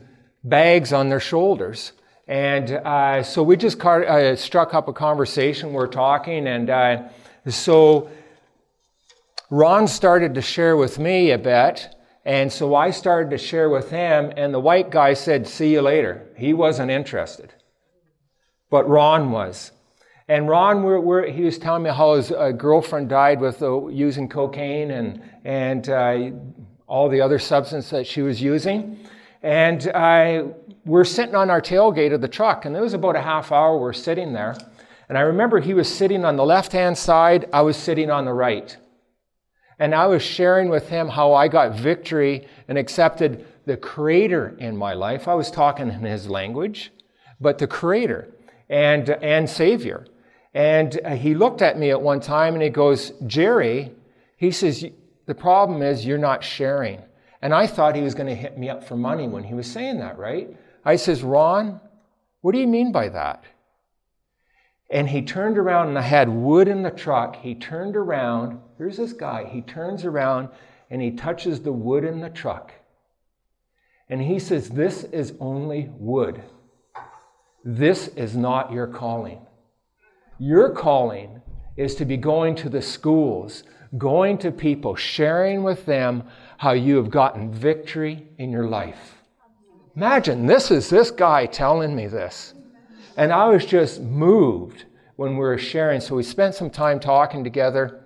bags 0.46 0.94
on 0.94 1.10
their 1.10 1.20
shoulders. 1.20 1.92
And 2.28 2.72
uh, 2.72 3.24
so 3.24 3.44
we 3.44 3.58
just 3.58 3.80
car- 3.80 4.08
uh, 4.08 4.36
struck 4.36 4.74
up 4.74 4.88
a 4.88 4.94
conversation. 4.94 5.74
We're 5.74 5.88
talking, 5.88 6.48
and 6.48 6.70
uh, 6.70 7.10
so 7.50 8.10
Ron 9.50 9.88
started 9.88 10.34
to 10.36 10.42
share 10.42 10.78
with 10.78 10.98
me 10.98 11.32
a 11.32 11.38
bit. 11.38 11.90
And 12.24 12.52
so 12.52 12.74
I 12.74 12.90
started 12.90 13.30
to 13.32 13.38
share 13.38 13.70
with 13.70 13.92
him, 13.92 14.34
and 14.36 14.52
the 14.52 14.60
white 14.60 14.90
guy 14.90 15.14
said, 15.14 15.48
See 15.48 15.74
you 15.74 15.82
later. 15.82 16.28
He 16.36 16.54
wasn't 16.54 16.90
interested. 16.90 17.54
But 18.72 18.90
Ron 18.90 19.30
was. 19.32 19.72
And 20.28 20.50
Ron, 20.50 20.82
we're, 20.82 21.00
we're, 21.00 21.28
he 21.30 21.44
was 21.44 21.60
telling 21.60 21.84
me 21.84 21.92
how 21.92 22.16
his 22.16 22.32
uh, 22.32 22.50
girlfriend 22.52 23.10
died 23.10 23.40
with 23.40 23.62
uh, 23.62 23.88
using 23.90 24.28
cocaine 24.28 24.90
and, 24.90 25.22
and 25.44 25.88
uh, 25.88 26.32
all 26.88 27.10
the 27.10 27.22
other 27.22 27.38
substance 27.38 27.92
that 27.92 28.08
she 28.08 28.24
was 28.24 28.42
using. 28.42 28.98
And 29.46 29.92
I, 29.94 30.46
we're 30.86 31.04
sitting 31.04 31.36
on 31.36 31.52
our 31.52 31.62
tailgate 31.62 32.12
of 32.12 32.20
the 32.20 32.28
truck, 32.28 32.66
and 32.66 32.76
it 32.76 32.82
was 32.82 32.96
about 32.96 33.16
a 33.16 33.22
half 33.22 33.52
hour 33.52 33.78
we're 33.78 33.94
sitting 33.94 34.34
there. 34.34 34.56
And 35.08 35.20
I 35.20 35.22
remember 35.22 35.60
he 35.60 35.76
was 35.76 35.88
sitting 35.88 36.26
on 36.26 36.36
the 36.36 36.44
left 36.44 36.72
hand 36.72 36.98
side, 36.98 37.48
I 37.54 37.62
was 37.62 37.78
sitting 37.78 38.10
on 38.10 38.26
the 38.26 38.34
right. 38.34 38.76
And 39.78 39.94
I 39.94 40.08
was 40.08 40.24
sharing 40.24 40.70
with 40.70 40.90
him 40.90 41.10
how 41.10 41.34
I 41.34 41.48
got 41.48 41.76
victory 41.76 42.48
and 42.68 42.76
accepted 42.76 43.46
the 43.68 43.78
Creator 43.78 44.56
in 44.58 44.76
my 44.76 44.96
life. 44.96 45.28
I 45.28 45.36
was 45.36 45.52
talking 45.52 45.90
in 45.90 46.00
his 46.00 46.28
language, 46.28 46.92
but 47.40 47.60
the 47.60 47.68
Creator 47.68 48.34
and, 48.68 49.12
and 49.12 49.48
Savior. 49.48 50.08
And 50.56 51.00
he 51.20 51.36
looked 51.36 51.62
at 51.62 51.78
me 51.78 51.92
at 51.92 52.02
one 52.02 52.20
time 52.20 52.56
and 52.56 52.64
he 52.64 52.70
goes, 52.70 53.12
Jerry, 53.28 53.92
he 54.38 54.50
says, 54.50 54.84
the 55.28 55.36
problem 55.36 55.84
is 55.84 56.04
you're 56.04 56.18
not 56.18 56.44
sharing. 56.44 57.04
And 57.46 57.54
I 57.54 57.68
thought 57.68 57.96
he 57.96 58.02
was 58.02 58.16
going 58.16 58.26
to 58.26 58.34
hit 58.34 58.58
me 58.58 58.70
up 58.70 58.84
for 58.84 58.96
money 58.96 59.28
when 59.28 59.44
he 59.44 59.54
was 59.54 59.72
saying 59.72 60.00
that, 60.00 60.18
right? 60.18 60.50
I 60.84 60.96
says, 60.96 61.22
Ron, 61.22 61.80
what 62.42 62.54
do 62.54 62.58
you 62.58 62.66
mean 62.66 62.92
by 62.92 63.08
that? 63.10 63.44
And 64.90 65.08
he 65.08 65.22
turned 65.22 65.60
around 65.60 65.90
and 65.90 66.00
I 66.00 66.02
had 66.02 66.28
wood 66.28 66.68
in 66.68 66.82
the 66.82 66.90
truck. 66.90 67.36
He 67.36 67.54
turned 67.54 67.96
around. 67.96 68.62
Here's 68.80 68.98
this 68.98 69.14
guy. 69.14 69.48
He 69.48 69.62
turns 69.62 70.06
around 70.06 70.50
and 70.90 71.04
he 71.04 71.12
touches 71.12 71.62
the 71.62 71.72
wood 71.72 72.04
in 72.04 72.20
the 72.20 72.32
truck. 72.32 72.74
And 74.10 74.24
he 74.24 74.40
says, 74.40 74.70
This 74.70 75.04
is 75.04 75.34
only 75.40 75.92
wood. 76.00 76.42
This 77.64 78.08
is 78.08 78.36
not 78.36 78.72
your 78.72 78.88
calling. 78.88 79.46
Your 80.40 80.72
calling 80.72 81.44
is 81.78 81.94
to 81.94 82.06
be 82.06 82.18
going 82.18 82.56
to 82.56 82.70
the 82.70 82.82
schools, 82.82 83.62
going 84.00 84.40
to 84.40 84.52
people, 84.52 84.96
sharing 84.96 85.62
with 85.62 85.86
them 85.86 86.24
how 86.58 86.72
you 86.72 86.98
have 86.98 87.10
gotten 87.10 87.52
victory 87.52 88.28
in 88.38 88.52
your 88.52 88.68
life. 88.68 89.16
Imagine 89.96 90.46
this 90.46 90.72
is 90.72 90.90
this 90.90 91.12
guy 91.12 91.46
telling 91.46 91.96
me 91.96 92.08
this. 92.08 92.54
And 93.18 93.32
I 93.32 93.48
was 93.48 93.66
just 93.66 94.02
moved 94.02 94.86
when 95.16 95.34
we 95.34 95.40
were 95.40 95.58
sharing. 95.58 96.02
So 96.02 96.16
we 96.16 96.24
spent 96.24 96.56
some 96.56 96.70
time 96.70 97.00
talking 97.00 97.44
together. 97.44 98.02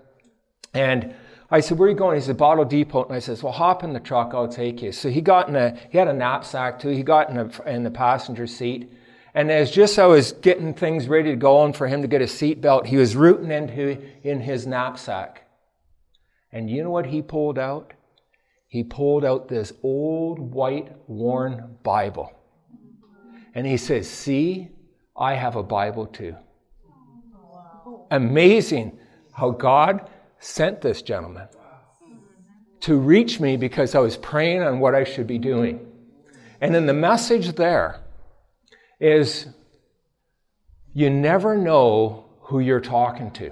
And 0.73 1.15
I 1.49 1.61
said, 1.61 1.79
Where 1.79 1.87
are 1.87 1.91
you 1.91 1.97
going? 1.97 2.15
He 2.15 2.21
said, 2.21 2.37
Bottle 2.37 2.65
Depot. 2.65 3.05
And 3.05 3.15
I 3.15 3.19
said, 3.19 3.41
Well, 3.41 3.51
hop 3.51 3.83
in 3.83 3.93
the 3.93 3.99
truck, 3.99 4.33
I'll 4.33 4.47
take 4.47 4.81
you. 4.81 4.91
So 4.91 5.09
he 5.09 5.21
got 5.21 5.49
in 5.49 5.55
a, 5.55 5.75
he 5.89 5.97
had 5.97 6.07
a 6.07 6.13
knapsack 6.13 6.79
too. 6.79 6.89
He 6.89 7.01
got 7.01 7.29
in, 7.29 7.37
a, 7.37 7.61
in 7.63 7.83
the 7.83 7.91
passenger 7.91 8.45
seat. 8.45 8.91
And 9.33 9.51
as 9.51 9.71
just 9.71 9.97
I 9.99 10.05
was 10.05 10.31
getting 10.31 10.73
things 10.73 11.07
ready 11.07 11.29
to 11.31 11.35
go 11.35 11.57
on 11.57 11.73
for 11.73 11.87
him 11.87 12.01
to 12.01 12.07
get 12.07 12.21
a 12.21 12.25
seatbelt, 12.25 12.87
he 12.87 12.97
was 12.97 13.15
rooting 13.15 13.51
into 13.51 13.99
in 14.23 14.41
his 14.41 14.67
knapsack. 14.67 15.47
And 16.51 16.69
you 16.69 16.83
know 16.83 16.89
what 16.89 17.05
he 17.07 17.21
pulled 17.21 17.59
out? 17.59 17.93
He 18.69 18.83
pulled 18.83 19.25
out 19.25 19.47
this 19.47 19.73
old 19.81 20.39
white 20.39 20.95
worn 21.07 21.77
Bible. 21.81 22.31
And 23.55 23.65
he 23.65 23.77
says, 23.77 24.07
See, 24.07 24.69
I 25.17 25.33
have 25.33 25.55
a 25.55 25.63
Bible 25.63 26.05
too. 26.05 26.35
Amazing 28.11 28.97
how 29.33 29.49
God 29.49 30.09
sent 30.39 30.81
this 30.81 31.01
gentleman 31.01 31.47
to 32.81 32.95
reach 32.95 33.39
me 33.39 33.57
because 33.57 33.95
I 33.95 33.99
was 33.99 34.15
praying 34.17 34.61
on 34.61 34.79
what 34.79 34.93
I 34.93 35.03
should 35.03 35.27
be 35.27 35.39
doing. 35.39 35.85
And 36.61 36.73
then 36.73 36.85
the 36.85 36.93
message 36.93 37.55
there 37.55 38.01
is 38.99 39.47
you 40.93 41.09
never 41.09 41.57
know 41.57 42.25
who 42.41 42.59
you're 42.59 42.81
talking 42.81 43.31
to. 43.31 43.51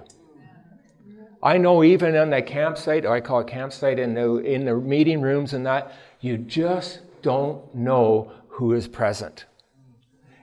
I 1.42 1.58
know 1.58 1.84
even 1.84 2.16
in 2.16 2.30
the 2.30 2.42
campsite, 2.42 3.06
or 3.06 3.14
I 3.14 3.22
call 3.22 3.42
it 3.42 3.48
campsite, 3.48 4.00
in 4.00 4.14
the, 4.14 4.38
in 4.38 4.66
the 4.66 4.76
meeting 4.76 5.22
rooms 5.22 5.54
and 5.54 5.66
that, 5.66 5.94
you 6.20 6.38
just 6.38 7.02
don't 7.22 7.74
know 7.76 8.32
who 8.48 8.74
is 8.74 8.88
present. 8.88 9.46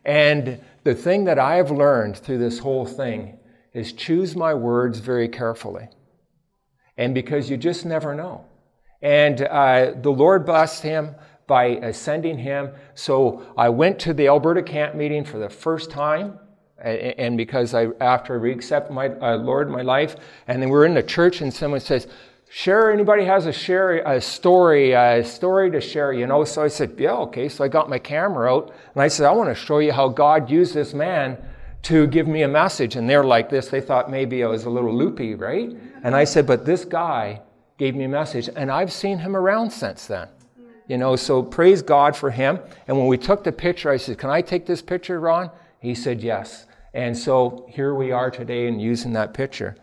And 0.04 0.60
the 0.84 0.94
thing 0.94 1.24
that 1.24 1.38
I 1.38 1.56
have 1.56 1.70
learned 1.70 2.16
through 2.16 2.38
this 2.38 2.58
whole 2.58 2.86
thing 2.86 3.38
is 3.72 3.92
choose 3.92 4.36
my 4.36 4.54
words 4.54 5.00
very 5.00 5.28
carefully. 5.28 5.88
And 6.96 7.14
because 7.14 7.50
you 7.50 7.56
just 7.56 7.84
never 7.84 8.14
know. 8.14 8.44
And 9.02 9.42
uh, 9.42 9.94
the 10.00 10.12
Lord 10.12 10.46
blessed 10.46 10.82
him 10.82 11.16
by 11.46 11.90
sending 11.90 12.38
him. 12.38 12.70
So 12.94 13.52
I 13.56 13.68
went 13.68 13.98
to 14.00 14.14
the 14.14 14.28
Alberta 14.28 14.62
camp 14.62 14.94
meeting 14.94 15.24
for 15.24 15.38
the 15.38 15.50
first 15.50 15.90
time. 15.90 16.38
And 16.84 17.36
because 17.36 17.74
I, 17.74 17.88
after 18.00 18.34
I 18.34 18.36
re-accepted 18.36 18.92
my 18.92 19.08
uh, 19.08 19.38
Lord, 19.38 19.70
my 19.70 19.82
life, 19.82 20.16
and 20.46 20.60
then 20.60 20.68
we're 20.68 20.84
in 20.84 20.94
the 20.94 21.02
church, 21.02 21.40
and 21.40 21.52
someone 21.52 21.80
says, 21.80 22.06
share 22.54 22.92
anybody 22.92 23.24
has 23.24 23.46
a 23.46 23.52
share 23.52 23.96
a 24.06 24.20
story 24.20 24.92
a 24.92 25.24
story 25.24 25.72
to 25.72 25.80
share 25.80 26.12
you 26.12 26.24
know? 26.24 26.44
So 26.44 26.62
i 26.62 26.68
said 26.68 26.94
yeah 26.98 27.14
okay. 27.26 27.48
So 27.48 27.64
i 27.64 27.68
got 27.68 27.90
my 27.90 27.98
camera 27.98 28.54
out 28.54 28.72
and 28.94 29.02
i 29.02 29.08
said 29.08 29.26
i 29.26 29.32
want 29.32 29.50
to 29.50 29.56
show 29.56 29.78
you 29.80 29.90
how 29.90 30.08
god 30.08 30.48
used 30.48 30.72
this 30.72 30.94
man 30.94 31.36
to 31.82 32.06
give 32.06 32.26
me 32.26 32.42
a 32.42 32.48
message. 32.48 32.96
And 32.96 33.10
they're 33.10 33.24
like 33.24 33.50
this 33.50 33.68
they 33.68 33.80
thought 33.80 34.08
maybe 34.08 34.44
i 34.44 34.46
was 34.46 34.66
a 34.66 34.70
little 34.70 34.94
loopy 34.94 35.34
right? 35.34 35.76
And 36.04 36.14
i 36.14 36.22
said 36.22 36.46
but 36.46 36.64
this 36.64 36.84
guy 36.84 37.40
gave 37.76 37.96
me 37.96 38.04
a 38.04 38.08
message 38.08 38.48
and 38.54 38.70
i've 38.70 38.92
seen 38.92 39.18
him 39.18 39.34
around 39.34 39.70
since 39.70 40.06
then. 40.06 40.28
You 40.86 40.98
know 40.98 41.16
so 41.16 41.42
praise 41.42 41.82
god 41.82 42.14
for 42.14 42.30
him. 42.30 42.60
And 42.86 42.96
when 42.96 43.08
we 43.08 43.18
took 43.18 43.42
the 43.42 43.50
picture 43.50 43.90
i 43.90 43.96
said 43.96 44.16
can 44.16 44.30
i 44.30 44.40
take 44.40 44.64
this 44.64 44.80
picture 44.80 45.18
ron? 45.18 45.50
He 45.80 45.94
said 45.96 46.22
yes 46.22 46.66
and 46.94 47.16
so 47.16 47.66
here 47.68 47.94
we 47.94 48.12
are 48.12 48.30
today 48.30 48.66
and 48.66 48.80
using 48.80 49.12
that 49.12 49.34
picture 49.34 49.76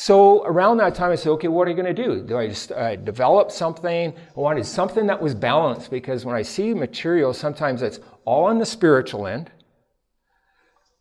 so 0.00 0.44
around 0.44 0.76
that 0.76 0.94
time, 0.94 1.10
I 1.10 1.16
said, 1.16 1.30
okay, 1.30 1.48
what 1.48 1.66
are 1.66 1.72
you 1.72 1.76
going 1.76 1.92
to 1.92 2.04
do? 2.04 2.22
Do 2.22 2.38
I 2.38 2.46
just 2.46 2.70
uh, 2.70 2.94
develop 2.94 3.50
something? 3.50 4.14
I 4.14 4.40
wanted 4.40 4.64
something 4.64 5.08
that 5.08 5.20
was 5.20 5.34
balanced 5.34 5.90
because 5.90 6.24
when 6.24 6.36
I 6.36 6.42
see 6.42 6.72
material, 6.72 7.34
sometimes 7.34 7.82
it's 7.82 7.98
all 8.24 8.44
on 8.44 8.58
the 8.58 8.64
spiritual 8.64 9.26
end. 9.26 9.50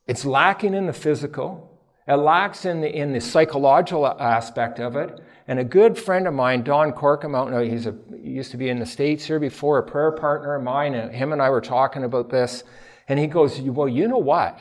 It's 0.08 0.26
lacking 0.26 0.74
in 0.74 0.88
the 0.88 0.94
physical. 0.94 1.80
It 2.08 2.16
lacks 2.16 2.66
in 2.66 2.82
the, 2.82 2.90
in 2.90 3.14
the 3.14 3.22
psychological 3.22 4.08
aspect 4.08 4.80
of 4.80 4.96
it. 4.96 5.20
And 5.48 5.60
a 5.60 5.64
good 5.64 5.96
friend 5.96 6.28
of 6.28 6.34
mine, 6.34 6.64
Don 6.64 6.92
Corkum, 6.92 7.70
he's 7.70 7.86
a, 7.86 7.96
he 8.20 8.32
used 8.32 8.50
to 8.50 8.58
be 8.58 8.70
in 8.70 8.80
the 8.80 8.86
States 8.88 9.26
here 9.26 9.40
before, 9.40 9.78
a 9.78 9.84
prayer 9.84 10.12
partner 10.12 10.56
of 10.56 10.64
mine, 10.64 10.96
and 10.96 11.14
him 11.14 11.34
and 11.34 11.42
I 11.42 11.52
were 11.52 11.62
talking 11.62 12.04
about 12.04 12.32
this. 12.32 12.64
And 13.08 13.20
he 13.20 13.28
goes, 13.28 13.62
well, 13.62 13.88
you 13.88 14.08
know 14.08 14.18
what? 14.18 14.60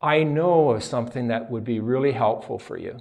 I 0.00 0.22
know 0.22 0.70
of 0.70 0.84
something 0.84 1.28
that 1.28 1.50
would 1.50 1.64
be 1.64 1.80
really 1.80 2.12
helpful 2.12 2.58
for 2.58 2.76
you. 2.76 3.00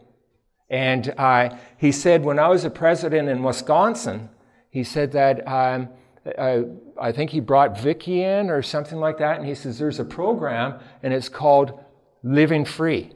And 0.70 1.14
uh, 1.18 1.56
he 1.78 1.92
said, 1.92 2.24
when 2.24 2.40
I 2.40 2.48
was 2.48 2.64
a 2.64 2.70
president 2.70 3.30
in 3.30 3.44
Wisconsin, 3.44 4.30
he 4.70 4.84
said 4.84 5.12
that 5.12 5.48
um, 5.48 5.90
uh, 6.38 6.62
I 7.00 7.12
think 7.12 7.32
he 7.32 7.40
brought 7.40 7.80
Vicki 7.80 8.24
in 8.24 8.50
or 8.50 8.62
something 8.62 9.00
like 9.00 9.20
that. 9.20 9.38
And 9.38 9.48
he 9.48 9.56
says, 9.56 9.78
there's 9.78 10.00
a 10.00 10.06
program 10.06 10.80
and 11.04 11.14
it's 11.14 11.30
called 11.30 11.80
Living 12.24 12.66
Free. 12.66 13.12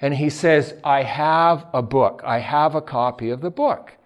And 0.00 0.14
he 0.14 0.30
says, 0.30 0.74
I 0.82 1.02
have 1.02 1.66
a 1.74 1.82
book. 1.82 2.22
I 2.24 2.38
have 2.38 2.74
a 2.74 2.80
copy 2.80 3.28
of 3.28 3.42
the 3.42 3.50
book. 3.50 3.96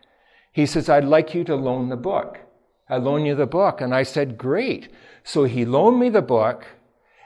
He 0.50 0.66
says, 0.66 0.88
I'd 0.88 1.04
like 1.04 1.34
you 1.34 1.44
to 1.44 1.54
loan 1.54 1.88
the 1.88 1.96
book. 1.96 2.40
I 2.88 2.96
loan 2.96 3.24
you 3.24 3.36
the 3.36 3.46
book. 3.46 3.80
And 3.80 3.94
I 3.94 4.02
said, 4.02 4.36
great. 4.36 4.88
So 5.22 5.44
he 5.44 5.64
loaned 5.64 6.00
me 6.00 6.08
the 6.08 6.22
book 6.22 6.66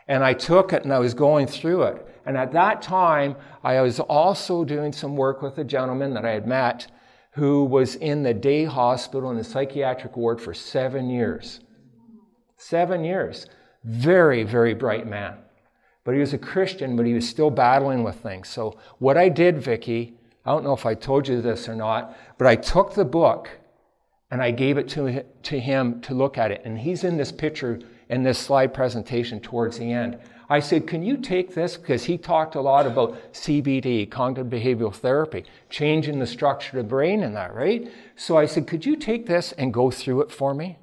and 0.08 0.24
I 0.24 0.32
took 0.32 0.72
it 0.72 0.84
and 0.84 0.92
I 0.92 0.98
was 0.98 1.14
going 1.14 1.46
through 1.46 1.82
it. 1.84 2.06
And 2.26 2.36
at 2.36 2.52
that 2.52 2.82
time, 2.82 3.36
I 3.62 3.80
was 3.80 4.00
also 4.00 4.64
doing 4.64 4.92
some 4.92 5.16
work 5.16 5.40
with 5.42 5.58
a 5.58 5.64
gentleman 5.64 6.14
that 6.14 6.24
I 6.24 6.32
had 6.32 6.46
met 6.46 6.88
who 7.32 7.64
was 7.64 7.94
in 7.94 8.22
the 8.22 8.34
day 8.34 8.64
hospital 8.64 9.30
in 9.30 9.36
the 9.36 9.44
psychiatric 9.44 10.16
ward 10.16 10.40
for 10.40 10.52
seven 10.52 11.08
years. 11.08 11.60
Seven 12.56 13.04
years. 13.04 13.46
Very, 13.84 14.42
very 14.42 14.74
bright 14.74 15.06
man. 15.06 15.36
But 16.04 16.14
he 16.14 16.20
was 16.20 16.32
a 16.32 16.38
Christian, 16.38 16.96
but 16.96 17.06
he 17.06 17.14
was 17.14 17.28
still 17.28 17.50
battling 17.50 18.02
with 18.02 18.16
things. 18.16 18.48
So, 18.48 18.78
what 18.98 19.16
I 19.16 19.28
did, 19.28 19.58
Vicki, 19.58 20.14
I 20.44 20.50
don't 20.50 20.64
know 20.64 20.72
if 20.72 20.86
I 20.86 20.94
told 20.94 21.28
you 21.28 21.40
this 21.40 21.68
or 21.68 21.76
not, 21.76 22.16
but 22.38 22.46
I 22.46 22.56
took 22.56 22.94
the 22.94 23.04
book 23.04 23.50
and 24.30 24.42
I 24.42 24.50
gave 24.50 24.78
it 24.78 24.88
to, 24.90 25.22
to 25.22 25.60
him 25.60 26.00
to 26.02 26.14
look 26.14 26.38
at 26.38 26.50
it. 26.50 26.62
And 26.64 26.78
he's 26.78 27.04
in 27.04 27.18
this 27.18 27.30
picture 27.30 27.78
in 28.08 28.22
this 28.22 28.38
slide 28.38 28.72
presentation 28.72 29.40
towards 29.40 29.78
the 29.78 29.92
end. 29.92 30.18
I 30.48 30.60
said, 30.60 30.86
Can 30.86 31.02
you 31.02 31.18
take 31.18 31.54
this? 31.54 31.76
Because 31.76 32.04
he 32.04 32.16
talked 32.16 32.54
a 32.54 32.60
lot 32.60 32.86
about 32.86 33.32
CBT, 33.32 34.10
cognitive 34.10 34.50
behavioral 34.50 34.94
therapy, 34.94 35.44
changing 35.68 36.18
the 36.18 36.26
structure 36.26 36.78
of 36.78 36.84
the 36.84 36.88
brain 36.88 37.22
and 37.22 37.36
that, 37.36 37.54
right? 37.54 37.90
So 38.16 38.38
I 38.38 38.46
said, 38.46 38.66
Could 38.66 38.86
you 38.86 38.96
take 38.96 39.26
this 39.26 39.52
and 39.52 39.74
go 39.74 39.90
through 39.90 40.22
it 40.22 40.32
for 40.32 40.54
me? 40.54 40.78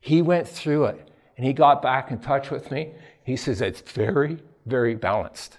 He 0.00 0.22
went 0.22 0.48
through 0.48 0.86
it 0.86 1.10
and 1.36 1.46
he 1.46 1.52
got 1.52 1.82
back 1.82 2.10
in 2.10 2.18
touch 2.18 2.50
with 2.50 2.70
me. 2.70 2.92
He 3.22 3.36
says 3.36 3.60
it's 3.60 3.80
very, 3.80 4.38
very 4.64 4.94
balanced. 4.94 5.58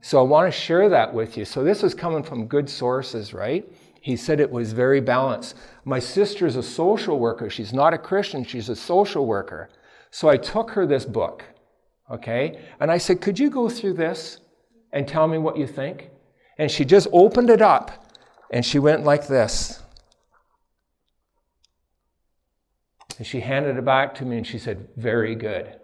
So 0.00 0.18
I 0.18 0.22
want 0.22 0.52
to 0.52 0.58
share 0.58 0.88
that 0.88 1.12
with 1.12 1.36
you. 1.36 1.44
So 1.44 1.62
this 1.62 1.82
was 1.82 1.94
coming 1.94 2.22
from 2.22 2.46
good 2.46 2.70
sources, 2.70 3.34
right? 3.34 3.70
He 4.00 4.16
said 4.16 4.40
it 4.40 4.50
was 4.50 4.72
very 4.72 5.00
balanced. 5.00 5.56
My 5.84 5.98
sister 5.98 6.46
is 6.46 6.56
a 6.56 6.62
social 6.62 7.18
worker. 7.18 7.50
She's 7.50 7.72
not 7.72 7.92
a 7.92 7.98
Christian, 7.98 8.44
she's 8.44 8.70
a 8.70 8.76
social 8.76 9.26
worker. 9.26 9.68
So 10.10 10.28
I 10.28 10.36
took 10.36 10.70
her 10.72 10.86
this 10.86 11.04
book, 11.04 11.44
okay? 12.10 12.60
And 12.80 12.90
I 12.90 12.98
said, 12.98 13.20
Could 13.20 13.38
you 13.38 13.50
go 13.50 13.68
through 13.68 13.94
this 13.94 14.38
and 14.92 15.06
tell 15.06 15.28
me 15.28 15.38
what 15.38 15.56
you 15.56 15.66
think? 15.66 16.10
And 16.58 16.70
she 16.70 16.84
just 16.84 17.08
opened 17.12 17.50
it 17.50 17.62
up 17.62 18.06
and 18.50 18.64
she 18.64 18.78
went 18.78 19.04
like 19.04 19.28
this. 19.28 19.82
And 23.18 23.26
she 23.26 23.40
handed 23.40 23.76
it 23.76 23.84
back 23.84 24.14
to 24.16 24.24
me 24.24 24.38
and 24.38 24.46
she 24.46 24.58
said, 24.58 24.88
Very 24.96 25.34
good. 25.34 25.76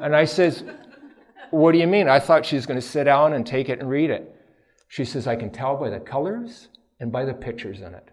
And 0.00 0.14
I 0.14 0.26
says, 0.26 0.64
What 1.50 1.72
do 1.72 1.78
you 1.78 1.86
mean? 1.86 2.08
I 2.08 2.20
thought 2.20 2.44
she 2.44 2.56
was 2.56 2.66
going 2.66 2.80
to 2.80 2.86
sit 2.86 3.04
down 3.04 3.32
and 3.32 3.46
take 3.46 3.68
it 3.68 3.80
and 3.80 3.88
read 3.88 4.10
it. 4.10 4.36
She 4.88 5.04
says, 5.04 5.26
I 5.26 5.36
can 5.36 5.50
tell 5.50 5.76
by 5.76 5.88
the 5.88 6.00
colors 6.00 6.68
and 6.98 7.10
by 7.10 7.24
the 7.24 7.34
pictures 7.34 7.80
in 7.80 7.94
it 7.94 8.10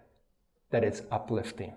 that 0.70 0.84
it's 0.84 1.02
uplifting. 1.10 1.74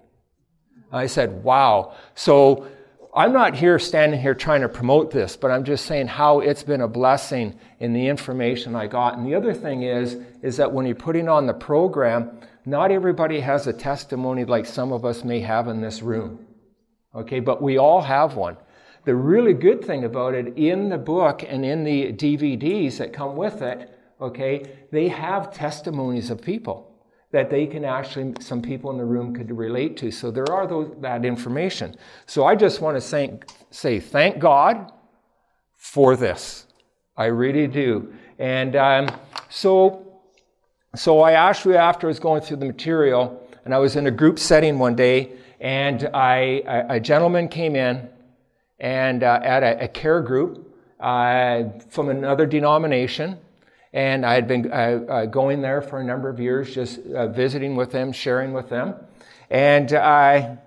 I 0.92 1.08
said, 1.08 1.44
Wow. 1.44 1.96
So 2.16 2.68
I'm 3.14 3.34
not 3.34 3.56
here 3.56 3.78
standing 3.78 4.22
here 4.22 4.34
trying 4.34 4.62
to 4.62 4.70
promote 4.70 5.12
this, 5.12 5.36
but 5.36 5.52
I'm 5.52 5.66
just 5.66 5.86
saying 5.86 6.08
how 6.08 6.40
it's 6.40 6.64
been 6.64 6.80
a 6.80 6.88
blessing 6.88 7.60
in 7.80 7.92
the 7.92 8.08
information 8.08 8.74
I 8.74 8.88
got. 8.88 9.18
And 9.18 9.28
the 9.28 9.36
other 9.36 9.54
thing 9.54 9.84
is, 9.84 10.18
is 10.42 10.56
that 10.58 10.72
when 10.72 10.86
you're 10.86 10.96
putting 10.96 11.28
on 11.28 11.46
the 11.46 11.54
program, 11.54 12.40
not 12.66 12.90
everybody 12.90 13.42
has 13.42 13.68
a 13.68 13.74
testimony 13.74 14.46
like 14.46 14.66
some 14.66 14.94
of 14.94 15.04
us 15.04 15.26
may 15.26 15.42
have 15.42 15.68
in 15.68 15.82
this 15.82 16.02
room. 16.02 16.46
Okay, 17.14 17.42
but 17.42 17.62
we 17.62 17.78
all 17.78 18.02
have 18.02 18.38
one. 18.38 18.56
The 19.04 19.16
really 19.16 19.54
good 19.54 19.84
thing 19.84 20.06
about 20.06 20.34
it 20.34 20.58
in 20.58 20.88
the 20.88 20.98
book 20.98 21.44
and 21.46 21.66
in 21.66 21.84
the 21.84 22.14
DVDs 22.14 22.98
that 22.98 23.12
come 23.12 23.36
with 23.36 23.62
it, 23.62 23.90
okay, 24.22 24.64
they 24.92 25.10
have 25.10 25.54
testimonies 25.54 26.30
of 26.30 26.42
people 26.42 26.91
that 27.32 27.50
they 27.50 27.66
can 27.66 27.86
actually, 27.86 28.34
some 28.40 28.62
people 28.62 28.92
in 28.92 28.98
the 28.98 29.06
room 29.06 29.34
could 29.34 29.56
relate 29.56 29.96
to. 29.98 30.12
So 30.12 30.32
there 30.32 30.52
are 30.52 30.68
those, 30.68 30.94
that 31.00 31.24
information. 31.24 31.96
So 32.26 32.46
I 32.46 32.56
just 32.56 32.82
want 32.82 32.98
to 32.98 33.02
say, 33.02 33.40
say 33.70 34.00
thank 34.00 34.40
God 34.40 34.92
for 35.78 36.16
this. 36.16 36.68
I 37.16 37.26
really 37.26 37.68
do. 37.68 38.14
And 38.38 38.76
um, 38.76 39.08
so, 39.50 40.22
so 40.96 41.22
I 41.22 41.34
actually, 41.34 41.78
after 41.78 42.08
I 42.08 42.10
was 42.10 42.20
going 42.20 42.42
through 42.42 42.58
the 42.58 42.66
material, 42.66 43.42
and 43.66 43.74
I 43.74 43.78
was 43.78 43.96
in 43.96 44.08
a 44.08 44.12
group 44.12 44.40
setting 44.40 44.80
one 44.80 44.96
day, 44.96 45.32
and 45.60 46.10
I, 46.14 46.64
a, 46.68 46.96
a 46.96 47.00
gentleman 47.00 47.48
came 47.48 47.76
in 47.76 48.10
and 48.80 49.24
uh, 49.24 49.40
at 49.44 49.62
a, 49.62 49.84
a, 49.84 49.88
care 49.88 50.22
group 50.22 50.76
uh, 51.00 51.66
from 51.90 52.10
another 52.10 52.48
denomination. 52.48 53.38
And 53.94 54.26
I 54.26 54.34
had 54.34 54.48
been 54.48 54.72
uh, 54.72 55.26
going 55.26 55.62
there 55.62 55.82
for 55.82 56.00
a 56.00 56.04
number 56.04 56.30
of 56.30 56.40
years, 56.40 56.74
just 56.74 57.00
uh, 57.08 57.28
visiting 57.28 57.76
with 57.76 57.92
them, 57.92 58.12
sharing 58.12 58.54
with 58.54 58.70
them. 58.70 58.96
And 59.50 59.92
I, 59.94 60.60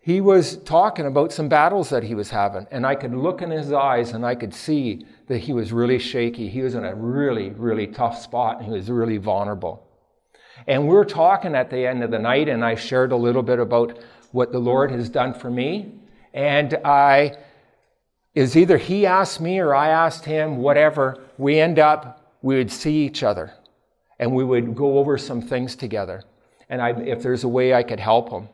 he 0.00 0.20
was 0.20 0.56
talking 0.58 1.06
about 1.06 1.32
some 1.32 1.48
battles 1.48 1.90
that 1.90 2.04
he 2.04 2.14
was 2.14 2.30
having. 2.30 2.66
And 2.70 2.86
I 2.86 2.94
could 2.94 3.12
look 3.12 3.42
in 3.42 3.50
his 3.50 3.72
eyes 3.72 4.12
and 4.12 4.24
I 4.24 4.36
could 4.36 4.54
see 4.54 5.04
that 5.26 5.38
he 5.38 5.52
was 5.52 5.72
really 5.72 5.98
shaky. 5.98 6.48
He 6.48 6.62
was 6.62 6.74
in 6.74 6.84
a 6.84 6.94
really, 6.94 7.50
really 7.50 7.88
tough 7.88 8.18
spot 8.20 8.58
and 8.58 8.66
he 8.66 8.72
was 8.72 8.88
really 8.90 9.18
vulnerable. 9.18 9.84
And 10.66 10.86
we 10.88 10.94
were 10.94 11.04
talking 11.04 11.54
at 11.54 11.70
the 11.70 11.86
end 11.86 12.02
of 12.02 12.10
the 12.10 12.18
night, 12.18 12.48
and 12.48 12.64
I 12.64 12.74
shared 12.74 13.12
a 13.12 13.16
little 13.16 13.42
bit 13.42 13.58
about 13.58 13.98
what 14.32 14.52
the 14.52 14.58
Lord 14.58 14.90
has 14.90 15.08
done 15.08 15.34
for 15.34 15.50
me. 15.50 15.94
And 16.34 16.74
I, 16.84 17.36
is 18.34 18.56
either 18.56 18.76
he 18.76 19.06
asked 19.06 19.40
me 19.40 19.58
or 19.58 19.74
I 19.74 19.88
asked 19.88 20.24
him, 20.24 20.58
whatever, 20.58 21.24
we 21.38 21.58
end 21.58 21.78
up, 21.78 22.17
we 22.42 22.56
would 22.56 22.70
see 22.70 23.04
each 23.04 23.22
other 23.22 23.52
and 24.18 24.32
we 24.32 24.44
would 24.44 24.74
go 24.74 24.98
over 24.98 25.18
some 25.18 25.40
things 25.40 25.76
together. 25.76 26.22
And 26.68 26.82
I, 26.82 26.90
if 26.90 27.22
there's 27.22 27.44
a 27.44 27.48
way 27.48 27.72
I 27.74 27.82
could 27.82 28.00
help 28.00 28.30
him. 28.30 28.48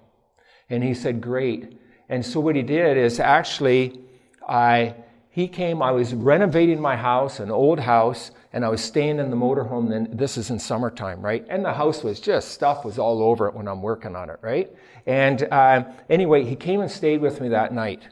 And 0.71 0.83
he 0.83 0.95
said, 0.95 1.21
great. 1.21 1.79
And 2.09 2.25
so 2.25 2.41
what 2.41 2.57
he 2.57 2.63
did 2.63 2.97
is 2.97 3.19
actually, 3.19 4.01
I, 4.49 4.95
he 5.31 5.49
came, 5.49 5.83
I 5.83 5.91
was 5.91 6.15
renovating 6.15 6.81
my 6.81 6.97
house, 6.97 7.41
an 7.41 7.51
old 7.51 7.81
house, 7.81 8.31
and 8.53 8.65
I 8.65 8.69
was 8.69 8.83
staying 8.83 9.19
in 9.19 9.31
the 9.31 9.37
motorhome. 9.37 9.89
Then 9.89 10.09
this 10.13 10.37
is 10.37 10.51
in 10.51 10.61
summertime, 10.61 11.21
right? 11.21 11.45
And 11.49 11.65
the 11.65 11.73
house 11.73 12.05
was 12.05 12.21
just 12.21 12.53
stuff 12.53 12.85
was 12.85 12.99
all 12.99 13.21
over 13.21 13.49
it 13.49 13.55
when 13.55 13.67
I'm 13.67 13.83
working 13.83 14.15
on 14.15 14.31
it, 14.31 14.39
right? 14.43 14.71
And 15.07 15.43
uh, 15.51 15.85
anyway, 16.09 16.45
he 16.45 16.55
came 16.55 16.81
and 16.81 16.91
stayed 16.91 17.21
with 17.21 17.41
me 17.41 17.49
that 17.49 17.75
night, 17.75 18.03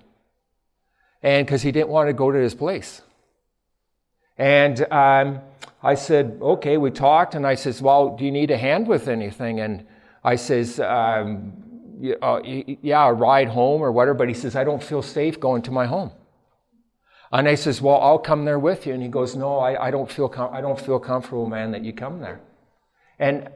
and 1.23 1.47
because 1.47 1.63
he 1.63 1.71
didn't 1.71 1.91
want 1.91 2.09
to 2.09 2.13
go 2.13 2.33
to 2.33 2.39
his 2.39 2.55
place. 2.55 3.03
And 4.37 4.85
um, 4.93 5.41
I 5.83 5.95
said, 5.95 6.39
okay. 6.41 6.77
We 6.77 6.91
talked, 6.91 7.35
and 7.35 7.47
I 7.47 7.55
says, 7.55 7.83
well, 7.83 8.17
do 8.17 8.25
you 8.25 8.31
need 8.31 8.51
a 8.51 8.57
hand 8.57 8.87
with 8.87 9.09
anything? 9.09 9.61
And 9.61 9.87
I 10.23 10.37
says, 10.37 10.79
um, 10.79 11.53
uh, 12.21 12.41
yeah, 12.45 13.09
a 13.09 13.13
ride 13.13 13.49
home 13.49 13.83
or 13.83 13.91
whatever. 13.91 14.15
But 14.15 14.29
he 14.29 14.35
says, 14.35 14.55
I 14.57 14.65
don't 14.65 14.83
feel 14.83 15.03
safe 15.03 15.41
going 15.41 15.63
to 15.63 15.71
my 15.71 15.87
home. 15.87 16.13
And 17.33 17.49
I 17.49 17.55
says, 17.55 17.81
well, 17.81 18.01
I'll 18.01 18.19
come 18.19 18.45
there 18.45 18.59
with 18.59 18.87
you. 18.87 18.93
And 18.93 19.03
he 19.03 19.09
goes, 19.09 19.35
no, 19.35 19.59
I, 19.59 19.87
I, 19.87 19.91
don't, 19.91 20.11
feel 20.11 20.29
com- 20.29 20.53
I 20.53 20.61
don't 20.61 20.79
feel 20.79 20.99
comfortable, 20.99 21.47
man, 21.47 21.71
that 21.73 21.83
you 21.83 21.93
come 21.93 22.21
there. 22.21 22.41
And 23.19 23.49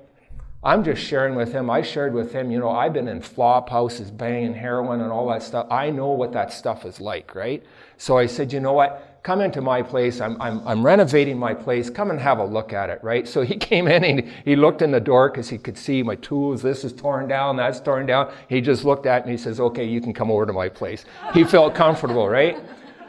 I'm 0.67 0.83
just 0.83 1.01
sharing 1.01 1.37
with 1.37 1.53
him. 1.53 1.71
I 1.71 1.81
shared 1.81 2.13
with 2.13 2.33
him, 2.33 2.51
you 2.51 2.59
know, 2.59 2.71
I've 2.71 2.93
been 2.93 3.07
in 3.07 3.21
flop 3.21 3.71
houses, 3.71 4.11
banging 4.11 4.53
heroin 4.53 5.01
and 5.01 5.13
all 5.13 5.29
that 5.29 5.45
stuff. 5.45 5.69
I 5.71 5.91
know 5.91 6.11
what 6.11 6.33
that 6.33 6.53
stuff 6.53 6.85
is 6.85 7.01
like, 7.01 7.37
right? 7.37 7.63
So 7.99 8.19
I 8.19 8.27
said, 8.27 8.53
you 8.53 8.59
know 8.59 8.73
what? 8.73 9.21
Come 9.23 9.41
into 9.41 9.61
my 9.61 9.81
place. 9.81 10.21
I'm, 10.21 10.43
I'm, 10.43 10.67
I'm 10.67 10.85
renovating 10.85 11.39
my 11.39 11.55
place. 11.55 11.89
Come 11.89 12.11
and 12.11 12.19
have 12.19 12.41
a 12.41 12.45
look 12.45 12.73
at 12.73 12.91
it, 12.91 12.99
right? 13.05 13.29
So 13.29 13.43
he 13.43 13.57
came 13.71 13.87
in 13.87 14.03
and 14.03 14.29
he 14.45 14.57
looked 14.57 14.83
in 14.83 14.91
the 14.91 14.99
door 14.99 15.31
because 15.31 15.49
he 15.49 15.57
could 15.57 15.79
see 15.79 16.03
my 16.03 16.17
tools. 16.17 16.63
This 16.63 16.83
is 16.83 16.93
torn 16.93 17.29
down. 17.29 17.57
That's 17.57 17.79
torn 17.79 18.05
down. 18.05 18.33
He 18.49 18.61
just 18.61 18.85
looked 18.85 19.07
at 19.07 19.25
me. 19.25 19.31
And 19.31 19.39
he 19.39 19.45
says, 19.45 19.61
okay, 19.61 19.85
you 19.85 20.01
can 20.01 20.13
come 20.13 20.33
over 20.33 20.47
to 20.47 20.53
my 20.53 20.69
place. 20.69 21.05
He 21.33 21.45
felt 21.45 21.77
comfortable, 21.77 22.29
right? 22.29 22.59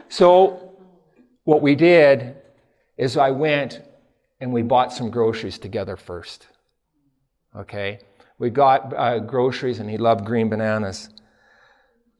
So, 0.08 0.76
what 1.42 1.60
we 1.60 1.74
did 1.74 2.36
is 2.96 3.16
I 3.16 3.32
went 3.32 3.82
and 4.38 4.52
we 4.52 4.62
bought 4.62 4.92
some 4.92 5.10
groceries 5.10 5.58
together 5.58 5.96
first. 5.96 6.46
Okay? 7.56 8.00
We 8.38 8.50
got 8.50 8.94
uh, 8.94 9.18
groceries 9.20 9.80
and 9.80 9.90
he 9.90 9.96
loved 9.96 10.24
green 10.24 10.48
bananas. 10.48 11.08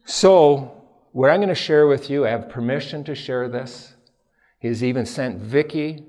So, 0.05 0.75
what 1.13 1.31
I'm 1.31 1.39
going 1.39 1.49
to 1.49 1.55
share 1.55 1.87
with 1.87 2.11
you, 2.11 2.27
I 2.27 2.31
have 2.31 2.49
permission 2.49 3.05
to 3.05 3.15
share 3.15 3.49
this. 3.49 3.95
He's 4.59 4.83
even 4.83 5.07
sent 5.07 5.41
Vicki 5.41 6.05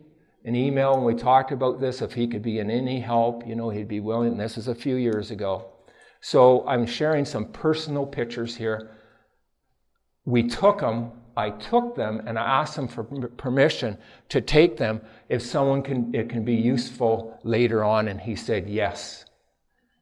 an 0.45 0.55
email 0.55 0.95
when 0.95 1.03
we 1.03 1.15
talked 1.15 1.51
about 1.51 1.80
this. 1.80 2.01
If 2.01 2.13
he 2.13 2.28
could 2.28 2.41
be 2.41 2.59
in 2.59 2.72
any 2.72 2.99
help, 2.99 3.45
you 3.45 3.55
know, 3.55 3.70
he'd 3.70 3.88
be 3.88 3.99
willing. 3.99 4.38
This 4.38 4.57
is 4.57 4.67
a 4.67 4.76
few 4.76 4.95
years 4.95 5.32
ago. 5.32 5.65
So 6.22 6.67
I'm 6.67 6.86
sharing 6.86 7.26
some 7.26 7.45
personal 7.45 8.05
pictures 8.05 8.55
here. 8.55 8.97
We 10.26 10.43
took 10.47 10.80
them 10.80 11.11
I 11.39 11.51
took 11.51 11.95
them 11.95 12.21
and 12.27 12.37
I 12.37 12.43
asked 12.43 12.75
them 12.75 12.89
for 12.89 13.03
permission 13.03 13.97
to 14.27 14.41
take 14.41 14.75
them 14.75 14.99
if 15.29 15.41
someone 15.41 15.81
can, 15.81 16.13
it 16.13 16.29
can 16.29 16.43
be 16.43 16.53
useful 16.53 17.39
later 17.43 17.81
on. 17.81 18.09
And 18.09 18.19
he 18.19 18.35
said 18.35 18.67
yes. 18.67 19.23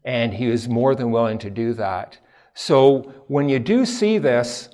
And 0.04 0.34
he 0.34 0.48
was 0.48 0.68
more 0.68 0.96
than 0.96 1.12
willing 1.12 1.38
to 1.40 1.52
do 1.52 1.74
that. 1.76 2.18
So 2.56 3.14
when 3.28 3.50
you 3.50 3.60
do 3.60 3.86
see 3.86 4.18
this, 4.18 4.70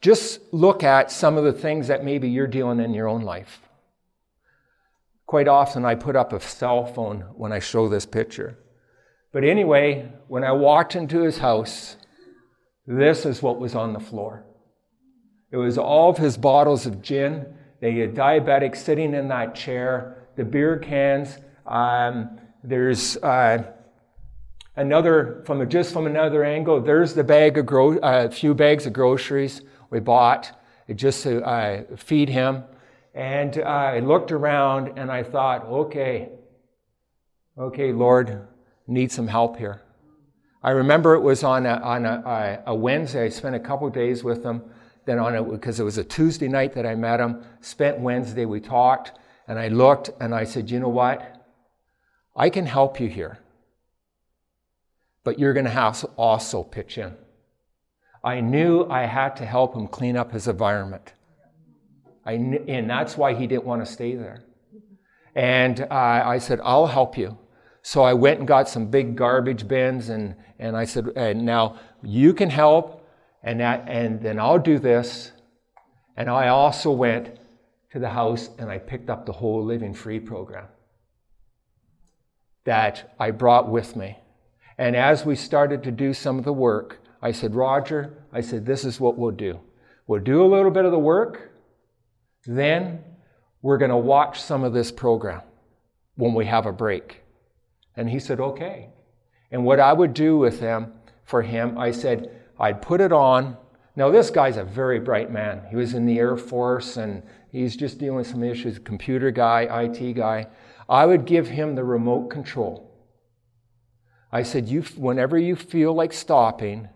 just 0.00 0.40
look 0.52 0.84
at 0.84 1.10
some 1.10 1.36
of 1.36 1.42
the 1.42 1.52
things 1.52 1.88
that 1.88 2.04
maybe 2.04 2.28
you're 2.28 2.46
dealing 2.46 2.78
in 2.78 2.94
your 2.94 3.08
own 3.08 3.22
life. 3.22 3.62
Quite 5.26 5.48
often 5.48 5.84
I 5.84 5.96
put 5.96 6.14
up 6.14 6.32
a 6.32 6.38
cell 6.38 6.86
phone 6.86 7.22
when 7.34 7.52
I 7.52 7.58
show 7.58 7.88
this 7.88 8.06
picture. 8.06 8.58
But 9.32 9.42
anyway, 9.42 10.12
when 10.28 10.44
I 10.44 10.52
walked 10.52 10.94
into 10.94 11.22
his 11.22 11.38
house, 11.38 11.96
this 12.86 13.26
is 13.26 13.42
what 13.42 13.58
was 13.58 13.74
on 13.74 13.92
the 13.92 13.98
floor. 13.98 14.44
It 15.54 15.58
was 15.58 15.78
all 15.78 16.10
of 16.10 16.18
his 16.18 16.36
bottles 16.36 16.84
of 16.84 17.00
gin. 17.00 17.46
They 17.78 17.92
had 17.98 18.16
diabetics 18.16 18.78
sitting 18.78 19.14
in 19.14 19.28
that 19.28 19.54
chair, 19.54 20.26
the 20.34 20.44
beer 20.44 20.76
cans. 20.78 21.38
Um, 21.64 22.40
there's 22.64 23.16
uh, 23.18 23.62
another, 24.74 25.44
from 25.46 25.68
just 25.70 25.92
from 25.92 26.08
another 26.08 26.42
angle, 26.42 26.80
there's 26.80 27.14
the 27.14 27.22
bag 27.22 27.56
of 27.56 27.66
gro- 27.66 27.98
a 27.98 28.26
uh, 28.26 28.30
few 28.30 28.52
bags 28.52 28.84
of 28.86 28.94
groceries 28.94 29.62
we 29.90 30.00
bought 30.00 30.60
just 30.92 31.22
to 31.22 31.40
uh, 31.46 31.84
feed 31.98 32.30
him. 32.30 32.64
And 33.14 33.56
I 33.58 34.00
looked 34.00 34.32
around 34.32 34.98
and 34.98 35.08
I 35.08 35.22
thought, 35.22 35.66
okay, 35.66 36.30
okay, 37.56 37.92
Lord, 37.92 38.48
need 38.88 39.12
some 39.12 39.28
help 39.28 39.56
here. 39.56 39.82
I 40.64 40.70
remember 40.70 41.14
it 41.14 41.20
was 41.20 41.44
on 41.44 41.64
a, 41.64 41.74
on 41.74 42.06
a, 42.06 42.60
a 42.66 42.74
Wednesday. 42.74 43.26
I 43.26 43.28
spent 43.28 43.54
a 43.54 43.60
couple 43.60 43.88
days 43.88 44.24
with 44.24 44.42
them. 44.42 44.64
Then 45.06 45.18
on 45.18 45.34
it, 45.34 45.50
because 45.50 45.80
it 45.80 45.84
was 45.84 45.98
a 45.98 46.04
Tuesday 46.04 46.48
night 46.48 46.72
that 46.74 46.86
I 46.86 46.94
met 46.94 47.20
him, 47.20 47.44
spent 47.60 47.98
Wednesday, 47.98 48.46
we 48.46 48.60
talked, 48.60 49.12
and 49.46 49.58
I 49.58 49.68
looked 49.68 50.10
and 50.20 50.34
I 50.34 50.44
said, 50.44 50.70
you 50.70 50.80
know 50.80 50.88
what? 50.88 51.44
I 52.34 52.48
can 52.50 52.66
help 52.66 52.98
you 52.98 53.08
here. 53.08 53.38
But 55.22 55.38
you're 55.38 55.52
going 55.52 55.66
to 55.66 55.70
have 55.70 56.00
to 56.00 56.06
also 56.16 56.62
pitch 56.62 56.98
in. 56.98 57.14
I 58.22 58.40
knew 58.40 58.86
I 58.88 59.02
had 59.02 59.36
to 59.36 59.46
help 59.46 59.74
him 59.74 59.86
clean 59.86 60.16
up 60.16 60.32
his 60.32 60.48
environment. 60.48 61.12
I 62.24 62.36
kn- 62.36 62.64
and 62.68 62.88
that's 62.88 63.18
why 63.18 63.34
he 63.34 63.46
didn't 63.46 63.64
want 63.64 63.84
to 63.84 63.90
stay 63.90 64.14
there. 64.14 64.44
And 65.34 65.80
uh, 65.80 65.86
I 65.90 66.38
said, 66.38 66.60
I'll 66.64 66.86
help 66.86 67.18
you. 67.18 67.36
So 67.82 68.02
I 68.02 68.14
went 68.14 68.38
and 68.38 68.48
got 68.48 68.66
some 68.66 68.86
big 68.86 69.14
garbage 69.14 69.68
bins, 69.68 70.08
and, 70.08 70.36
and 70.58 70.74
I 70.74 70.86
said, 70.86 71.08
and 71.16 71.44
now 71.44 71.78
you 72.02 72.32
can 72.32 72.48
help, 72.48 73.03
and, 73.44 73.60
that, 73.60 73.84
and 73.86 74.20
then 74.20 74.40
I'll 74.40 74.58
do 74.58 74.78
this. 74.78 75.30
And 76.16 76.28
I 76.28 76.48
also 76.48 76.90
went 76.90 77.38
to 77.92 77.98
the 77.98 78.08
house 78.08 78.50
and 78.58 78.70
I 78.70 78.78
picked 78.78 79.10
up 79.10 79.26
the 79.26 79.32
whole 79.32 79.64
Living 79.64 79.94
Free 79.94 80.18
program 80.18 80.66
that 82.64 83.14
I 83.20 83.30
brought 83.30 83.70
with 83.70 83.94
me. 83.94 84.18
And 84.78 84.96
as 84.96 85.24
we 85.24 85.36
started 85.36 85.82
to 85.84 85.92
do 85.92 86.14
some 86.14 86.38
of 86.38 86.44
the 86.44 86.52
work, 86.52 87.00
I 87.22 87.32
said, 87.32 87.54
Roger, 87.54 88.24
I 88.32 88.40
said, 88.40 88.66
this 88.66 88.84
is 88.84 88.98
what 88.98 89.16
we'll 89.16 89.30
do. 89.30 89.60
We'll 90.06 90.22
do 90.22 90.42
a 90.42 90.48
little 90.48 90.70
bit 90.70 90.84
of 90.84 90.90
the 90.90 90.98
work, 90.98 91.52
then 92.46 93.02
we're 93.62 93.78
going 93.78 93.90
to 93.90 93.96
watch 93.96 94.42
some 94.42 94.64
of 94.64 94.72
this 94.72 94.90
program 94.90 95.42
when 96.16 96.34
we 96.34 96.46
have 96.46 96.66
a 96.66 96.72
break. 96.72 97.22
And 97.96 98.10
he 98.10 98.18
said, 98.18 98.40
okay. 98.40 98.88
And 99.50 99.64
what 99.64 99.80
I 99.80 99.92
would 99.92 100.14
do 100.14 100.36
with 100.36 100.60
him, 100.60 100.92
for 101.24 101.42
him, 101.42 101.78
I 101.78 101.90
said, 101.90 102.30
I'd 102.58 102.82
put 102.82 103.00
it 103.00 103.12
on. 103.12 103.56
Now, 103.96 104.10
this 104.10 104.30
guy's 104.30 104.56
a 104.56 104.64
very 104.64 104.98
bright 105.00 105.30
man. 105.30 105.62
He 105.70 105.76
was 105.76 105.94
in 105.94 106.06
the 106.06 106.18
Air 106.18 106.36
Force 106.36 106.96
and 106.96 107.22
he's 107.50 107.76
just 107.76 107.98
dealing 107.98 108.16
with 108.16 108.26
some 108.26 108.42
issues, 108.42 108.78
computer 108.78 109.30
guy, 109.30 109.62
IT 109.82 110.14
guy. 110.14 110.46
I 110.88 111.06
would 111.06 111.24
give 111.24 111.48
him 111.48 111.74
the 111.74 111.84
remote 111.84 112.28
control. 112.28 112.90
I 114.32 114.42
said, 114.42 114.68
you, 114.68 114.82
whenever 114.96 115.38
you 115.38 115.54
feel 115.54 115.94
like 115.94 116.12
stopping, 116.12 116.88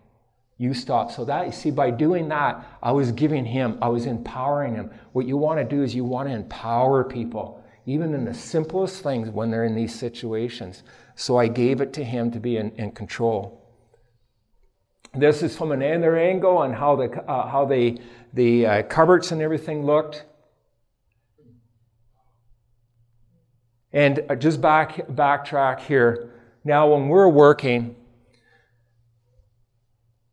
you 0.57 0.73
stop. 0.73 1.09
So 1.09 1.23
that, 1.23 1.45
you 1.45 1.51
see, 1.53 1.71
by 1.71 1.89
doing 1.89 2.27
that, 2.29 2.65
I 2.83 2.91
was 2.91 3.13
giving 3.13 3.45
him, 3.45 3.77
I 3.81 3.87
was 3.87 4.05
empowering 4.05 4.75
him. 4.75 4.91
What 5.13 5.25
you 5.25 5.37
want 5.37 5.57
to 5.57 5.63
do 5.63 5.81
is 5.81 5.95
you 5.95 6.03
want 6.03 6.27
to 6.27 6.35
empower 6.35 7.05
people, 7.05 7.63
even 7.85 8.13
in 8.13 8.25
the 8.25 8.33
simplest 8.33 9.01
things 9.01 9.29
when 9.29 9.49
they're 9.49 9.63
in 9.63 9.73
these 9.73 9.95
situations. 9.95 10.83
So 11.15 11.37
I 11.37 11.47
gave 11.47 11.79
it 11.79 11.93
to 11.93 12.03
him 12.03 12.29
to 12.31 12.41
be 12.41 12.57
in, 12.57 12.71
in 12.71 12.91
control. 12.91 13.58
This 15.15 15.41
is 15.41 15.57
from 15.57 15.71
another 15.71 16.17
angle 16.17 16.57
on 16.57 16.73
how 16.73 16.95
the, 16.95 17.09
uh, 17.27 17.47
how 17.49 17.65
the, 17.65 17.99
the 18.33 18.65
uh, 18.65 18.83
cupboards 18.83 19.31
and 19.31 19.41
everything 19.41 19.83
looked. 19.85 20.25
And 23.91 24.23
uh, 24.29 24.35
just 24.35 24.61
back 24.61 25.07
backtrack 25.07 25.79
here. 25.79 26.29
Now, 26.63 26.93
when 26.93 27.07
we're 27.07 27.27
working, 27.27 27.95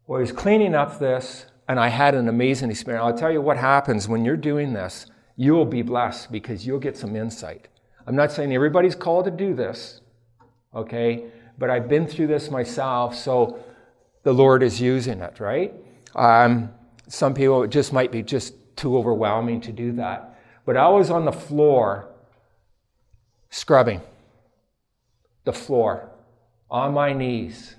well, 0.07 0.18
I 0.18 0.20
was 0.20 0.33
cleaning 0.33 0.74
up 0.74 0.99
this, 0.99 1.47
and 1.68 1.81
I 1.81 1.89
had 1.89 2.14
an 2.14 2.29
amazing 2.29 2.70
experience. 2.70 3.03
I'll 3.03 3.16
tell 3.16 3.33
you 3.33 3.41
what 3.41 3.57
happens 3.57 4.09
when 4.09 4.24
you're 4.24 4.37
doing 4.37 4.74
this. 4.74 5.07
You'll 5.37 5.64
be 5.64 5.83
blessed 5.83 6.31
because 6.31 6.66
you'll 6.66 6.79
get 6.79 6.97
some 6.97 7.16
insight. 7.16 7.68
I'm 8.07 8.14
not 8.14 8.31
saying 8.31 8.53
everybody's 8.53 8.95
called 8.95 9.24
to 9.24 9.31
do 9.31 9.55
this, 9.55 10.01
okay? 10.74 11.24
But 11.59 11.70
I've 11.70 11.89
been 11.89 12.07
through 12.07 12.29
this 12.29 12.51
myself, 12.51 13.16
so 13.16 13.59
the 14.27 14.35
Lord 14.35 14.64
is 14.64 14.81
using 14.81 15.20
it, 15.20 15.39
right? 15.39 15.72
Um, 16.16 16.70
some 17.07 17.33
people, 17.33 17.62
it 17.62 17.70
just 17.70 17.93
might 17.93 18.11
be 18.11 18.24
just 18.24 18.55
too 18.74 18.99
overwhelming 18.99 19.61
to 19.61 19.72
do 19.72 19.93
that. 19.93 20.37
But 20.64 20.77
I 20.77 20.89
was 20.89 21.12
on 21.12 21.24
the 21.24 21.31
floor 21.31 22.09
scrubbing 23.51 24.01
the 25.45 25.53
floor 25.53 26.11
on 26.68 26.93
my 26.93 27.12
knees. 27.12 27.77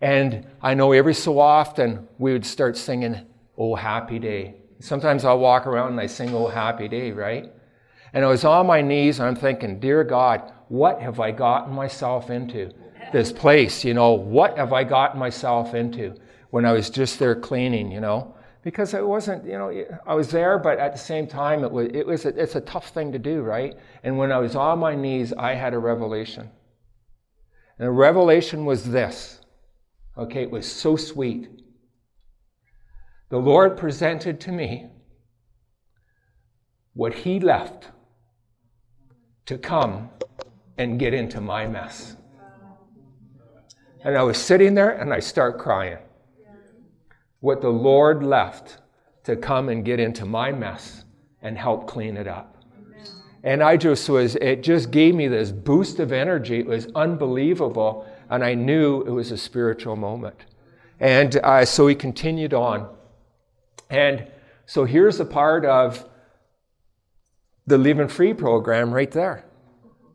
And 0.00 0.46
I 0.62 0.72
know 0.72 0.92
every 0.92 1.12
so 1.12 1.38
often 1.38 2.08
we 2.16 2.32
would 2.32 2.46
start 2.46 2.78
singing, 2.78 3.20
Oh, 3.58 3.74
happy 3.74 4.18
day. 4.18 4.54
Sometimes 4.80 5.26
I'll 5.26 5.38
walk 5.38 5.66
around 5.66 5.88
and 5.88 6.00
I 6.00 6.06
sing, 6.06 6.34
Oh, 6.34 6.46
happy 6.46 6.88
day, 6.88 7.12
right? 7.12 7.52
And 8.14 8.24
I 8.24 8.28
was 8.28 8.42
on 8.46 8.66
my 8.66 8.80
knees 8.80 9.18
and 9.18 9.28
I'm 9.28 9.36
thinking, 9.36 9.80
Dear 9.80 10.02
God, 10.02 10.50
what 10.68 11.02
have 11.02 11.20
I 11.20 11.30
gotten 11.30 11.74
myself 11.74 12.30
into? 12.30 12.72
This 13.12 13.32
place, 13.32 13.84
you 13.84 13.94
know, 13.94 14.12
what 14.12 14.56
have 14.58 14.72
I 14.72 14.84
gotten 14.84 15.18
myself 15.18 15.74
into 15.74 16.14
when 16.50 16.64
I 16.64 16.72
was 16.72 16.90
just 16.90 17.18
there 17.18 17.34
cleaning, 17.34 17.90
you 17.90 18.00
know? 18.00 18.34
Because 18.62 18.94
it 18.94 19.06
wasn't, 19.06 19.44
you 19.44 19.52
know, 19.52 19.84
I 20.06 20.14
was 20.14 20.30
there, 20.30 20.58
but 20.58 20.78
at 20.78 20.92
the 20.92 20.98
same 20.98 21.28
time, 21.28 21.62
it 21.62 21.70
was, 21.70 21.88
it 21.94 22.04
was 22.04 22.24
a, 22.24 22.30
it's 22.30 22.56
a 22.56 22.60
tough 22.60 22.88
thing 22.88 23.12
to 23.12 23.18
do, 23.18 23.42
right? 23.42 23.76
And 24.02 24.18
when 24.18 24.32
I 24.32 24.38
was 24.38 24.56
on 24.56 24.80
my 24.80 24.96
knees, 24.96 25.32
I 25.32 25.54
had 25.54 25.72
a 25.72 25.78
revelation. 25.78 26.50
And 27.78 27.86
the 27.86 27.92
revelation 27.92 28.64
was 28.64 28.84
this. 28.84 29.40
Okay, 30.18 30.42
it 30.42 30.50
was 30.50 30.70
so 30.70 30.96
sweet. 30.96 31.48
The 33.28 33.38
Lord 33.38 33.76
presented 33.76 34.40
to 34.40 34.52
me 34.52 34.86
what 36.94 37.12
He 37.12 37.38
left 37.38 37.90
to 39.44 39.58
come 39.58 40.10
and 40.78 40.98
get 40.98 41.14
into 41.14 41.40
my 41.40 41.66
mess. 41.66 42.16
And 44.04 44.16
I 44.16 44.22
was 44.22 44.38
sitting 44.38 44.74
there 44.74 44.90
and 44.90 45.12
I 45.12 45.20
start 45.20 45.58
crying. 45.58 45.98
What 47.40 47.60
the 47.60 47.70
Lord 47.70 48.22
left 48.22 48.78
to 49.24 49.36
come 49.36 49.68
and 49.68 49.84
get 49.84 50.00
into 50.00 50.24
my 50.24 50.52
mess 50.52 51.04
and 51.42 51.58
help 51.58 51.86
clean 51.86 52.16
it 52.16 52.26
up. 52.28 52.56
And 53.42 53.62
I 53.62 53.76
just 53.76 54.08
was, 54.08 54.34
it 54.36 54.62
just 54.62 54.90
gave 54.90 55.14
me 55.14 55.28
this 55.28 55.52
boost 55.52 56.00
of 56.00 56.10
energy. 56.12 56.58
It 56.58 56.66
was 56.66 56.88
unbelievable. 56.94 58.06
And 58.28 58.42
I 58.42 58.54
knew 58.54 59.02
it 59.02 59.10
was 59.10 59.30
a 59.30 59.36
spiritual 59.36 59.94
moment. 59.94 60.46
And 60.98 61.36
uh, 61.36 61.64
so 61.64 61.86
he 61.86 61.94
continued 61.94 62.54
on. 62.54 62.88
And 63.88 64.26
so 64.66 64.84
here's 64.84 65.20
a 65.20 65.24
part 65.24 65.64
of 65.64 66.04
the 67.66 67.78
Living 67.78 68.08
Free 68.08 68.34
program 68.34 68.92
right 68.92 69.10
there. 69.10 69.44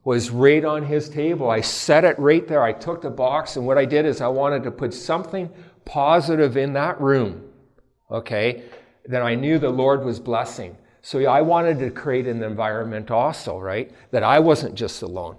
Was 0.04 0.32
right 0.32 0.66
on 0.66 0.84
his 0.84 1.10
table. 1.10 1.50
I 1.50 1.62
set 1.62 2.04
it 2.04 2.18
right 2.18 2.48
there. 2.48 2.64
I 2.64 2.74
took 2.74 3.04
the 3.04 3.12
box, 3.12 3.56
and 3.56 3.68
what 3.68 3.78
I 3.78 3.86
did 3.86 4.06
is 4.06 4.20
I 4.20 4.28
wanted 4.30 4.64
to 4.64 4.72
put 4.72 4.96
something 4.96 5.50
positive 5.86 6.58
in 6.58 6.74
that 6.74 7.00
room, 7.00 7.44
okay, 8.10 8.64
that 9.06 9.22
I 9.22 9.36
knew 9.36 9.60
the 9.60 9.70
Lord 9.70 10.04
was 10.04 10.20
blessing. 10.20 10.76
So 11.04 11.24
I 11.26 11.42
wanted 11.42 11.80
to 11.80 11.90
create 11.92 12.28
an 12.28 12.44
environment 12.44 13.12
also, 13.12 13.60
right? 13.60 13.92
That 14.12 14.24
I 14.24 14.40
wasn't 14.40 14.76
just 14.76 15.02
alone. 15.02 15.38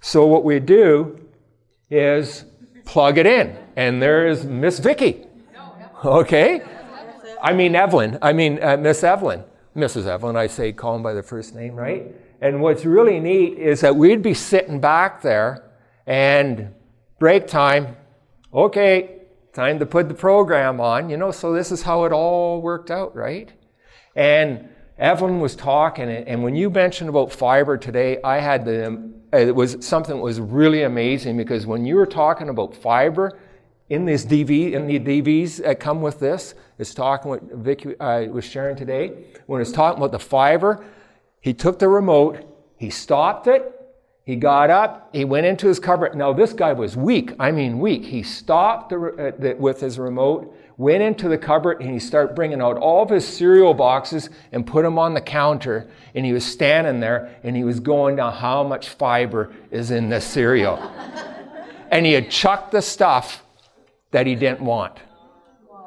So 0.00 0.26
what 0.26 0.44
we 0.44 0.60
do 0.60 1.28
is 1.90 2.44
plug 2.84 3.18
it 3.18 3.26
in. 3.26 3.56
And 3.76 4.00
there 4.00 4.26
is 4.26 4.44
Miss 4.44 4.78
Vicki. 4.78 5.26
Okay? 6.04 6.62
I 7.42 7.52
mean 7.52 7.74
Evelyn. 7.74 8.18
I 8.22 8.32
mean 8.32 8.62
uh, 8.62 8.76
Miss 8.76 9.02
Evelyn. 9.02 9.44
Mrs. 9.76 10.06
Evelyn, 10.06 10.36
I 10.36 10.46
say 10.46 10.72
call 10.72 10.94
him 10.94 11.02
by 11.02 11.14
the 11.14 11.22
first 11.22 11.54
name, 11.54 11.74
right? 11.74 12.14
And 12.40 12.60
what's 12.60 12.84
really 12.84 13.20
neat 13.20 13.58
is 13.58 13.80
that 13.80 13.96
we'd 13.96 14.22
be 14.22 14.34
sitting 14.34 14.80
back 14.80 15.22
there 15.22 15.70
and 16.06 16.74
break 17.18 17.46
time. 17.46 17.96
Okay, 18.52 19.22
time 19.52 19.78
to 19.78 19.86
put 19.86 20.08
the 20.08 20.14
program 20.14 20.80
on, 20.80 21.08
you 21.08 21.16
know, 21.16 21.30
so 21.30 21.52
this 21.52 21.72
is 21.72 21.82
how 21.82 22.04
it 22.04 22.12
all 22.12 22.60
worked 22.60 22.90
out, 22.90 23.14
right? 23.14 23.52
And 24.16 24.68
Evelyn 24.98 25.40
was 25.40 25.56
talking, 25.56 26.08
and 26.08 26.42
when 26.44 26.54
you 26.54 26.70
mentioned 26.70 27.08
about 27.08 27.32
fiber 27.32 27.76
today, 27.76 28.18
I 28.22 28.38
had 28.38 28.64
the, 28.64 29.12
it 29.32 29.54
was 29.54 29.84
something 29.84 30.16
that 30.16 30.22
was 30.22 30.40
really 30.40 30.82
amazing 30.82 31.36
because 31.36 31.66
when 31.66 31.84
you 31.84 31.96
were 31.96 32.06
talking 32.06 32.48
about 32.48 32.76
fiber 32.76 33.38
in 33.90 34.04
this 34.04 34.24
DV, 34.24 34.72
in 34.72 34.86
the 34.86 35.00
DVs 35.00 35.62
that 35.62 35.80
come 35.80 36.00
with 36.00 36.20
this, 36.20 36.54
it's 36.78 36.94
talking 36.94 37.30
what 37.30 37.42
Vicki 37.42 37.98
uh, 37.98 38.22
was 38.26 38.44
sharing 38.44 38.76
today. 38.76 39.24
When 39.46 39.60
it's 39.60 39.72
talking 39.72 39.98
about 39.98 40.12
the 40.12 40.18
fiber, 40.18 40.84
he 41.44 41.52
took 41.52 41.78
the 41.78 41.88
remote, 41.88 42.38
he 42.78 42.88
stopped 42.88 43.48
it, 43.48 43.70
he 44.24 44.34
got 44.34 44.70
up, 44.70 45.10
he 45.12 45.26
went 45.26 45.44
into 45.44 45.68
his 45.68 45.78
cupboard. 45.78 46.14
Now, 46.14 46.32
this 46.32 46.54
guy 46.54 46.72
was 46.72 46.96
weak. 46.96 47.34
I 47.38 47.50
mean, 47.50 47.80
weak. 47.80 48.02
He 48.02 48.22
stopped 48.22 48.88
the, 48.88 48.96
uh, 48.96 49.32
the, 49.38 49.54
with 49.58 49.78
his 49.78 49.98
remote, 49.98 50.56
went 50.78 51.02
into 51.02 51.28
the 51.28 51.36
cupboard, 51.36 51.82
and 51.82 51.90
he 51.90 51.98
started 51.98 52.34
bringing 52.34 52.62
out 52.62 52.78
all 52.78 53.02
of 53.02 53.10
his 53.10 53.28
cereal 53.28 53.74
boxes 53.74 54.30
and 54.52 54.66
put 54.66 54.84
them 54.84 54.98
on 54.98 55.12
the 55.12 55.20
counter. 55.20 55.86
And 56.14 56.24
he 56.24 56.32
was 56.32 56.46
standing 56.46 57.00
there 57.00 57.38
and 57.42 57.54
he 57.54 57.62
was 57.62 57.78
going 57.78 58.16
down 58.16 58.32
how 58.32 58.64
much 58.64 58.88
fiber 58.88 59.52
is 59.70 59.90
in 59.90 60.08
this 60.08 60.24
cereal. 60.24 60.78
and 61.90 62.06
he 62.06 62.12
had 62.14 62.30
chucked 62.30 62.72
the 62.72 62.80
stuff 62.80 63.42
that 64.12 64.26
he 64.26 64.34
didn't 64.34 64.62
want. 64.62 64.96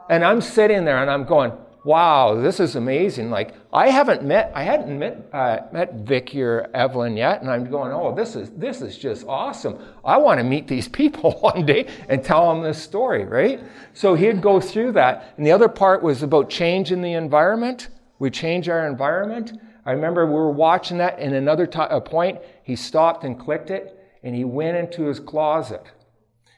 And 0.07 0.23
I'm 0.23 0.39
sitting 0.39 0.85
there 0.85 1.01
and 1.01 1.09
I'm 1.09 1.25
going, 1.25 1.51
wow, 1.87 2.35
this 2.35 2.59
is 2.59 2.75
amazing. 2.75 3.29
Like, 3.29 3.53
I 3.71 3.89
haven't 3.89 4.21
met, 4.21 4.51
I 4.53 4.61
hadn't 4.63 4.99
met, 4.99 5.29
uh, 5.31 5.59
met 5.71 5.93
Vicki 5.93 6.43
or 6.43 6.69
Evelyn 6.73 7.15
yet, 7.15 7.41
and 7.41 7.49
I'm 7.49 7.69
going, 7.69 7.93
oh, 7.93 8.13
this 8.13 8.35
is, 8.35 8.49
this 8.49 8.81
is 8.81 8.97
just 8.97 9.25
awesome. 9.25 9.79
I 10.03 10.17
want 10.17 10.41
to 10.41 10.43
meet 10.43 10.67
these 10.67 10.89
people 10.89 11.31
one 11.39 11.65
day 11.65 11.87
and 12.09 12.21
tell 12.21 12.53
them 12.53 12.61
this 12.61 12.77
story, 12.77 13.23
right? 13.23 13.61
So 13.93 14.15
he'd 14.15 14.41
go 14.41 14.59
through 14.59 14.91
that. 14.93 15.33
And 15.37 15.45
the 15.45 15.53
other 15.53 15.69
part 15.69 16.03
was 16.03 16.23
about 16.23 16.49
changing 16.49 17.01
the 17.01 17.13
environment. 17.13 17.87
We 18.19 18.31
change 18.31 18.67
our 18.67 18.85
environment. 18.85 19.53
I 19.85 19.93
remember 19.93 20.25
we 20.25 20.33
were 20.33 20.51
watching 20.51 20.97
that, 20.97 21.17
and 21.19 21.33
another 21.33 21.65
t- 21.65 21.79
point, 22.03 22.39
he 22.63 22.75
stopped 22.75 23.23
and 23.23 23.39
clicked 23.39 23.71
it, 23.71 23.97
and 24.23 24.35
he 24.35 24.43
went 24.43 24.75
into 24.75 25.05
his 25.05 25.21
closet. 25.21 25.83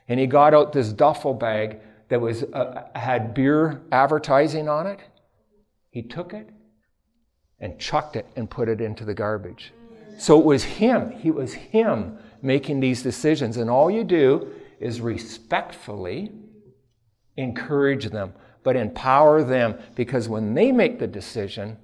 And 0.07 0.19
he 0.19 0.25
got 0.25 0.55
out 0.55 0.73
this 0.73 0.91
duffel 0.91 1.35
bag 1.35 1.81
that 2.07 2.19
was 2.19 2.41
uh, 2.45 2.85
had 2.95 3.35
beer 3.35 3.83
advertising 3.91 4.67
on 4.67 4.87
it. 4.87 4.99
He 5.89 6.03
took 6.03 6.33
it 6.33 6.49
and 7.59 7.79
chucked 7.79 8.15
it 8.15 8.27
and 8.35 8.49
put 8.49 8.69
it 8.69 8.81
into 8.81 9.05
the 9.05 9.13
garbage. 9.13 9.73
So 10.17 10.39
it 10.39 10.45
was 10.45 10.63
him. 10.63 11.11
He 11.11 11.31
was 11.31 11.53
him 11.53 12.17
making 12.41 12.79
these 12.79 13.01
decisions. 13.01 13.57
And 13.57 13.69
all 13.69 13.89
you 13.89 14.03
do 14.03 14.51
is 14.79 15.01
respectfully 15.01 16.31
encourage 17.37 18.09
them, 18.09 18.33
but 18.63 18.75
empower 18.75 19.43
them 19.43 19.77
because 19.95 20.27
when 20.27 20.53
they 20.53 20.71
make 20.71 20.99
the 20.99 21.07
decision, 21.07 21.77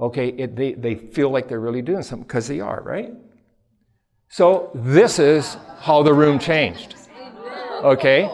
okay, 0.00 0.28
it, 0.28 0.56
they, 0.56 0.72
they 0.72 0.94
feel 0.94 1.30
like 1.30 1.48
they're 1.48 1.60
really 1.60 1.82
doing 1.82 2.02
something 2.02 2.26
because 2.26 2.48
they 2.48 2.60
are, 2.60 2.82
right? 2.82 3.12
So 4.28 4.70
this 4.74 5.18
is 5.18 5.56
how 5.80 6.02
the 6.02 6.12
room 6.12 6.38
changed. 6.38 6.96
Okay? 7.82 8.30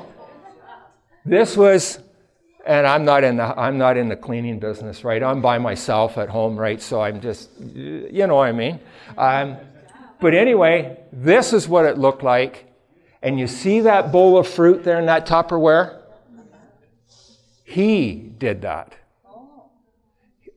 This 1.25 1.57
was 1.57 1.99
and 2.67 2.87
I'm 2.87 3.05
not 3.05 3.25
in 3.25 3.37
the 3.37 3.59
I'm 3.59 3.79
not 3.79 3.97
in 3.97 4.09
the 4.09 4.17
cleaning 4.17 4.59
business, 4.59 5.05
right? 5.05 5.23
I'm 5.23 5.41
by 5.41 5.59
myself 5.59 6.19
at 6.19 6.29
home, 6.29 6.57
right? 6.57 6.81
So 6.81 7.01
I'm 7.01 7.21
just, 7.21 7.51
you 7.61 8.27
know 8.27 8.37
what 8.37 8.49
I 8.49 8.53
mean. 8.53 8.81
Um, 9.17 9.57
but 10.21 10.35
anyway, 10.35 10.99
this 11.13 11.53
is 11.53 11.69
what 11.69 11.87
it 11.87 11.99
looked 11.99 12.23
like, 12.23 12.67
and 13.23 13.39
you 13.39 13.47
see 13.47 13.81
that 13.81 14.13
bowl 14.13 14.39
of 14.39 14.47
fruit 14.47 14.85
there 14.85 14.99
in 14.99 15.07
that 15.07 15.27
Tupperware. 15.27 15.99
He 17.65 18.15
did 18.15 18.63
that 18.63 18.95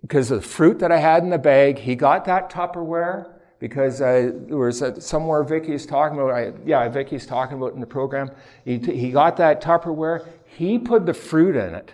because 0.01 0.29
the 0.29 0.41
fruit 0.41 0.79
that 0.79 0.91
I 0.91 0.97
had 0.97 1.23
in 1.23 1.29
the 1.29 1.39
bag. 1.39 1.79
He 1.79 1.95
got 1.95 2.25
that 2.25 2.51
Tupperware 2.51 3.31
because 3.59 4.01
uh, 4.01 4.31
there 4.47 4.57
was 4.57 4.81
a, 4.81 4.99
somewhere 4.99 5.43
Vicki's 5.43 5.85
talking 5.85 6.19
about. 6.19 6.31
I, 6.31 6.51
yeah, 6.65 6.87
Vicki's 6.89 7.25
talking 7.25 7.57
about 7.57 7.73
in 7.73 7.79
the 7.79 7.87
program. 7.87 8.29
He, 8.65 8.77
he 8.77 9.11
got 9.11 9.37
that 9.37 9.61
Tupperware. 9.61 10.27
He 10.57 10.77
put 10.77 11.05
the 11.05 11.13
fruit 11.13 11.55
in 11.55 11.73
it 11.73 11.93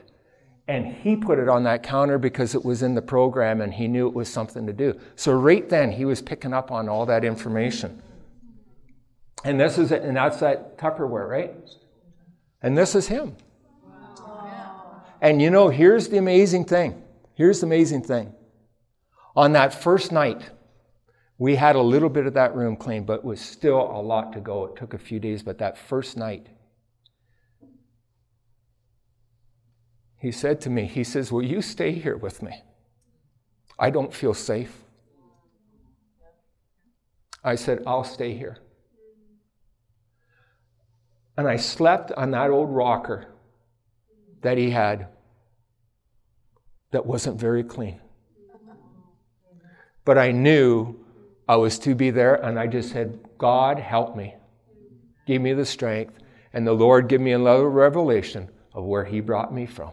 and 0.68 0.86
he 0.86 1.16
put 1.16 1.40
it 1.40 1.50
on 1.50 1.64
that 1.64 1.82
counter 1.82 2.18
because 2.18 2.54
it 2.54 2.64
was 2.64 2.84
in 2.84 2.94
the 2.94 3.02
program 3.02 3.62
and 3.62 3.74
he 3.74 3.88
knew 3.88 4.08
it 4.08 4.14
was 4.14 4.30
something 4.30 4.68
to 4.68 4.74
do. 4.74 5.00
So 5.16 5.34
right 5.34 5.68
then 5.68 5.92
he 5.92 6.06
was 6.06 6.22
picking 6.22 6.54
up 6.54 6.72
on 6.72 6.88
all 6.88 7.06
that 7.08 7.24
information. 7.24 8.02
And 9.44 9.60
this 9.60 9.78
is 9.78 9.92
it, 9.92 10.04
and 10.04 10.18
that's 10.18 10.40
that 10.42 10.78
Tupperware, 10.78 11.28
right? 11.28 11.56
And 12.62 12.78
this 12.78 12.94
is 12.94 13.08
him. 13.08 13.36
And 15.22 15.42
you 15.42 15.50
know, 15.50 15.70
here's 15.70 16.10
the 16.10 16.18
amazing 16.18 16.66
thing. 16.66 17.02
Here's 17.36 17.62
the 17.62 17.66
amazing 17.66 18.04
thing. 18.04 18.34
On 19.36 19.54
that 19.54 19.74
first 19.74 20.12
night, 20.12 20.50
we 21.38 21.56
had 21.56 21.78
a 21.78 21.82
little 21.82 22.10
bit 22.10 22.26
of 22.26 22.34
that 22.34 22.54
room 22.54 22.76
cleaned, 22.76 23.06
but 23.06 23.20
it 23.20 23.26
was 23.26 23.40
still 23.40 23.80
a 23.80 24.02
lot 24.02 24.34
to 24.34 24.42
go. 24.42 24.66
It 24.66 24.76
took 24.76 24.94
a 24.94 24.98
few 24.98 25.20
days, 25.20 25.42
but 25.42 25.58
that 25.60 25.78
first 25.78 26.18
night, 26.18 26.48
he 30.20 30.32
said 30.32 30.60
to 30.62 30.70
me, 30.70 30.86
he 30.86 31.04
says, 31.04 31.32
Will 31.32 31.44
you 31.44 31.62
stay 31.62 31.94
here 31.94 32.18
with 32.18 32.44
me? 32.44 32.62
I 33.80 33.90
don't 33.90 34.14
feel 34.14 34.34
safe. 34.34 34.84
I 37.44 37.56
said, 37.56 37.84
I'll 37.88 38.04
stay 38.04 38.34
here. 38.34 38.58
And 41.38 41.48
I 41.48 41.56
slept 41.56 42.12
on 42.12 42.32
that 42.32 42.50
old 42.50 42.70
rocker 42.70 43.28
that 44.42 44.58
he 44.58 44.72
had 44.72 45.08
that 46.92 47.06
wasn't 47.06 47.40
very 47.40 47.64
clean. 47.64 48.02
But 50.04 50.18
I 50.18 50.32
knew 50.32 51.00
I 51.48 51.56
was 51.56 51.80
to 51.80 51.96
be 51.96 52.10
there, 52.10 52.36
and 52.36 52.60
I 52.60 52.68
just 52.68 52.92
said, 52.92 53.20
God, 53.38 53.80
help 53.80 54.18
me. 54.18 54.36
Give 55.26 55.42
me 55.42 55.54
the 55.54 55.66
strength. 55.66 56.18
And 56.52 56.66
the 56.68 56.74
Lord 56.74 57.08
give 57.08 57.22
me 57.22 57.32
another 57.32 57.70
revelation 57.70 58.50
of 58.74 58.84
where 58.84 59.06
He 59.06 59.22
brought 59.22 59.54
me 59.54 59.66
from. 59.66 59.92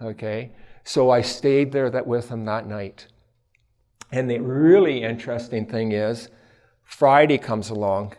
Okay? 0.00 0.52
So 0.84 1.10
I 1.10 1.20
stayed 1.20 1.72
there 1.72 1.90
that 1.90 2.06
with 2.06 2.30
him 2.30 2.44
that 2.46 2.66
night. 2.66 3.06
And 4.12 4.30
the 4.30 4.38
really 4.38 5.02
interesting 5.02 5.66
thing 5.66 5.92
is, 5.92 6.28
Friday 6.82 7.38
comes 7.38 7.70
along, 7.70 8.16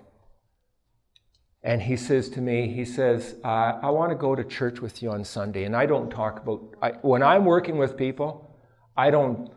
and 1.63 1.81
he 1.81 1.97
says 1.97 2.29
to 2.29 2.41
me, 2.41 2.69
he 2.73 2.85
says, 2.85 3.35
uh, 3.43 3.79
I 3.81 3.89
want 3.89 4.11
to 4.11 4.15
go 4.15 4.33
to 4.35 4.43
church 4.43 4.79
with 4.79 5.03
you 5.03 5.11
on 5.11 5.25
Sunday. 5.25 5.65
And 5.65 5.75
I 5.75 5.85
don't 5.85 6.09
talk 6.09 6.41
about, 6.41 6.75
I, 6.81 6.91
when 7.01 7.21
I'm 7.21 7.45
working 7.45 7.77
with 7.77 7.97
people, 7.97 8.57
I 8.95 9.11
don't 9.11 9.51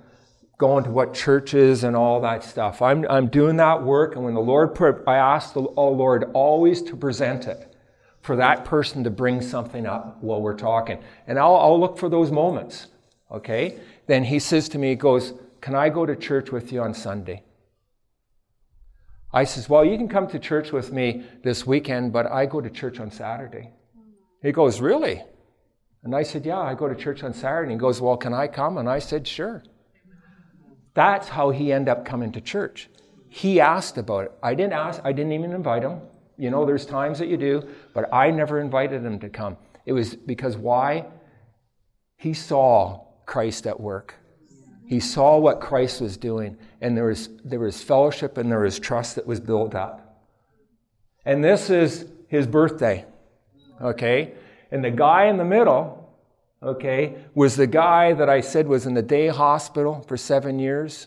go 0.59 0.77
into 0.79 0.91
what 0.91 1.15
churches 1.15 1.85
and 1.85 1.97
all 1.97 2.21
that 2.21 2.43
stuff. 2.43 2.83
I'm, 2.83 3.07
I'm 3.09 3.29
doing 3.29 3.57
that 3.57 3.83
work, 3.83 4.17
and 4.17 4.25
when 4.25 4.35
the 4.35 4.41
Lord, 4.41 4.75
put, 4.75 5.03
I 5.07 5.17
ask 5.17 5.55
the 5.55 5.63
oh 5.63 5.91
Lord 5.91 6.31
always 6.35 6.83
to 6.83 6.97
present 6.97 7.47
it 7.47 7.74
for 8.25 8.37
that 8.37 8.65
person 8.65 9.05
to 9.05 9.11
bring 9.11 9.43
something 9.43 9.85
up 9.85 10.17
while 10.23 10.41
we're 10.41 10.57
talking. 10.57 10.99
And 11.27 11.39
I'll, 11.39 11.57
I'll 11.57 11.79
look 11.79 11.99
for 11.99 12.09
those 12.09 12.31
moments. 12.31 12.87
Okay? 13.31 13.79
Then 14.07 14.25
he 14.25 14.39
says 14.39 14.67
to 14.71 14.79
me, 14.79 14.89
he 14.89 14.95
goes, 14.95 15.35
Can 15.61 15.75
I 15.75 15.91
go 15.91 16.07
to 16.07 16.17
church 16.17 16.51
with 16.51 16.73
you 16.73 16.81
on 16.81 16.95
Sunday? 16.95 17.43
I 19.31 19.45
says, 19.45 19.69
Well, 19.69 19.85
you 19.85 19.99
can 19.99 20.09
come 20.09 20.27
to 20.29 20.39
church 20.39 20.73
with 20.73 20.91
me 20.91 21.27
this 21.43 21.67
weekend, 21.67 22.15
but 22.15 22.27
I 22.27 22.47
go 22.47 22.63
to 22.63 22.71
church 22.71 22.99
on 22.99 23.11
Saturday. 23.11 23.73
He 24.41 24.53
goes, 24.53 24.81
Really? 24.81 25.23
And 26.03 26.17
I 26.17 26.23
said, 26.23 26.47
Yeah, 26.47 26.61
I 26.61 26.73
go 26.73 26.89
to 26.89 26.95
church 26.95 27.23
on 27.23 27.35
Saturday. 27.35 27.73
And 27.73 27.79
he 27.79 27.85
goes, 27.85 28.01
Well, 28.01 28.17
can 28.17 28.33
I 28.33 28.47
come? 28.47 28.79
And 28.79 28.89
I 28.89 29.01
said, 29.01 29.29
Sure. 29.29 29.63
That's 30.95 31.29
how 31.29 31.51
he 31.51 31.75
ended 31.75 31.91
up 31.91 32.07
coming 32.07 32.33
to 32.33 32.41
church. 32.41 32.89
He 33.29 33.61
asked 33.61 33.99
about 33.99 34.25
it. 34.25 34.33
I 34.43 34.55
didn't 34.55 34.73
ask, 34.73 35.03
I 35.05 35.13
didn't 35.13 35.33
even 35.33 35.53
invite 35.53 35.83
him. 35.83 36.01
You 36.37 36.51
know, 36.51 36.65
there's 36.65 36.87
times 36.87 37.19
that 37.19 37.29
you 37.29 37.37
do, 37.37 37.67
but 37.93 38.13
I 38.13 38.31
never 38.31 38.61
invited 38.61 39.05
him 39.05 39.19
to 39.21 39.29
come. 39.29 39.57
It 39.87 39.93
was 39.93 40.15
because 40.15 40.57
why? 40.57 41.07
He 42.17 42.35
saw 42.35 43.05
Christ 43.27 43.67
at 43.67 43.79
work. 43.79 44.15
He 44.87 45.01
saw 45.01 45.39
what 45.39 45.61
Christ 45.61 46.01
was 46.01 46.17
doing, 46.17 46.59
and 46.81 46.97
there 46.97 47.07
was, 47.07 47.29
there 47.45 47.61
was 47.61 47.83
fellowship 47.83 48.37
and 48.37 48.51
there 48.51 48.61
was 48.61 48.79
trust 48.79 49.17
that 49.17 49.27
was 49.27 49.41
built 49.41 49.75
up. 49.75 50.23
And 51.25 51.43
this 51.43 51.71
is 51.71 52.07
his 52.29 52.47
birthday, 52.47 53.07
okay? 53.81 54.35
And 54.71 54.85
the 54.85 54.91
guy 54.91 55.27
in 55.27 55.39
the 55.39 55.45
middle, 55.45 56.13
okay, 56.63 57.17
was 57.35 57.57
the 57.57 57.67
guy 57.67 58.13
that 58.13 58.29
I 58.29 58.41
said 58.43 58.69
was 58.69 58.87
in 58.87 58.95
the 58.95 59.03
day 59.03 59.29
hospital 59.29 60.05
for 60.07 60.19
seven 60.19 60.59
years. 60.59 61.07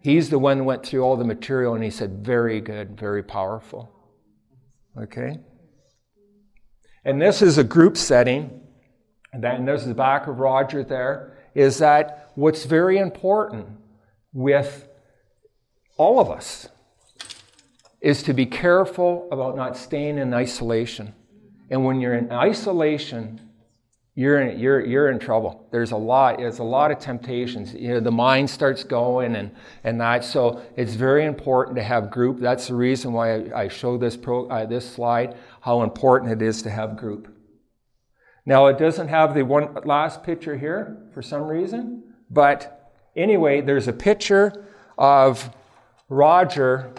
He's 0.00 0.30
the 0.30 0.38
one 0.38 0.64
went 0.64 0.84
through 0.84 1.02
all 1.02 1.16
the 1.16 1.24
material, 1.24 1.74
and 1.74 1.84
he 1.84 1.90
said, 1.90 2.24
very 2.24 2.60
good, 2.60 2.98
very 2.98 3.22
powerful. 3.22 3.88
Okay? 5.00 5.38
And 7.04 7.20
this 7.20 7.42
is 7.42 7.58
a 7.58 7.64
group 7.64 7.96
setting, 7.96 8.60
and 9.32 9.42
then 9.42 9.64
there's 9.64 9.86
the 9.86 9.94
back 9.94 10.26
of 10.26 10.38
Roger 10.38 10.84
there, 10.84 11.36
is 11.54 11.78
that 11.78 12.30
what's 12.34 12.64
very 12.64 12.98
important 12.98 13.66
with 14.32 14.88
all 15.96 16.20
of 16.20 16.30
us 16.30 16.68
is 18.00 18.22
to 18.24 18.32
be 18.32 18.46
careful 18.46 19.28
about 19.30 19.56
not 19.56 19.76
staying 19.76 20.18
in 20.18 20.34
isolation. 20.34 21.14
And 21.70 21.84
when 21.84 22.00
you're 22.00 22.14
in 22.14 22.32
isolation, 22.32 23.40
you're 24.14 24.42
in, 24.42 24.58
you're, 24.58 24.84
you're 24.84 25.10
in 25.10 25.18
trouble. 25.18 25.66
There's 25.72 25.92
a 25.92 25.96
lot, 25.96 26.38
there's 26.38 26.58
a 26.58 26.64
lot 26.64 26.90
of 26.90 26.98
temptations. 26.98 27.72
You 27.72 27.94
know, 27.94 28.00
the 28.00 28.10
mind 28.10 28.50
starts 28.50 28.84
going 28.84 29.36
and, 29.36 29.50
and 29.84 30.00
that. 30.00 30.24
So 30.24 30.62
it's 30.76 30.94
very 30.94 31.24
important 31.24 31.76
to 31.76 31.82
have 31.82 32.10
group. 32.10 32.38
That's 32.38 32.68
the 32.68 32.74
reason 32.74 33.14
why 33.14 33.36
I, 33.36 33.62
I 33.62 33.68
show 33.68 33.96
this, 33.96 34.16
pro, 34.16 34.48
uh, 34.48 34.66
this 34.66 34.88
slide, 34.90 35.36
how 35.62 35.82
important 35.82 36.30
it 36.32 36.42
is 36.42 36.60
to 36.62 36.70
have 36.70 36.96
group. 36.96 37.34
Now, 38.44 38.66
it 38.66 38.76
doesn't 38.76 39.08
have 39.08 39.34
the 39.34 39.44
one 39.44 39.72
last 39.84 40.22
picture 40.24 40.58
here 40.58 40.98
for 41.14 41.22
some 41.22 41.44
reason, 41.44 42.02
but 42.28 42.92
anyway, 43.16 43.60
there's 43.60 43.88
a 43.88 43.92
picture 43.92 44.66
of 44.98 45.50
Roger 46.08 46.92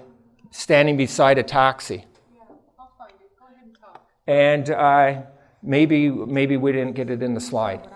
standing 0.52 0.98
beside 0.98 1.38
a 1.38 1.44
taxi. 1.44 2.06
Yeah, 2.34 2.56
I'll 2.80 2.92
find 2.98 3.12
it. 3.12 3.30
Go 3.38 3.46
ahead 3.46 3.66
and 3.66 3.78
talk. 3.78 4.08
And 4.26 4.70
uh, 4.70 5.33
Maybe, 5.64 6.10
maybe 6.10 6.58
we 6.58 6.72
didn't 6.74 6.94
get 6.94 7.10
it 7.10 7.24
in 7.24 7.34
the 7.34 7.40
slide. 7.40 7.88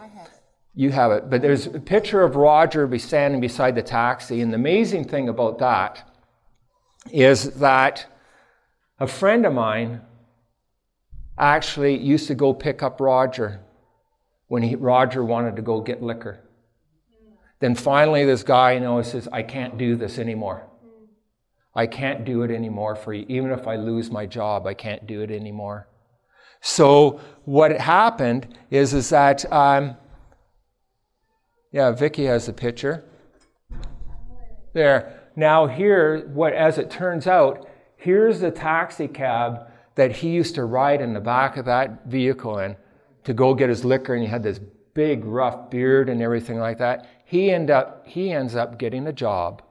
You 0.73 0.91
have 0.91 1.11
it. 1.11 1.29
But 1.29 1.41
there's 1.41 1.67
a 1.67 1.79
picture 1.79 2.23
of 2.23 2.35
Roger 2.35 2.87
be 2.87 2.97
standing 2.97 3.41
beside 3.41 3.75
the 3.75 3.81
taxi. 3.81 4.41
And 4.41 4.53
the 4.53 4.55
amazing 4.55 5.07
thing 5.07 5.27
about 5.27 5.59
that 5.59 6.09
is 7.11 7.55
that 7.55 8.05
a 8.99 9.07
friend 9.07 9.45
of 9.45 9.53
mine 9.53 10.01
actually 11.37 11.97
used 11.97 12.27
to 12.27 12.35
go 12.35 12.53
pick 12.53 12.81
up 12.81 12.99
Roger 12.99 13.59
when 14.47 14.63
he, 14.63 14.75
Roger 14.75 15.23
wanted 15.23 15.55
to 15.55 15.61
go 15.61 15.81
get 15.81 16.01
liquor. 16.01 16.39
Then 17.59 17.75
finally, 17.75 18.23
this 18.23 18.43
guy, 18.43 18.73
you 18.73 18.79
know, 18.79 19.01
says, 19.01 19.27
I 19.31 19.43
can't 19.43 19.77
do 19.77 19.95
this 19.95 20.19
anymore. 20.19 20.67
I 21.73 21.87
can't 21.87 22.23
do 22.23 22.43
it 22.43 22.51
anymore 22.51 22.95
for 22.95 23.13
you. 23.13 23.25
Even 23.27 23.51
if 23.51 23.67
I 23.67 23.75
lose 23.75 24.09
my 24.09 24.25
job, 24.25 24.65
I 24.65 24.73
can't 24.73 25.05
do 25.05 25.21
it 25.21 25.31
anymore. 25.31 25.87
So 26.61 27.19
what 27.45 27.79
happened 27.79 28.47
is, 28.69 28.93
is 28.93 29.09
that, 29.09 29.51
um, 29.51 29.95
yeah, 31.71 31.91
Vicki 31.91 32.25
has 32.25 32.47
a 32.47 32.53
picture. 32.53 33.03
There. 34.73 35.13
Now 35.35 35.67
here, 35.67 36.27
what 36.33 36.53
as 36.53 36.77
it 36.77 36.89
turns 36.89 37.27
out, 37.27 37.67
here's 37.95 38.39
the 38.39 38.51
taxi 38.51 39.07
cab 39.07 39.71
that 39.95 40.11
he 40.11 40.29
used 40.29 40.55
to 40.55 40.65
ride 40.65 41.01
in 41.01 41.13
the 41.13 41.19
back 41.19 41.57
of 41.57 41.65
that 41.65 42.05
vehicle 42.05 42.59
in 42.59 42.75
to 43.23 43.33
go 43.33 43.53
get 43.53 43.69
his 43.69 43.83
liquor, 43.83 44.13
and 44.13 44.23
he 44.23 44.29
had 44.29 44.43
this 44.43 44.59
big, 44.93 45.25
rough 45.25 45.69
beard 45.69 46.09
and 46.09 46.21
everything 46.21 46.59
like 46.59 46.77
that. 46.79 47.07
He, 47.25 47.51
end 47.51 47.69
up, 47.69 48.07
he 48.07 48.31
ends 48.31 48.55
up 48.55 48.79
getting 48.79 49.07
a 49.07 49.13
job 49.13 49.61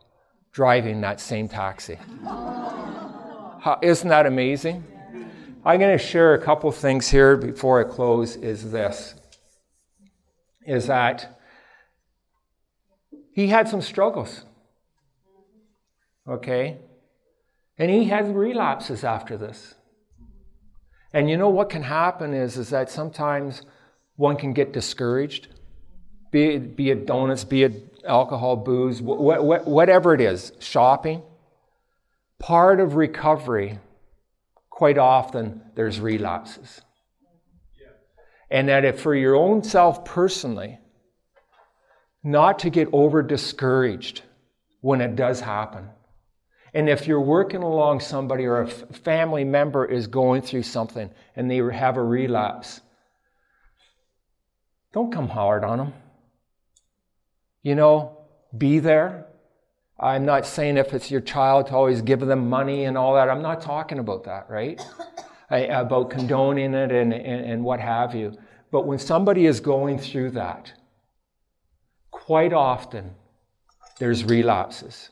driving 0.52 1.00
that 1.00 1.20
same 1.20 1.48
taxi. 1.48 1.98
How, 2.24 3.78
isn't 3.82 4.08
that 4.08 4.26
amazing? 4.26 4.84
I'm 5.66 5.80
going 5.80 5.98
to 5.98 6.02
share 6.02 6.32
a 6.32 6.40
couple 6.40 6.70
things 6.70 7.08
here 7.08 7.36
before 7.36 7.80
I 7.80 7.92
close 7.92 8.36
is 8.36 8.70
this 8.70 9.16
is 10.64 10.86
that 10.86 11.40
he 13.32 13.48
had 13.48 13.68
some 13.68 13.82
struggles. 13.82 14.44
Okay? 16.28 16.78
And 17.78 17.90
he 17.90 18.04
had 18.04 18.34
relapses 18.34 19.02
after 19.02 19.36
this. 19.36 19.74
And 21.12 21.28
you 21.28 21.36
know 21.36 21.48
what 21.48 21.68
can 21.68 21.82
happen 21.82 22.32
is, 22.32 22.56
is 22.56 22.70
that 22.70 22.88
sometimes 22.88 23.62
one 24.14 24.36
can 24.36 24.52
get 24.52 24.72
discouraged, 24.72 25.48
be 26.30 26.54
it, 26.54 26.76
be 26.76 26.90
it 26.90 27.06
donuts, 27.06 27.42
be 27.42 27.64
it 27.64 28.02
alcohol, 28.06 28.54
booze, 28.54 29.00
wh- 29.00 29.40
wh- 29.40 29.66
whatever 29.66 30.14
it 30.14 30.20
is, 30.20 30.52
shopping. 30.60 31.22
Part 32.38 32.78
of 32.78 32.94
recovery, 32.94 33.80
quite 34.76 34.98
often, 34.98 35.62
there's 35.74 35.98
relapses. 35.98 36.82
And 38.50 38.68
that 38.68 38.84
if 38.84 39.00
for 39.00 39.14
your 39.14 39.34
own 39.34 39.62
self 39.62 40.04
personally, 40.04 40.78
not 42.22 42.58
to 42.58 42.68
get 42.68 42.88
over 42.92 43.22
discouraged 43.22 44.20
when 44.82 45.00
it 45.00 45.16
does 45.16 45.40
happen. 45.40 45.88
And 46.74 46.90
if 46.90 47.06
you're 47.06 47.22
working 47.22 47.62
along 47.62 48.00
somebody 48.00 48.44
or 48.44 48.60
a 48.60 48.68
family 48.68 49.44
member 49.44 49.86
is 49.86 50.08
going 50.08 50.42
through 50.42 50.64
something 50.64 51.10
and 51.34 51.50
they 51.50 51.56
have 51.56 51.96
a 51.96 52.02
relapse, 52.02 52.82
don't 54.92 55.10
come 55.10 55.28
hard 55.28 55.64
on 55.64 55.78
them. 55.78 55.94
You 57.62 57.76
know, 57.76 58.26
be 58.56 58.80
there. 58.80 59.24
I'm 59.98 60.26
not 60.26 60.44
saying 60.46 60.76
if 60.76 60.92
it's 60.92 61.10
your 61.10 61.22
child 61.22 61.68
to 61.68 61.74
always 61.74 62.02
give 62.02 62.20
them 62.20 62.50
money 62.50 62.84
and 62.84 62.98
all 62.98 63.14
that. 63.14 63.30
I'm 63.30 63.42
not 63.42 63.62
talking 63.62 63.98
about 63.98 64.24
that, 64.24 64.46
right? 64.50 64.80
I, 65.50 65.58
about 65.58 66.10
condoning 66.10 66.74
it 66.74 66.92
and, 66.92 67.12
and, 67.12 67.44
and 67.44 67.64
what 67.64 67.80
have 67.80 68.14
you. 68.14 68.36
But 68.70 68.86
when 68.86 68.98
somebody 68.98 69.46
is 69.46 69.60
going 69.60 69.98
through 69.98 70.32
that, 70.32 70.72
quite 72.10 72.52
often 72.52 73.14
there's 73.98 74.24
relapses. 74.24 75.10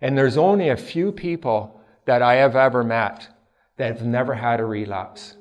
And 0.00 0.16
there's 0.16 0.36
only 0.36 0.68
a 0.68 0.76
few 0.76 1.12
people 1.12 1.80
that 2.06 2.22
I 2.22 2.36
have 2.36 2.56
ever 2.56 2.84
met 2.84 3.28
that 3.76 3.98
have 3.98 4.06
never 4.06 4.34
had 4.34 4.60
a 4.60 4.64
relapse. 4.64 5.36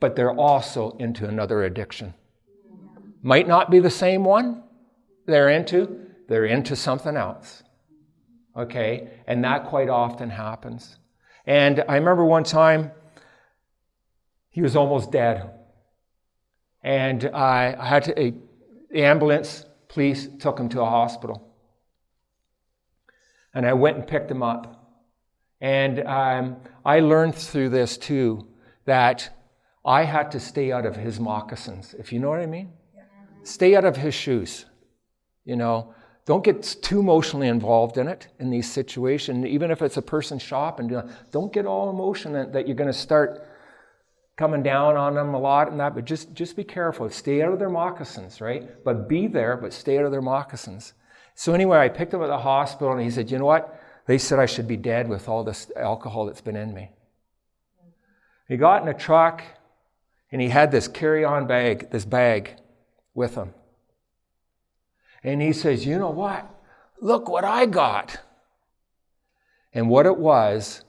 But 0.00 0.16
they're 0.16 0.32
also 0.32 0.96
into 0.98 1.26
another 1.26 1.62
addiction. 1.62 2.14
Might 3.22 3.46
not 3.46 3.70
be 3.70 3.78
the 3.78 3.90
same 3.90 4.24
one 4.24 4.64
they're 5.26 5.50
into, 5.50 6.09
they're 6.30 6.44
into 6.44 6.76
something 6.76 7.16
else. 7.16 7.64
Okay? 8.56 9.10
And 9.26 9.42
that 9.42 9.66
quite 9.66 9.88
often 9.88 10.30
happens. 10.30 10.96
And 11.44 11.84
I 11.88 11.96
remember 11.96 12.24
one 12.24 12.44
time 12.44 12.92
he 14.48 14.62
was 14.62 14.76
almost 14.76 15.10
dead. 15.10 15.50
And 16.84 17.24
I, 17.34 17.74
I 17.76 17.84
had 17.84 18.04
to, 18.04 18.18
a, 18.18 18.32
the 18.92 19.02
ambulance, 19.02 19.64
police 19.88 20.28
took 20.38 20.60
him 20.60 20.68
to 20.68 20.82
a 20.82 20.84
hospital. 20.84 21.52
And 23.52 23.66
I 23.66 23.72
went 23.72 23.96
and 23.96 24.06
picked 24.06 24.30
him 24.30 24.44
up. 24.44 25.02
And 25.60 26.06
um, 26.06 26.58
I 26.84 27.00
learned 27.00 27.34
through 27.34 27.70
this 27.70 27.98
too 27.98 28.46
that 28.84 29.36
I 29.84 30.04
had 30.04 30.30
to 30.30 30.38
stay 30.38 30.70
out 30.70 30.86
of 30.86 30.94
his 30.94 31.18
moccasins, 31.18 31.92
if 31.98 32.12
you 32.12 32.20
know 32.20 32.28
what 32.28 32.38
I 32.38 32.46
mean. 32.46 32.72
Stay 33.42 33.74
out 33.74 33.84
of 33.84 33.96
his 33.96 34.14
shoes. 34.14 34.66
You 35.44 35.56
know, 35.56 35.94
don't 36.30 36.44
get 36.44 36.62
too 36.80 37.00
emotionally 37.00 37.48
involved 37.48 37.98
in 37.98 38.06
it 38.06 38.28
in 38.38 38.50
these 38.50 38.70
situations. 38.70 39.44
Even 39.44 39.72
if 39.72 39.82
it's 39.82 39.96
a 39.96 40.02
person 40.02 40.38
shopping, 40.38 40.94
uh, 40.94 41.10
don't 41.32 41.52
get 41.52 41.66
all 41.66 41.90
emotional 41.90 42.46
that 42.52 42.68
you're 42.68 42.76
going 42.76 42.86
to 42.86 42.96
start 42.96 43.44
coming 44.36 44.62
down 44.62 44.96
on 44.96 45.16
them 45.16 45.34
a 45.34 45.38
lot 45.40 45.72
and 45.72 45.80
that, 45.80 45.92
but 45.92 46.04
just, 46.04 46.32
just 46.32 46.54
be 46.54 46.62
careful. 46.62 47.10
Stay 47.10 47.42
out 47.42 47.52
of 47.52 47.58
their 47.58 47.68
moccasins, 47.68 48.40
right? 48.40 48.84
But 48.84 49.08
be 49.08 49.26
there, 49.26 49.56
but 49.56 49.72
stay 49.72 49.98
out 49.98 50.04
of 50.04 50.12
their 50.12 50.22
moccasins. 50.22 50.92
So 51.34 51.52
anyway, 51.52 51.78
I 51.78 51.88
picked 51.88 52.14
him 52.14 52.20
up 52.20 52.26
at 52.26 52.30
the 52.30 52.38
hospital 52.38 52.92
and 52.92 53.02
he 53.02 53.10
said, 53.10 53.28
you 53.28 53.38
know 53.40 53.46
what? 53.46 53.82
They 54.06 54.16
said 54.16 54.38
I 54.38 54.46
should 54.46 54.68
be 54.68 54.76
dead 54.76 55.08
with 55.08 55.28
all 55.28 55.42
this 55.42 55.72
alcohol 55.74 56.26
that's 56.26 56.40
been 56.40 56.54
in 56.54 56.72
me. 56.72 56.92
He 58.46 58.56
got 58.56 58.82
in 58.82 58.88
a 58.88 58.94
truck 58.94 59.42
and 60.30 60.40
he 60.40 60.48
had 60.48 60.70
this 60.70 60.86
carry-on 60.86 61.48
bag, 61.48 61.90
this 61.90 62.04
bag 62.04 62.54
with 63.14 63.34
him. 63.34 63.52
And 65.22 65.42
he 65.42 65.52
says, 65.52 65.84
you 65.86 65.98
know 65.98 66.10
what? 66.10 66.48
Look 67.00 67.28
what 67.28 67.44
I 67.44 67.66
got. 67.66 68.18
And 69.72 69.88
what 69.88 70.06
it 70.06 70.16
was, 70.16 70.84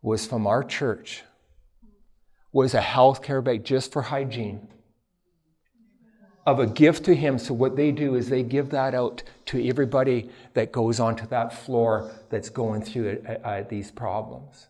was 0.00 0.26
from 0.26 0.46
our 0.46 0.64
church 0.64 1.22
was 2.52 2.74
a 2.74 2.80
healthcare 2.80 3.42
bag 3.42 3.64
just 3.64 3.92
for 3.92 4.02
hygiene 4.02 4.68
of 6.44 6.58
a 6.58 6.66
gift 6.66 7.04
to 7.04 7.14
him. 7.14 7.38
So 7.38 7.54
what 7.54 7.76
they 7.76 7.92
do 7.92 8.16
is 8.16 8.28
they 8.28 8.42
give 8.42 8.70
that 8.70 8.94
out 8.94 9.22
to 9.46 9.68
everybody 9.68 10.28
that 10.54 10.72
goes 10.72 10.98
onto 10.98 11.26
that 11.28 11.52
floor 11.52 12.10
that's 12.30 12.48
going 12.48 12.82
through 12.82 13.22
uh, 13.26 13.32
uh, 13.46 13.64
these 13.68 13.90
problems. 13.90 14.66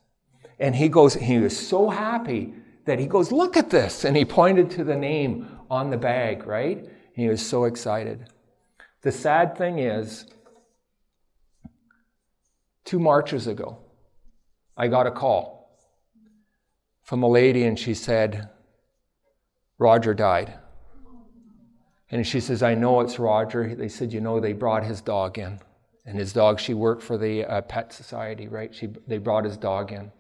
And 0.59 0.77
he 0.77 0.89
goes, 0.89 1.15
he 1.15 1.39
was 1.39 1.59
so 1.59 1.89
happy 1.89 2.53
that 2.85 2.99
he 2.99 3.07
goes, 3.07 3.33
look 3.33 3.57
at 3.57 3.71
this. 3.71 4.05
And 4.05 4.17
he 4.17 4.25
pointed 4.25 4.71
to 4.73 4.85
the 4.85 4.97
name 4.97 5.49
on 5.71 5.91
the 5.91 5.97
bag, 5.97 6.47
right? 6.47 6.79
And 6.79 6.91
He 7.15 7.29
was 7.29 7.45
so 7.45 7.65
excited. 7.65 8.29
The 9.03 9.13
sad 9.13 9.59
thing 9.59 9.81
is, 9.81 10.27
two 12.85 13.01
marches 13.01 13.47
ago, 13.49 13.79
I 14.77 14.87
got 14.89 15.07
a 15.07 15.11
call 15.11 15.77
from 17.03 17.23
a 17.23 17.29
lady 17.29 17.65
and 17.65 17.79
she 17.79 17.95
said, 17.95 18.49
Roger 19.79 20.15
died. 20.15 20.55
And 22.11 22.27
she 22.27 22.41
says, 22.41 22.63
I 22.63 22.75
know 22.75 23.01
it's 23.01 23.19
Roger. 23.19 23.75
They 23.75 23.89
said, 23.89 24.13
you 24.13 24.21
know, 24.21 24.39
they 24.39 24.53
brought 24.53 24.85
his 24.85 25.01
dog 25.01 25.39
in. 25.39 25.59
And 26.05 26.19
his 26.19 26.33
dog, 26.33 26.61
she 26.61 26.75
worked 26.75 27.03
for 27.03 27.17
the 27.17 27.45
uh, 27.45 27.63
pet 27.63 27.93
society, 27.93 28.49
right? 28.49 28.75
She, 28.75 28.89
they 29.07 29.19
brought 29.19 29.45
his 29.45 29.57
dog 29.57 29.93
in. 29.93 30.13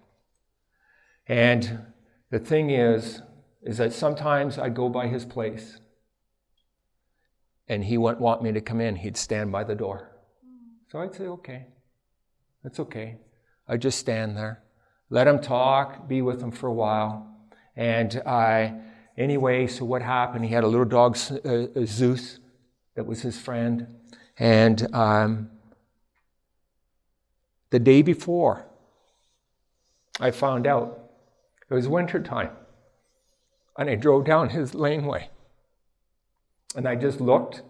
And 1.28 1.86
the 2.30 2.38
thing 2.38 2.70
is, 2.70 3.20
is 3.62 3.78
that 3.78 3.92
sometimes 3.92 4.58
I'd 4.58 4.74
go 4.74 4.88
by 4.88 5.06
his 5.06 5.24
place 5.24 5.78
and 7.68 7.84
he 7.84 7.98
wouldn't 7.98 8.20
want 8.20 8.42
me 8.42 8.52
to 8.52 8.60
come 8.60 8.80
in. 8.80 8.96
He'd 8.96 9.16
stand 9.16 9.52
by 9.52 9.64
the 9.64 9.74
door. 9.74 10.10
So 10.90 11.00
I'd 11.00 11.14
say, 11.14 11.24
okay, 11.24 11.66
that's 12.62 12.80
okay. 12.80 13.18
I'd 13.68 13.80
just 13.80 13.98
stand 13.98 14.36
there 14.36 14.62
let 15.12 15.28
him 15.28 15.40
talk, 15.40 16.08
be 16.08 16.22
with 16.22 16.42
him 16.42 16.50
for 16.50 16.68
a 16.68 16.72
while. 16.72 17.36
And 17.76 18.22
I, 18.24 18.74
anyway, 19.18 19.66
so 19.66 19.84
what 19.84 20.00
happened? 20.00 20.46
He 20.46 20.54
had 20.54 20.64
a 20.64 20.66
little 20.66 20.86
dog, 20.86 21.18
uh, 21.44 21.66
Zeus, 21.84 22.38
that 22.94 23.04
was 23.04 23.20
his 23.20 23.38
friend. 23.38 23.94
And 24.38 24.92
um, 24.94 25.50
the 27.68 27.78
day 27.78 28.00
before, 28.00 28.64
I 30.18 30.30
found 30.30 30.66
out 30.66 31.10
it 31.68 31.74
was 31.74 31.88
wintertime. 31.88 32.50
And 33.76 33.90
I 33.90 33.96
drove 33.96 34.24
down 34.24 34.48
his 34.48 34.74
laneway. 34.74 35.28
And 36.74 36.88
I 36.88 36.94
just 36.94 37.20
looked. 37.20 37.62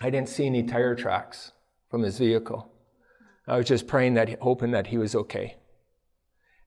I 0.00 0.10
didn't 0.10 0.28
see 0.28 0.46
any 0.46 0.62
tire 0.62 0.94
tracks 0.94 1.52
from 1.90 2.02
his 2.02 2.18
vehicle. 2.18 2.70
I 3.46 3.56
was 3.56 3.66
just 3.66 3.86
praying 3.86 4.14
that, 4.14 4.40
hoping 4.40 4.72
that 4.72 4.88
he 4.88 4.98
was 4.98 5.14
okay. 5.14 5.56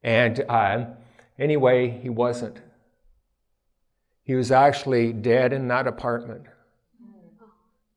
And 0.01 0.45
uh, 0.47 0.86
anyway, 1.38 1.89
he 1.89 2.10
wasn't. 2.10 2.62
He 4.24 4.36
was 4.36 4.51
actually 4.51 5.12
dead 5.12 5.53
in 5.53 5.68
that 5.68 5.88
apartment 5.88 6.43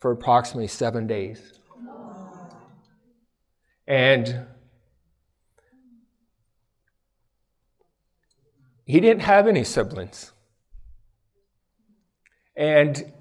for 0.00 0.10
approximately 0.10 0.66
seven 0.66 1.06
days. 1.06 1.60
And 3.86 4.46
he 8.84 8.98
didn't 9.00 9.22
have 9.22 9.46
any 9.46 9.64
siblings. 9.64 10.32
And 12.56 13.12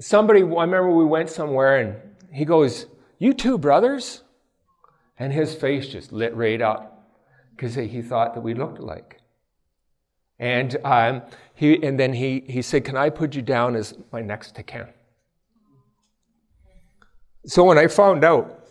somebody, 0.00 0.40
I 0.40 0.44
remember 0.44 0.90
we 0.90 1.04
went 1.04 1.30
somewhere 1.30 1.78
and 1.78 1.96
he 2.32 2.44
goes, 2.44 2.86
You 3.18 3.32
two 3.32 3.58
brothers? 3.58 4.22
And 5.18 5.32
his 5.32 5.54
face 5.54 5.88
just 5.88 6.12
lit 6.12 6.34
right 6.34 6.60
up 6.60 7.10
because 7.50 7.74
he 7.74 8.02
thought 8.02 8.34
that 8.34 8.40
we 8.40 8.54
looked 8.54 8.78
alike. 8.78 9.20
And, 10.38 10.76
um, 10.84 11.22
he, 11.54 11.82
and 11.82 11.98
then 11.98 12.12
he, 12.12 12.44
he 12.46 12.62
said, 12.62 12.84
Can 12.84 12.96
I 12.96 13.10
put 13.10 13.34
you 13.34 13.42
down 13.42 13.74
as 13.74 13.94
my 14.12 14.22
next 14.22 14.54
to 14.54 14.62
kin? 14.62 14.86
So 17.46 17.64
when 17.64 17.78
I 17.78 17.86
found 17.86 18.24
out 18.24 18.64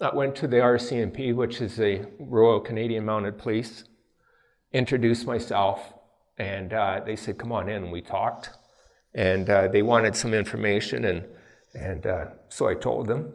I 0.00 0.12
went 0.12 0.34
to 0.36 0.48
the 0.48 0.56
RCMP, 0.56 1.32
which 1.34 1.60
is 1.60 1.76
the 1.76 2.08
Royal 2.18 2.58
Canadian 2.58 3.04
Mounted 3.04 3.38
Police, 3.38 3.84
introduced 4.72 5.26
myself, 5.26 5.94
and 6.38 6.72
uh, 6.72 7.00
they 7.04 7.16
said, 7.16 7.38
"Come 7.38 7.52
on 7.52 7.68
in." 7.68 7.84
And 7.84 7.92
we 7.92 8.00
talked, 8.00 8.50
and 9.14 9.48
uh, 9.48 9.68
they 9.68 9.82
wanted 9.82 10.16
some 10.16 10.34
information, 10.34 11.04
and 11.04 11.24
and 11.74 12.06
uh, 12.06 12.26
so 12.48 12.68
I 12.68 12.74
told 12.74 13.06
them. 13.06 13.32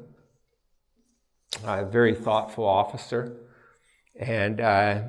A 1.65 1.85
very 1.85 2.13
thoughtful 2.13 2.65
officer, 2.65 3.37
and 4.19 4.59
uh, 4.59 5.01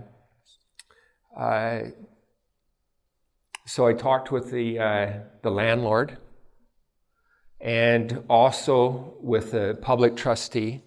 so 3.66 3.86
I 3.86 3.92
talked 3.92 4.32
with 4.32 4.50
the 4.50 4.78
uh, 4.78 5.12
the 5.42 5.50
landlord, 5.50 6.16
and 7.60 8.24
also 8.30 9.14
with 9.20 9.50
the 9.52 9.78
public 9.82 10.16
trustee. 10.16 10.82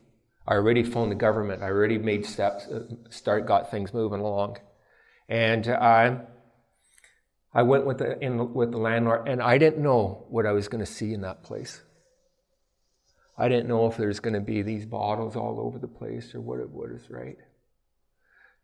I 0.47 0.55
already 0.55 0.83
phoned 0.83 1.11
the 1.11 1.15
government. 1.15 1.61
I 1.61 1.67
already 1.67 1.99
made 1.99 2.25
steps, 2.25 2.67
uh, 2.67 2.85
start, 3.09 3.45
got 3.45 3.69
things 3.69 3.93
moving 3.93 4.19
along, 4.19 4.57
and 5.29 5.67
I, 5.67 6.19
I 7.53 7.63
went 7.63 7.85
with 7.85 7.99
the 7.99 8.19
in, 8.19 8.53
with 8.53 8.71
the 8.71 8.77
landlord, 8.77 9.27
and 9.27 9.41
I 9.41 9.57
didn't 9.57 9.83
know 9.83 10.25
what 10.29 10.45
I 10.45 10.51
was 10.51 10.67
going 10.67 10.83
to 10.83 10.91
see 10.91 11.13
in 11.13 11.21
that 11.21 11.43
place. 11.43 11.81
I 13.37 13.47
didn't 13.47 13.67
know 13.67 13.87
if 13.87 13.97
there's 13.97 14.19
going 14.19 14.33
to 14.33 14.41
be 14.41 14.61
these 14.61 14.85
bottles 14.85 15.35
all 15.35 15.59
over 15.59 15.79
the 15.79 15.87
place 15.87 16.35
or 16.35 16.41
what 16.41 16.59
it 16.59 16.69
was, 16.69 17.09
right? 17.09 17.37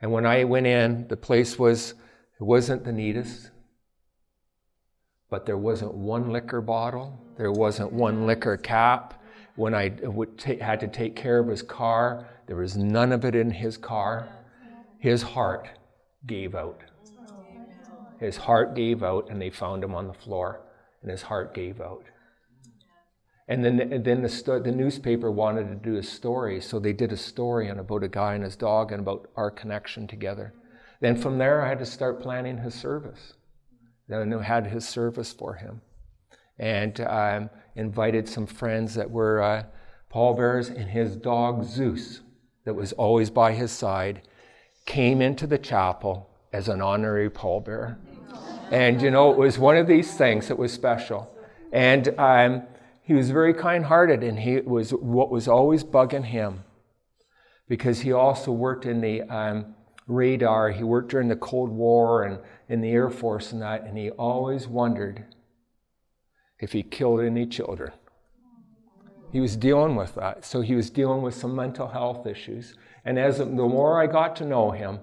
And 0.02 0.12
when 0.12 0.26
I 0.26 0.44
went 0.44 0.68
in, 0.68 1.08
the 1.08 1.18
place 1.18 1.58
was 1.58 1.96
it 2.40 2.44
wasn't 2.44 2.84
the 2.84 2.92
neatest, 2.92 3.50
but 5.30 5.46
there 5.46 5.58
wasn't 5.58 5.94
one 5.94 6.32
liquor 6.32 6.62
bottle, 6.62 7.20
there 7.38 7.52
wasn't 7.52 7.92
one 7.92 8.28
liquor 8.28 8.58
cap 8.58 9.18
when 9.58 9.74
I 9.74 9.92
had 10.62 10.80
to 10.82 10.88
take 10.88 11.16
care 11.16 11.40
of 11.40 11.48
his 11.48 11.64
car, 11.64 12.28
there 12.46 12.56
was 12.56 12.78
none 12.78 13.12
of 13.12 13.26
it 13.26 13.36
in 13.36 13.50
his 13.50 13.76
car. 13.76 14.30
His 15.00 15.22
heart 15.22 15.68
gave 16.28 16.56
out. 16.56 16.82
His 18.20 18.38
heart 18.38 18.76
gave 18.76 19.04
out, 19.04 19.30
and 19.30 19.42
they 19.42 19.50
found 19.50 19.84
him 19.84 19.96
on 19.96 20.08
the 20.08 20.14
floor, 20.14 20.62
and 21.02 21.12
his 21.12 21.24
heart 21.24 21.54
gave 21.54 21.80
out. 21.82 22.04
And 23.48 23.64
then, 23.64 23.80
and 23.80 24.04
then 24.04 24.22
the, 24.22 24.30
sto- 24.30 24.60
the 24.60 24.72
newspaper 24.72 25.32
wanted 25.32 25.70
to 25.70 25.76
do 25.76 25.98
a 25.98 26.04
story, 26.04 26.60
so 26.60 26.80
they 26.80 26.94
did 26.94 27.12
a 27.12 27.18
story 27.18 27.70
on 27.70 27.80
about 27.80 28.04
a 28.04 28.10
guy 28.10 28.36
and 28.36 28.44
his 28.44 28.58
dog 28.58 28.92
and 28.92 29.00
about 29.00 29.30
our 29.36 29.50
connection 29.50 30.08
together. 30.08 30.54
Then 31.00 31.16
from 31.16 31.38
there, 31.38 31.62
I 31.62 31.70
had 31.70 31.80
to 31.80 31.86
start 31.86 32.22
planning 32.22 32.58
his 32.58 32.74
service. 32.74 33.34
Then 34.10 34.34
I 34.34 34.44
had 34.44 34.68
his 34.68 34.88
service 34.88 35.32
for 35.32 35.54
him 35.54 35.82
and 36.60 37.00
um, 37.02 37.50
invited 37.76 38.28
some 38.28 38.48
friends 38.48 38.96
that 38.96 39.12
were 39.12 39.42
uh, 39.42 39.64
pallbearers, 40.10 40.70
and 40.70 40.90
his 40.90 41.16
dog 41.16 41.64
Zeus, 41.64 42.22
that 42.66 42.74
was 42.74 42.94
always 42.94 43.30
by 43.30 43.54
his 43.54 43.72
side, 43.72 44.28
came 44.88 45.22
into 45.22 45.46
the 45.46 45.60
chapel 45.60 46.28
as 46.52 46.68
an 46.68 46.82
honorary 46.82 47.30
pallbearer. 47.30 47.98
And 48.72 49.00
you 49.00 49.12
know, 49.12 49.32
it 49.32 49.38
was 49.38 49.60
one 49.60 49.78
of 49.78 49.86
these 49.86 50.16
things 50.16 50.48
that 50.48 50.58
was 50.58 50.74
special. 50.74 51.32
And 51.72 52.18
um, 52.18 52.64
he 53.04 53.14
was 53.14 53.30
very 53.30 53.54
kind 53.54 53.86
hearted, 53.86 54.24
and 54.24 54.40
he 54.40 54.62
was 54.62 54.92
what 54.92 55.30
was 55.30 55.48
always 55.48 55.84
bugging 55.84 56.26
him 56.26 56.64
because 57.68 58.00
he 58.02 58.12
also 58.12 58.52
worked 58.52 58.86
in 58.86 59.02
the 59.02 59.22
um, 59.24 59.76
radar, 60.08 60.72
he 60.72 60.84
worked 60.84 61.12
during 61.12 61.28
the 61.28 61.36
Cold 61.36 61.70
War 61.70 62.24
and 62.24 62.40
in 62.70 62.82
the 62.82 62.90
Air 62.90 63.10
Force 63.10 63.52
and 63.52 63.62
that, 63.62 63.84
and 63.84 63.98
he 63.98 64.10
always 64.12 64.68
wondered 64.68 65.26
if 66.60 66.72
he 66.72 66.82
killed 66.82 67.20
any 67.22 67.46
children. 67.46 67.92
He 69.32 69.42
was 69.42 69.58
dealing 69.58 69.96
with 69.96 70.16
that. 70.16 70.46
So 70.46 70.62
he 70.62 70.76
was 70.76 70.90
dealing 70.90 71.22
with 71.22 71.36
some 71.36 71.56
mental 71.56 71.90
health 71.90 72.26
issues. 72.26 72.76
And 73.08 73.18
as 73.18 73.38
the 73.38 73.46
more 73.46 74.04
I 74.04 74.06
got 74.06 74.36
to 74.36 74.46
know 74.46 74.72
him, 74.72 75.00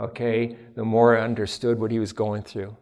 okay, 0.00 0.56
the 0.74 0.84
more 0.84 1.16
I 1.16 1.22
understood 1.22 1.78
what 1.78 1.92
he 1.92 2.00
was 2.00 2.12
going 2.12 2.42
through. 2.42 2.76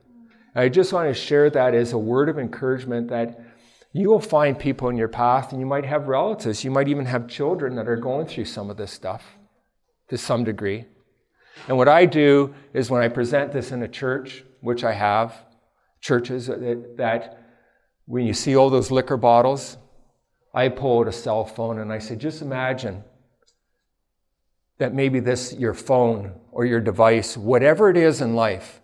I 0.55 0.71
just 0.71 0.91
want 0.91 1.07
to 1.07 1.15
share 1.15 1.51
that 1.51 1.75
as 1.75 1.93
a 1.93 1.99
word 1.99 2.31
of 2.31 2.39
encouragement 2.39 3.09
that 3.09 3.39
you 3.93 4.09
will 4.09 4.23
find 4.23 4.59
people 4.59 4.89
in 4.89 4.97
your 4.97 5.09
path, 5.09 5.53
and 5.53 5.61
you 5.61 5.67
might 5.67 5.85
have 5.85 6.09
relatives, 6.09 6.65
you 6.65 6.71
might 6.71 6.89
even 6.89 7.05
have 7.05 7.29
children 7.29 7.77
that 7.77 7.89
are 7.89 7.97
going 7.97 8.27
through 8.27 8.47
some 8.47 8.71
of 8.71 8.79
this 8.79 8.91
stuff 8.91 9.23
to 10.09 10.17
some 10.17 10.45
degree. 10.45 10.87
And 11.69 11.77
what 11.77 11.87
I 11.87 12.07
do 12.07 12.55
is 12.73 12.91
when 12.91 13.03
I 13.03 13.09
present 13.09 13.53
this 13.53 13.71
in 13.71 13.83
a 13.83 13.89
church, 13.89 14.45
which 14.63 14.83
I 14.83 14.95
have, 14.95 15.35
churches 16.01 16.47
that, 16.47 16.95
that 16.97 17.39
when 18.07 18.25
you 18.25 18.33
see 18.33 18.57
all 18.57 18.71
those 18.71 18.91
liquor 18.91 19.19
bottles, 19.19 19.77
I 20.55 20.71
pull 20.71 21.01
out 21.01 21.09
a 21.09 21.13
cell 21.13 21.45
phone 21.45 21.81
and 21.81 21.93
I 21.93 21.99
say, 21.99 22.17
just 22.17 22.41
imagine 22.41 23.05
that 24.79 24.95
maybe 24.95 25.21
this, 25.21 25.55
your 25.55 25.75
phone 25.75 26.39
or 26.51 26.65
your 26.65 26.81
device, 26.81 27.37
whatever 27.37 27.91
it 27.91 27.97
is 27.97 28.21
in 28.21 28.35
life, 28.35 28.81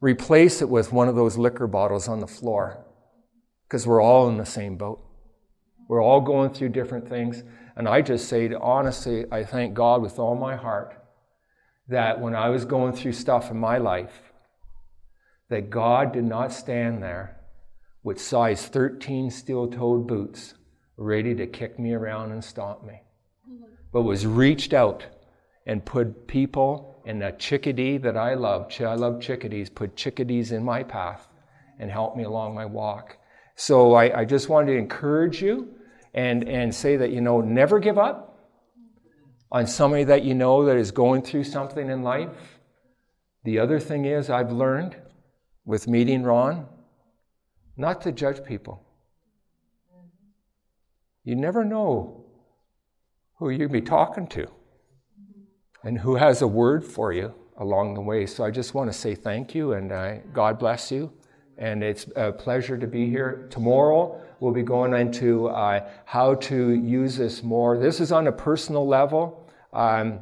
replace 0.00 0.62
it 0.62 0.68
with 0.68 0.92
one 0.92 1.08
of 1.08 1.14
those 1.14 1.36
liquor 1.36 1.66
bottles 1.66 2.08
on 2.08 2.20
the 2.20 2.26
floor. 2.26 2.84
Because 3.66 3.86
we're 3.86 4.02
all 4.02 4.28
in 4.28 4.38
the 4.38 4.46
same 4.46 4.76
boat. 4.76 5.04
We're 5.88 6.02
all 6.02 6.20
going 6.20 6.50
through 6.50 6.70
different 6.70 7.08
things. 7.08 7.42
And 7.76 7.88
I 7.88 8.02
just 8.02 8.28
say, 8.28 8.52
honestly, 8.54 9.24
I 9.30 9.44
thank 9.44 9.74
God 9.74 10.02
with 10.02 10.18
all 10.18 10.34
my 10.34 10.56
heart 10.56 10.96
that 11.88 12.20
when 12.20 12.34
I 12.34 12.48
was 12.48 12.64
going 12.64 12.92
through 12.92 13.12
stuff 13.12 13.50
in 13.50 13.58
my 13.58 13.78
life, 13.78 14.32
that 15.48 15.70
God 15.70 16.12
did 16.12 16.24
not 16.24 16.52
stand 16.52 17.02
there 17.02 17.40
with 18.02 18.20
size 18.20 18.66
13 18.66 19.30
steel 19.30 19.68
toed 19.68 20.06
boots 20.06 20.54
ready 20.96 21.34
to 21.34 21.46
kick 21.46 21.78
me 21.78 21.92
around 21.92 22.30
and 22.30 22.42
stomp 22.42 22.84
me, 22.84 23.02
but 23.92 24.02
was 24.02 24.26
reached 24.26 24.72
out 24.72 25.06
and 25.66 25.84
put 25.84 26.26
people 26.26 27.02
in 27.04 27.22
a 27.22 27.32
chickadee 27.32 27.98
that 27.98 28.16
I 28.16 28.34
love. 28.34 28.72
I 28.80 28.94
love 28.94 29.20
chickadees, 29.20 29.70
put 29.70 29.96
chickadees 29.96 30.52
in 30.52 30.64
my 30.64 30.82
path 30.82 31.28
and 31.78 31.90
help 31.90 32.16
me 32.16 32.24
along 32.24 32.54
my 32.54 32.66
walk. 32.66 33.16
So 33.56 33.94
I, 33.94 34.20
I 34.20 34.24
just 34.24 34.48
wanted 34.48 34.72
to 34.72 34.78
encourage 34.78 35.42
you 35.42 35.74
and, 36.14 36.48
and 36.48 36.74
say 36.74 36.96
that, 36.96 37.10
you 37.10 37.20
know, 37.20 37.40
never 37.40 37.78
give 37.78 37.98
up 37.98 38.30
on 39.52 39.66
somebody 39.66 40.04
that 40.04 40.22
you 40.22 40.34
know 40.34 40.64
that 40.64 40.76
is 40.76 40.90
going 40.90 41.22
through 41.22 41.44
something 41.44 41.90
in 41.90 42.02
life. 42.02 42.58
The 43.44 43.58
other 43.58 43.80
thing 43.80 44.04
is, 44.04 44.30
I've 44.30 44.52
learned 44.52 44.96
with 45.64 45.88
meeting 45.88 46.22
Ron 46.22 46.66
not 47.76 48.02
to 48.02 48.12
judge 48.12 48.44
people. 48.44 48.84
You 51.24 51.36
never 51.36 51.64
know 51.64 52.19
who 53.40 53.50
you'll 53.50 53.68
be 53.68 53.80
talking 53.80 54.28
to 54.28 54.46
and 55.82 55.98
who 55.98 56.14
has 56.14 56.42
a 56.42 56.46
word 56.46 56.84
for 56.84 57.12
you 57.12 57.34
along 57.56 57.94
the 57.94 58.00
way. 58.00 58.24
So 58.26 58.44
I 58.44 58.52
just 58.52 58.72
want 58.72 58.92
to 58.92 58.96
say 58.96 59.16
thank 59.16 59.52
you 59.52 59.72
and 59.72 59.90
uh, 59.90 60.18
God 60.32 60.60
bless 60.60 60.92
you. 60.92 61.12
And 61.58 61.82
it's 61.82 62.06
a 62.14 62.30
pleasure 62.30 62.78
to 62.78 62.86
be 62.86 63.10
here. 63.10 63.48
Tomorrow 63.50 64.20
we'll 64.38 64.52
be 64.52 64.62
going 64.62 64.94
into 64.94 65.48
uh, 65.48 65.88
how 66.04 66.36
to 66.36 66.70
use 66.70 67.16
this 67.16 67.42
more. 67.42 67.76
This 67.76 67.98
is 68.00 68.12
on 68.12 68.28
a 68.28 68.32
personal 68.32 68.86
level. 68.86 69.50
Um, 69.72 70.20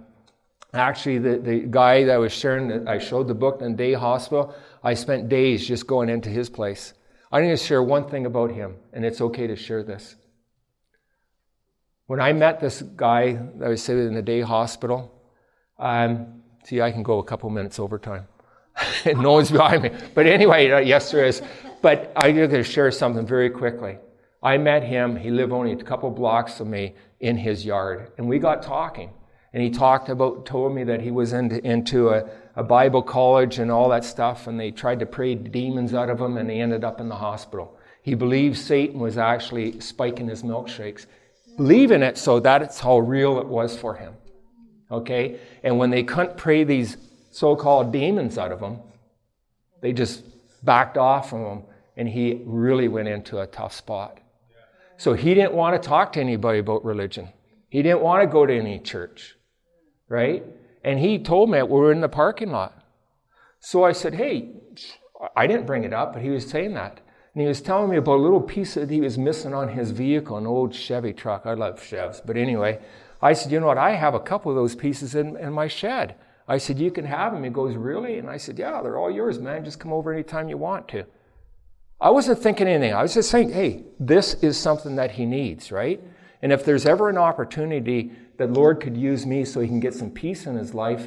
actually, 0.73 1.19
the, 1.19 1.39
the 1.39 1.59
guy 1.61 2.05
that 2.05 2.17
was 2.17 2.33
sharing, 2.33 2.89
I 2.89 2.99
showed 2.99 3.29
the 3.29 3.35
book 3.35 3.61
in 3.61 3.77
Day 3.77 3.93
Hospital. 3.93 4.55
I 4.83 4.95
spent 4.95 5.29
days 5.29 5.67
just 5.67 5.87
going 5.87 6.09
into 6.09 6.31
his 6.31 6.49
place 6.49 6.95
I 7.31 7.43
need 7.43 7.51
to 7.51 7.57
share 7.59 7.83
one 7.83 8.09
thing 8.09 8.25
about 8.25 8.51
him, 8.51 8.77
and 8.93 9.05
it's 9.05 9.21
okay 9.21 9.47
to 9.47 9.57
share 9.57 9.83
this. 9.83 10.17
When 12.09 12.23
I 12.23 12.33
met 12.33 12.59
this 12.59 12.81
guy 12.81 13.33
that 13.33 13.69
was 13.69 13.83
sitting 13.83 14.07
in 14.07 14.15
the 14.15 14.23
day 14.23 14.41
hospital, 14.41 15.13
um, 15.79 16.41
see, 16.65 16.81
I 16.81 16.91
can 16.91 17.03
go 17.03 17.19
a 17.19 17.23
couple 17.23 17.51
minutes 17.51 17.79
overtime. 17.79 18.27
no 19.07 19.33
one's 19.33 19.51
behind 19.51 19.83
me. 19.83 19.91
But 20.15 20.27
anyway, 20.27 20.71
uh, 20.71 20.79
yes, 20.79 21.11
there 21.11 21.27
is. 21.27 21.43
But 21.83 22.11
I'm 22.17 22.35
going 22.35 22.49
to 22.49 22.65
share 22.65 22.91
something 22.93 23.27
very 23.27 23.51
quickly. 23.51 23.99
I 24.43 24.57
met 24.57 24.85
him. 24.85 25.17
He 25.17 25.31
lived 25.31 25.53
only 25.53 25.73
a 25.73 25.77
couple 25.77 26.11
blocks 26.11 26.57
from 26.57 26.71
me 26.71 26.95
in 27.21 27.37
his 27.37 27.67
yard, 27.67 28.11
and 28.17 28.27
we 28.27 28.39
got 28.39 28.63
talking. 28.63 29.11
And 29.53 29.63
he 29.63 29.69
talked 29.69 30.09
about, 30.09 30.47
told 30.47 30.75
me 30.75 30.85
that 30.85 31.03
he 31.03 31.11
was 31.11 31.35
into, 31.35 31.63
into 31.63 32.09
a, 32.09 32.25
a 32.57 32.63
Bible 32.63 33.03
college 33.03 33.59
and 33.59 33.71
all 33.71 33.91
that 33.91 34.05
stuff, 34.05 34.47
and 34.47 34.59
they 34.59 34.71
tried 34.71 35.01
to 35.01 35.07
pray 35.07 35.35
demons 35.35 35.93
out 35.93 36.09
of 36.09 36.19
him, 36.19 36.39
and 36.39 36.51
he 36.51 36.59
ended 36.59 36.85
up 36.85 37.03
in 37.03 37.11
the 37.11 37.17
hospital. 37.17 37.79
He 38.01 38.15
believed 38.15 38.57
Satan 38.57 38.99
was 38.99 39.19
actually 39.19 39.79
spiking 39.81 40.29
his 40.29 40.43
milkshakes. 40.43 41.05
Believe 41.59 41.91
in 41.91 42.03
it 42.03 42.17
so 42.17 42.41
that's 42.41 42.81
how 42.81 42.99
real 42.99 43.39
it 43.39 43.47
was 43.47 43.77
for 43.77 43.95
him. 43.95 44.15
Okay? 44.91 45.39
And 45.63 45.79
when 45.79 45.91
they 45.91 46.03
couldn't 46.03 46.39
pray 46.39 46.65
these 46.65 46.97
so 47.31 47.55
called 47.55 47.93
demons 47.93 48.39
out 48.39 48.51
of 48.51 48.61
him, 48.61 48.79
they 49.83 49.93
just 49.93 50.25
backed 50.65 50.97
off 50.97 51.29
from 51.29 51.45
him, 51.45 51.63
and 51.99 52.09
he 52.09 52.41
really 52.47 52.89
went 52.89 53.09
into 53.09 53.41
a 53.41 53.47
tough 53.47 53.75
spot. 53.75 54.19
So 54.97 55.13
he 55.13 55.35
didn't 55.35 55.53
want 55.53 55.81
to 55.81 55.87
talk 55.87 56.15
to 56.15 56.21
anybody 56.21 56.61
about 56.61 56.85
religion. 56.85 57.29
He 57.69 57.83
didn't 57.83 58.01
want 58.01 58.23
to 58.23 58.33
go 58.33 58.47
to 58.47 58.57
any 58.57 58.79
church 58.79 59.37
right? 60.09 60.45
And 60.85 60.99
he 60.99 61.19
told 61.19 61.51
me 61.51 61.63
we 61.63 61.69
were 61.69 61.93
in 61.93 62.01
the 62.01 62.09
parking 62.09 62.51
lot. 62.51 62.83
So 63.61 63.85
I 63.85 63.93
said, 63.93 64.15
hey, 64.15 64.53
I 65.37 65.47
didn't 65.47 65.67
bring 65.67 65.85
it 65.85 65.93
up, 65.93 66.13
but 66.15 66.23
he 66.23 66.31
was 66.31 66.49
saying 66.49 66.75
that. 66.75 67.01
And 67.39 67.45
he 67.45 67.49
was 67.49 67.61
telling 67.61 67.89
me 67.89 67.99
about 67.99 68.17
a 68.17 68.21
little 68.21 68.41
piece 68.41 68.75
that 68.75 68.91
he 68.91 69.01
was 69.01 69.17
missing 69.17 69.55
on 69.55 69.69
his 69.69 69.93
vehicle, 69.93 70.39
an 70.39 70.45
old 70.45 70.75
Chevy 70.75 71.13
truck. 71.13 71.47
I 71.47 71.55
love 71.55 71.81
Chevs. 71.81 72.21
But 72.21 72.37
anyway, 72.37 72.81
I 73.23 73.33
said, 73.33 73.53
You 73.53 73.61
know 73.61 73.69
what? 73.69 73.79
I 73.79 73.93
have 73.93 74.15
a 74.15 74.19
couple 74.19 74.51
of 74.51 74.57
those 74.57 74.75
pieces 74.75 75.15
in, 75.15 75.37
in 75.37 75.53
my 75.53 75.69
shed. 75.69 76.17
I 76.49 76.59
said, 76.59 76.81
You 76.81 76.91
can 76.91 77.05
have 77.05 77.33
them. 77.33 77.45
He 77.45 77.51
goes, 77.51 77.77
Really? 77.77 78.19
And 78.19 78.29
I 78.29 78.39
said, 78.39 78.59
Yeah, 78.59 78.83
they're 78.83 78.99
all 78.99 79.09
yours, 79.09 79.39
man. 79.39 79.65
Just 79.65 79.79
come 79.79 79.93
over 79.93 80.13
anytime 80.13 80.49
you 80.49 80.57
want 80.57 80.89
to. 80.89 81.05
I 82.01 82.11
wasn't 82.11 82.41
thinking 82.41 82.67
anything. 82.67 82.93
I 82.93 83.03
was 83.03 83.15
just 83.15 83.31
saying, 83.31 83.53
Hey, 83.53 83.85
this 84.01 84.35
is 84.43 84.59
something 84.59 84.97
that 84.97 85.13
he 85.13 85.25
needs, 85.25 85.71
right? 85.71 86.03
And 86.43 86.51
if 86.51 86.65
there's 86.65 86.87
ever 86.87 87.09
an 87.09 87.19
opportunity 87.19 88.11
that 88.39 88.53
Lord 88.53 88.81
could 88.81 88.97
use 88.97 89.25
me 89.25 89.45
so 89.45 89.61
he 89.61 89.69
can 89.69 89.79
get 89.79 89.95
some 89.95 90.11
peace 90.11 90.45
in 90.45 90.57
his 90.57 90.75
life, 90.75 91.07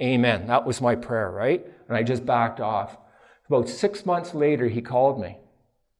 amen. 0.00 0.48
That 0.48 0.66
was 0.66 0.80
my 0.80 0.96
prayer, 0.96 1.30
right? 1.30 1.64
And 1.86 1.96
I 1.96 2.02
just 2.02 2.26
backed 2.26 2.58
off. 2.58 2.98
About 3.48 3.68
six 3.68 4.04
months 4.04 4.34
later, 4.34 4.68
he 4.68 4.80
called 4.80 5.20
me. 5.20 5.38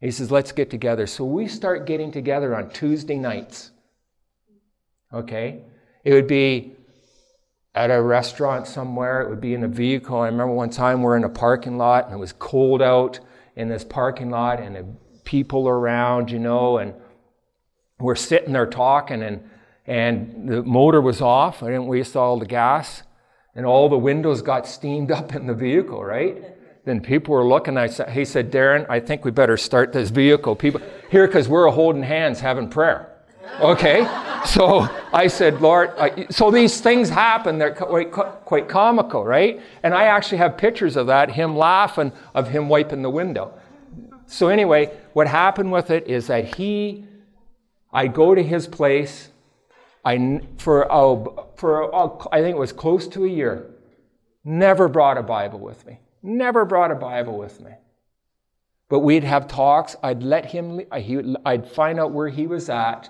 He 0.01 0.11
says, 0.11 0.31
Let's 0.31 0.53
get 0.53 0.71
together. 0.71 1.07
So 1.07 1.25
we 1.25 1.49
start 1.49 1.87
getting 1.87 2.13
together 2.13 2.55
on 2.55 2.71
Tuesday 2.71 3.17
nights. 3.17 3.71
Okay? 5.13 5.63
It 6.05 6.13
would 6.13 6.27
be 6.27 6.73
at 7.75 7.91
a 7.91 8.01
restaurant 8.01 8.67
somewhere, 8.67 9.21
it 9.21 9.29
would 9.29 9.41
be 9.41 9.55
in 9.55 9.63
a 9.65 9.69
vehicle. 9.69 10.21
I 10.21 10.27
remember 10.27 10.55
one 10.55 10.71
time 10.71 11.03
we're 11.03 11.17
in 11.17 11.25
a 11.25 11.29
parking 11.29 11.77
lot 11.77 12.07
and 12.07 12.15
it 12.15 12.19
was 12.19 12.33
cold 12.33 12.81
out 12.81 13.21
in 13.55 13.69
this 13.69 13.85
parking 13.85 14.31
lot 14.31 14.61
and 14.61 14.77
the 14.77 14.87
people 15.25 15.69
around, 15.69 16.31
you 16.31 16.39
know, 16.39 16.79
and 16.79 16.95
we're 17.99 18.15
sitting 18.15 18.53
there 18.53 18.67
talking 18.67 19.23
and 19.23 19.49
and 19.87 20.49
the 20.49 20.63
motor 20.63 21.01
was 21.01 21.21
off. 21.21 21.63
I 21.63 21.67
didn't 21.67 21.87
waste 21.87 22.17
all 22.17 22.39
the 22.39 22.47
gas, 22.47 23.03
and 23.55 23.65
all 23.65 23.89
the 23.89 23.99
windows 23.99 24.43
got 24.43 24.67
steamed 24.67 25.11
up 25.11 25.35
in 25.35 25.47
the 25.47 25.55
vehicle, 25.55 26.05
right? 26.05 26.56
Then 26.87 27.01
people 27.01 27.35
were 27.35 27.47
looking. 27.47 27.77
I 27.77 27.89
said, 27.89 28.11
"He 28.11 28.25
said, 28.25 28.51
Darren, 28.51 28.87
I 28.89 29.01
think 29.01 29.27
we 29.27 29.31
better 29.31 29.59
start 29.59 29.93
this 29.93 30.09
vehicle. 30.09 30.57
People 30.57 30.81
here 31.11 31.27
because 31.27 31.49
we're 31.49 31.69
holding 31.69 32.03
hands, 32.03 32.41
having 32.41 32.71
prayer." 32.71 33.13
Okay, 33.61 34.09
so 34.47 34.89
I 35.13 35.27
said, 35.27 35.61
Lord. 35.61 35.91
I, 35.99 36.27
so 36.31 36.51
these 36.51 36.81
things 36.81 37.11
happen. 37.11 37.59
They're 37.59 37.75
quite, 37.75 38.11
quite 38.11 38.69
comical, 38.69 39.23
right? 39.23 39.61
And 39.83 39.93
I 39.93 40.05
actually 40.05 40.39
have 40.39 40.57
pictures 40.57 40.97
of 40.97 41.09
that. 41.09 41.31
Him 41.31 41.59
laughing, 41.59 42.13
of 42.35 42.49
him 42.49 42.71
wiping 42.71 43.03
the 43.03 43.11
window. 43.11 43.53
So 44.27 44.49
anyway, 44.49 44.97
what 45.13 45.27
happened 45.27 45.71
with 45.71 45.91
it 45.91 46.07
is 46.09 46.29
that 46.29 46.57
he, 46.57 47.05
I 47.93 48.07
go 48.07 48.35
to 48.35 48.43
his 48.43 48.67
place 48.67 49.29
I, 50.07 50.41
for, 50.59 50.87
for 51.57 52.33
I 52.33 52.41
think 52.41 52.55
it 52.55 52.59
was 52.59 52.73
close 52.73 53.09
to 53.09 53.25
a 53.25 53.29
year, 53.29 53.75
never 54.45 54.87
brought 54.87 55.19
a 55.19 55.23
Bible 55.23 55.59
with 55.59 55.85
me. 55.85 55.99
Never 56.23 56.65
brought 56.65 56.91
a 56.91 56.97
Bible 56.97 57.39
with 57.39 57.61
me. 57.61 57.73
But 58.89 59.01
we'd 59.01 59.25
have 59.25 59.49
talks. 59.49 59.97
I'd 60.03 60.23
let 60.23 60.47
him, 60.47 60.81
I'd 60.91 61.69
find 61.69 61.99
out 61.99 62.13
where 62.13 62.29
he 62.29 62.47
was 62.47 62.69
at, 62.69 63.09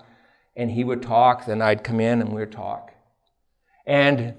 and 0.54 0.70
he 0.70 0.84
would 0.84 1.02
talk. 1.02 1.46
Then 1.46 1.60
I'd 1.60 1.84
come 1.84 2.00
in 2.00 2.20
and 2.20 2.32
we'd 2.32 2.52
talk. 2.52 2.92
And 3.86 4.34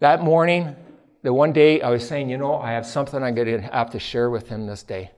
that 0.00 0.22
morning, 0.22 0.74
the 1.22 1.32
one 1.32 1.52
day 1.52 1.80
I 1.80 1.90
was 1.90 2.06
saying, 2.06 2.28
you 2.30 2.36
know, 2.36 2.56
I 2.56 2.72
have 2.72 2.84
something 2.84 3.22
I'm 3.22 3.34
going 3.34 3.46
to 3.46 3.60
have 3.60 3.90
to 3.90 3.98
share 3.98 4.28
with 4.28 4.48
him 4.48 4.66
this 4.66 4.82
day. 4.82 5.12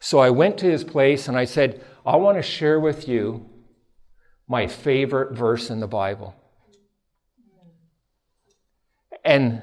So 0.00 0.18
I 0.18 0.30
went 0.30 0.58
to 0.58 0.70
his 0.70 0.84
place 0.84 1.28
and 1.28 1.36
I 1.36 1.44
said, 1.44 1.84
I 2.04 2.16
want 2.16 2.36
to 2.38 2.42
share 2.42 2.78
with 2.80 3.08
you 3.08 3.48
my 4.48 4.66
favorite 4.66 5.36
verse 5.36 5.70
in 5.70 5.80
the 5.80 5.86
Bible. 5.86 6.34
And 9.24 9.62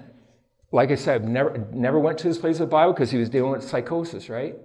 like 0.72 0.92
I 0.92 0.96
said, 0.96 1.28
never, 1.28 1.66
never 1.72 2.00
went 2.00 2.18
to 2.20 2.28
his 2.28 2.38
place 2.38 2.60
of 2.60 2.70
Bible 2.70 2.94
because 2.94 3.12
he 3.12 3.18
was 3.18 3.30
dealing 3.30 3.52
with 3.52 3.64
psychosis, 3.64 4.30
right? 4.30 4.56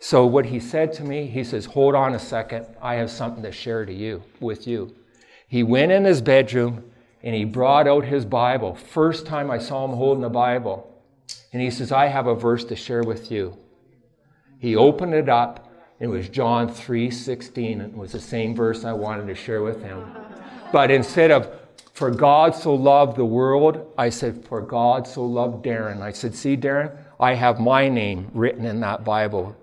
So 0.00 0.26
what 0.26 0.46
he 0.46 0.60
said 0.60 0.92
to 0.94 1.04
me, 1.04 1.26
he 1.26 1.44
says, 1.44 1.66
Hold 1.66 1.94
on 1.94 2.14
a 2.14 2.18
second, 2.18 2.66
I 2.82 2.94
have 2.96 3.10
something 3.10 3.42
to 3.42 3.52
share 3.52 3.86
to 3.86 3.92
you 3.92 4.22
with 4.40 4.66
you. 4.66 4.94
He 5.48 5.62
went 5.62 5.92
in 5.92 6.04
his 6.04 6.20
bedroom 6.20 6.90
and 7.22 7.34
he 7.34 7.44
brought 7.44 7.86
out 7.86 8.04
his 8.04 8.24
Bible. 8.24 8.74
First 8.74 9.26
time 9.26 9.50
I 9.50 9.58
saw 9.58 9.84
him 9.84 9.96
holding 9.96 10.22
the 10.22 10.28
Bible. 10.28 10.90
And 11.52 11.62
he 11.62 11.70
says, 11.70 11.92
I 11.92 12.06
have 12.06 12.26
a 12.26 12.34
verse 12.34 12.64
to 12.64 12.76
share 12.76 13.02
with 13.02 13.30
you. 13.30 13.56
He 14.58 14.76
opened 14.76 15.14
it 15.14 15.28
up 15.28 15.70
it 16.00 16.08
was 16.08 16.28
John 16.28 16.68
3:16. 16.68 17.80
It 17.80 17.96
was 17.96 18.12
the 18.12 18.20
same 18.20 18.54
verse 18.54 18.84
I 18.84 18.92
wanted 18.92 19.26
to 19.28 19.34
share 19.34 19.62
with 19.62 19.82
him. 19.82 20.04
But 20.72 20.90
instead 20.90 21.30
of 21.30 21.48
for 21.94 22.10
God 22.10 22.54
so 22.56 22.74
loved 22.74 23.16
the 23.16 23.24
world, 23.24 23.92
I 23.96 24.10
said, 24.10 24.44
For 24.46 24.60
God 24.60 25.06
so 25.06 25.24
loved 25.24 25.64
Darren. 25.64 26.02
I 26.02 26.10
said, 26.12 26.34
See, 26.34 26.56
Darren, 26.56 26.96
I 27.20 27.34
have 27.34 27.60
my 27.60 27.88
name 27.88 28.30
written 28.34 28.66
in 28.66 28.80
that 28.80 29.04
Bible. 29.04 29.56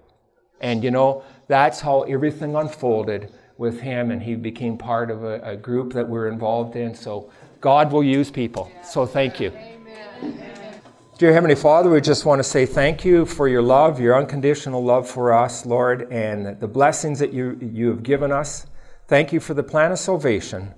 And 0.61 0.83
you 0.83 0.91
know, 0.91 1.23
that's 1.47 1.81
how 1.81 2.03
everything 2.03 2.55
unfolded 2.55 3.33
with 3.57 3.81
him, 3.81 4.11
and 4.11 4.23
he 4.23 4.35
became 4.35 4.77
part 4.77 5.11
of 5.11 5.23
a, 5.23 5.41
a 5.41 5.57
group 5.57 5.91
that 5.93 6.07
we're 6.07 6.29
involved 6.29 6.75
in. 6.75 6.95
So 6.95 7.29
God 7.59 7.91
will 7.91 8.03
use 8.03 8.31
people. 8.31 8.71
So 8.83 9.05
thank 9.05 9.39
you. 9.39 9.49
Amen. 9.49 10.81
Dear 11.17 11.33
Heavenly 11.33 11.55
Father, 11.55 11.91
we 11.91 12.01
just 12.01 12.25
want 12.25 12.39
to 12.39 12.43
say 12.43 12.65
thank 12.65 13.03
you 13.05 13.25
for 13.25 13.47
your 13.47 13.61
love, 13.61 13.99
your 13.99 14.17
unconditional 14.17 14.83
love 14.83 15.07
for 15.07 15.33
us, 15.33 15.65
Lord, 15.65 16.11
and 16.11 16.59
the 16.59 16.67
blessings 16.67 17.19
that 17.19 17.33
you, 17.33 17.59
you 17.61 17.89
have 17.89 18.01
given 18.01 18.31
us. 18.31 18.65
Thank 19.07 19.33
you 19.33 19.39
for 19.39 19.53
the 19.53 19.61
plan 19.61 19.91
of 19.91 19.99
salvation, 19.99 20.73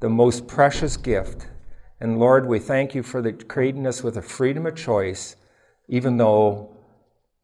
the 0.00 0.08
most 0.08 0.46
precious 0.46 0.96
gift. 0.96 1.48
And 2.00 2.18
Lord, 2.18 2.46
we 2.46 2.58
thank 2.58 2.94
you 2.94 3.02
for 3.02 3.22
the, 3.22 3.32
creating 3.32 3.86
us 3.86 4.02
with 4.02 4.16
a 4.16 4.22
freedom 4.22 4.66
of 4.66 4.74
choice, 4.74 5.36
even 5.88 6.16
though 6.16 6.76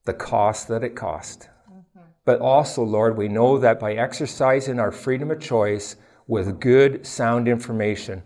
the 0.04 0.12
cost 0.12 0.68
that 0.68 0.84
it 0.84 0.94
cost. 0.94 1.48
Mm-hmm. 1.70 2.00
But 2.24 2.40
also, 2.40 2.82
Lord, 2.82 3.16
we 3.16 3.28
know 3.28 3.58
that 3.58 3.80
by 3.80 3.94
exercising 3.94 4.78
our 4.78 4.92
freedom 4.92 5.30
of 5.30 5.40
choice 5.40 5.96
with 6.26 6.60
good, 6.60 7.06
sound 7.06 7.48
information 7.48 8.22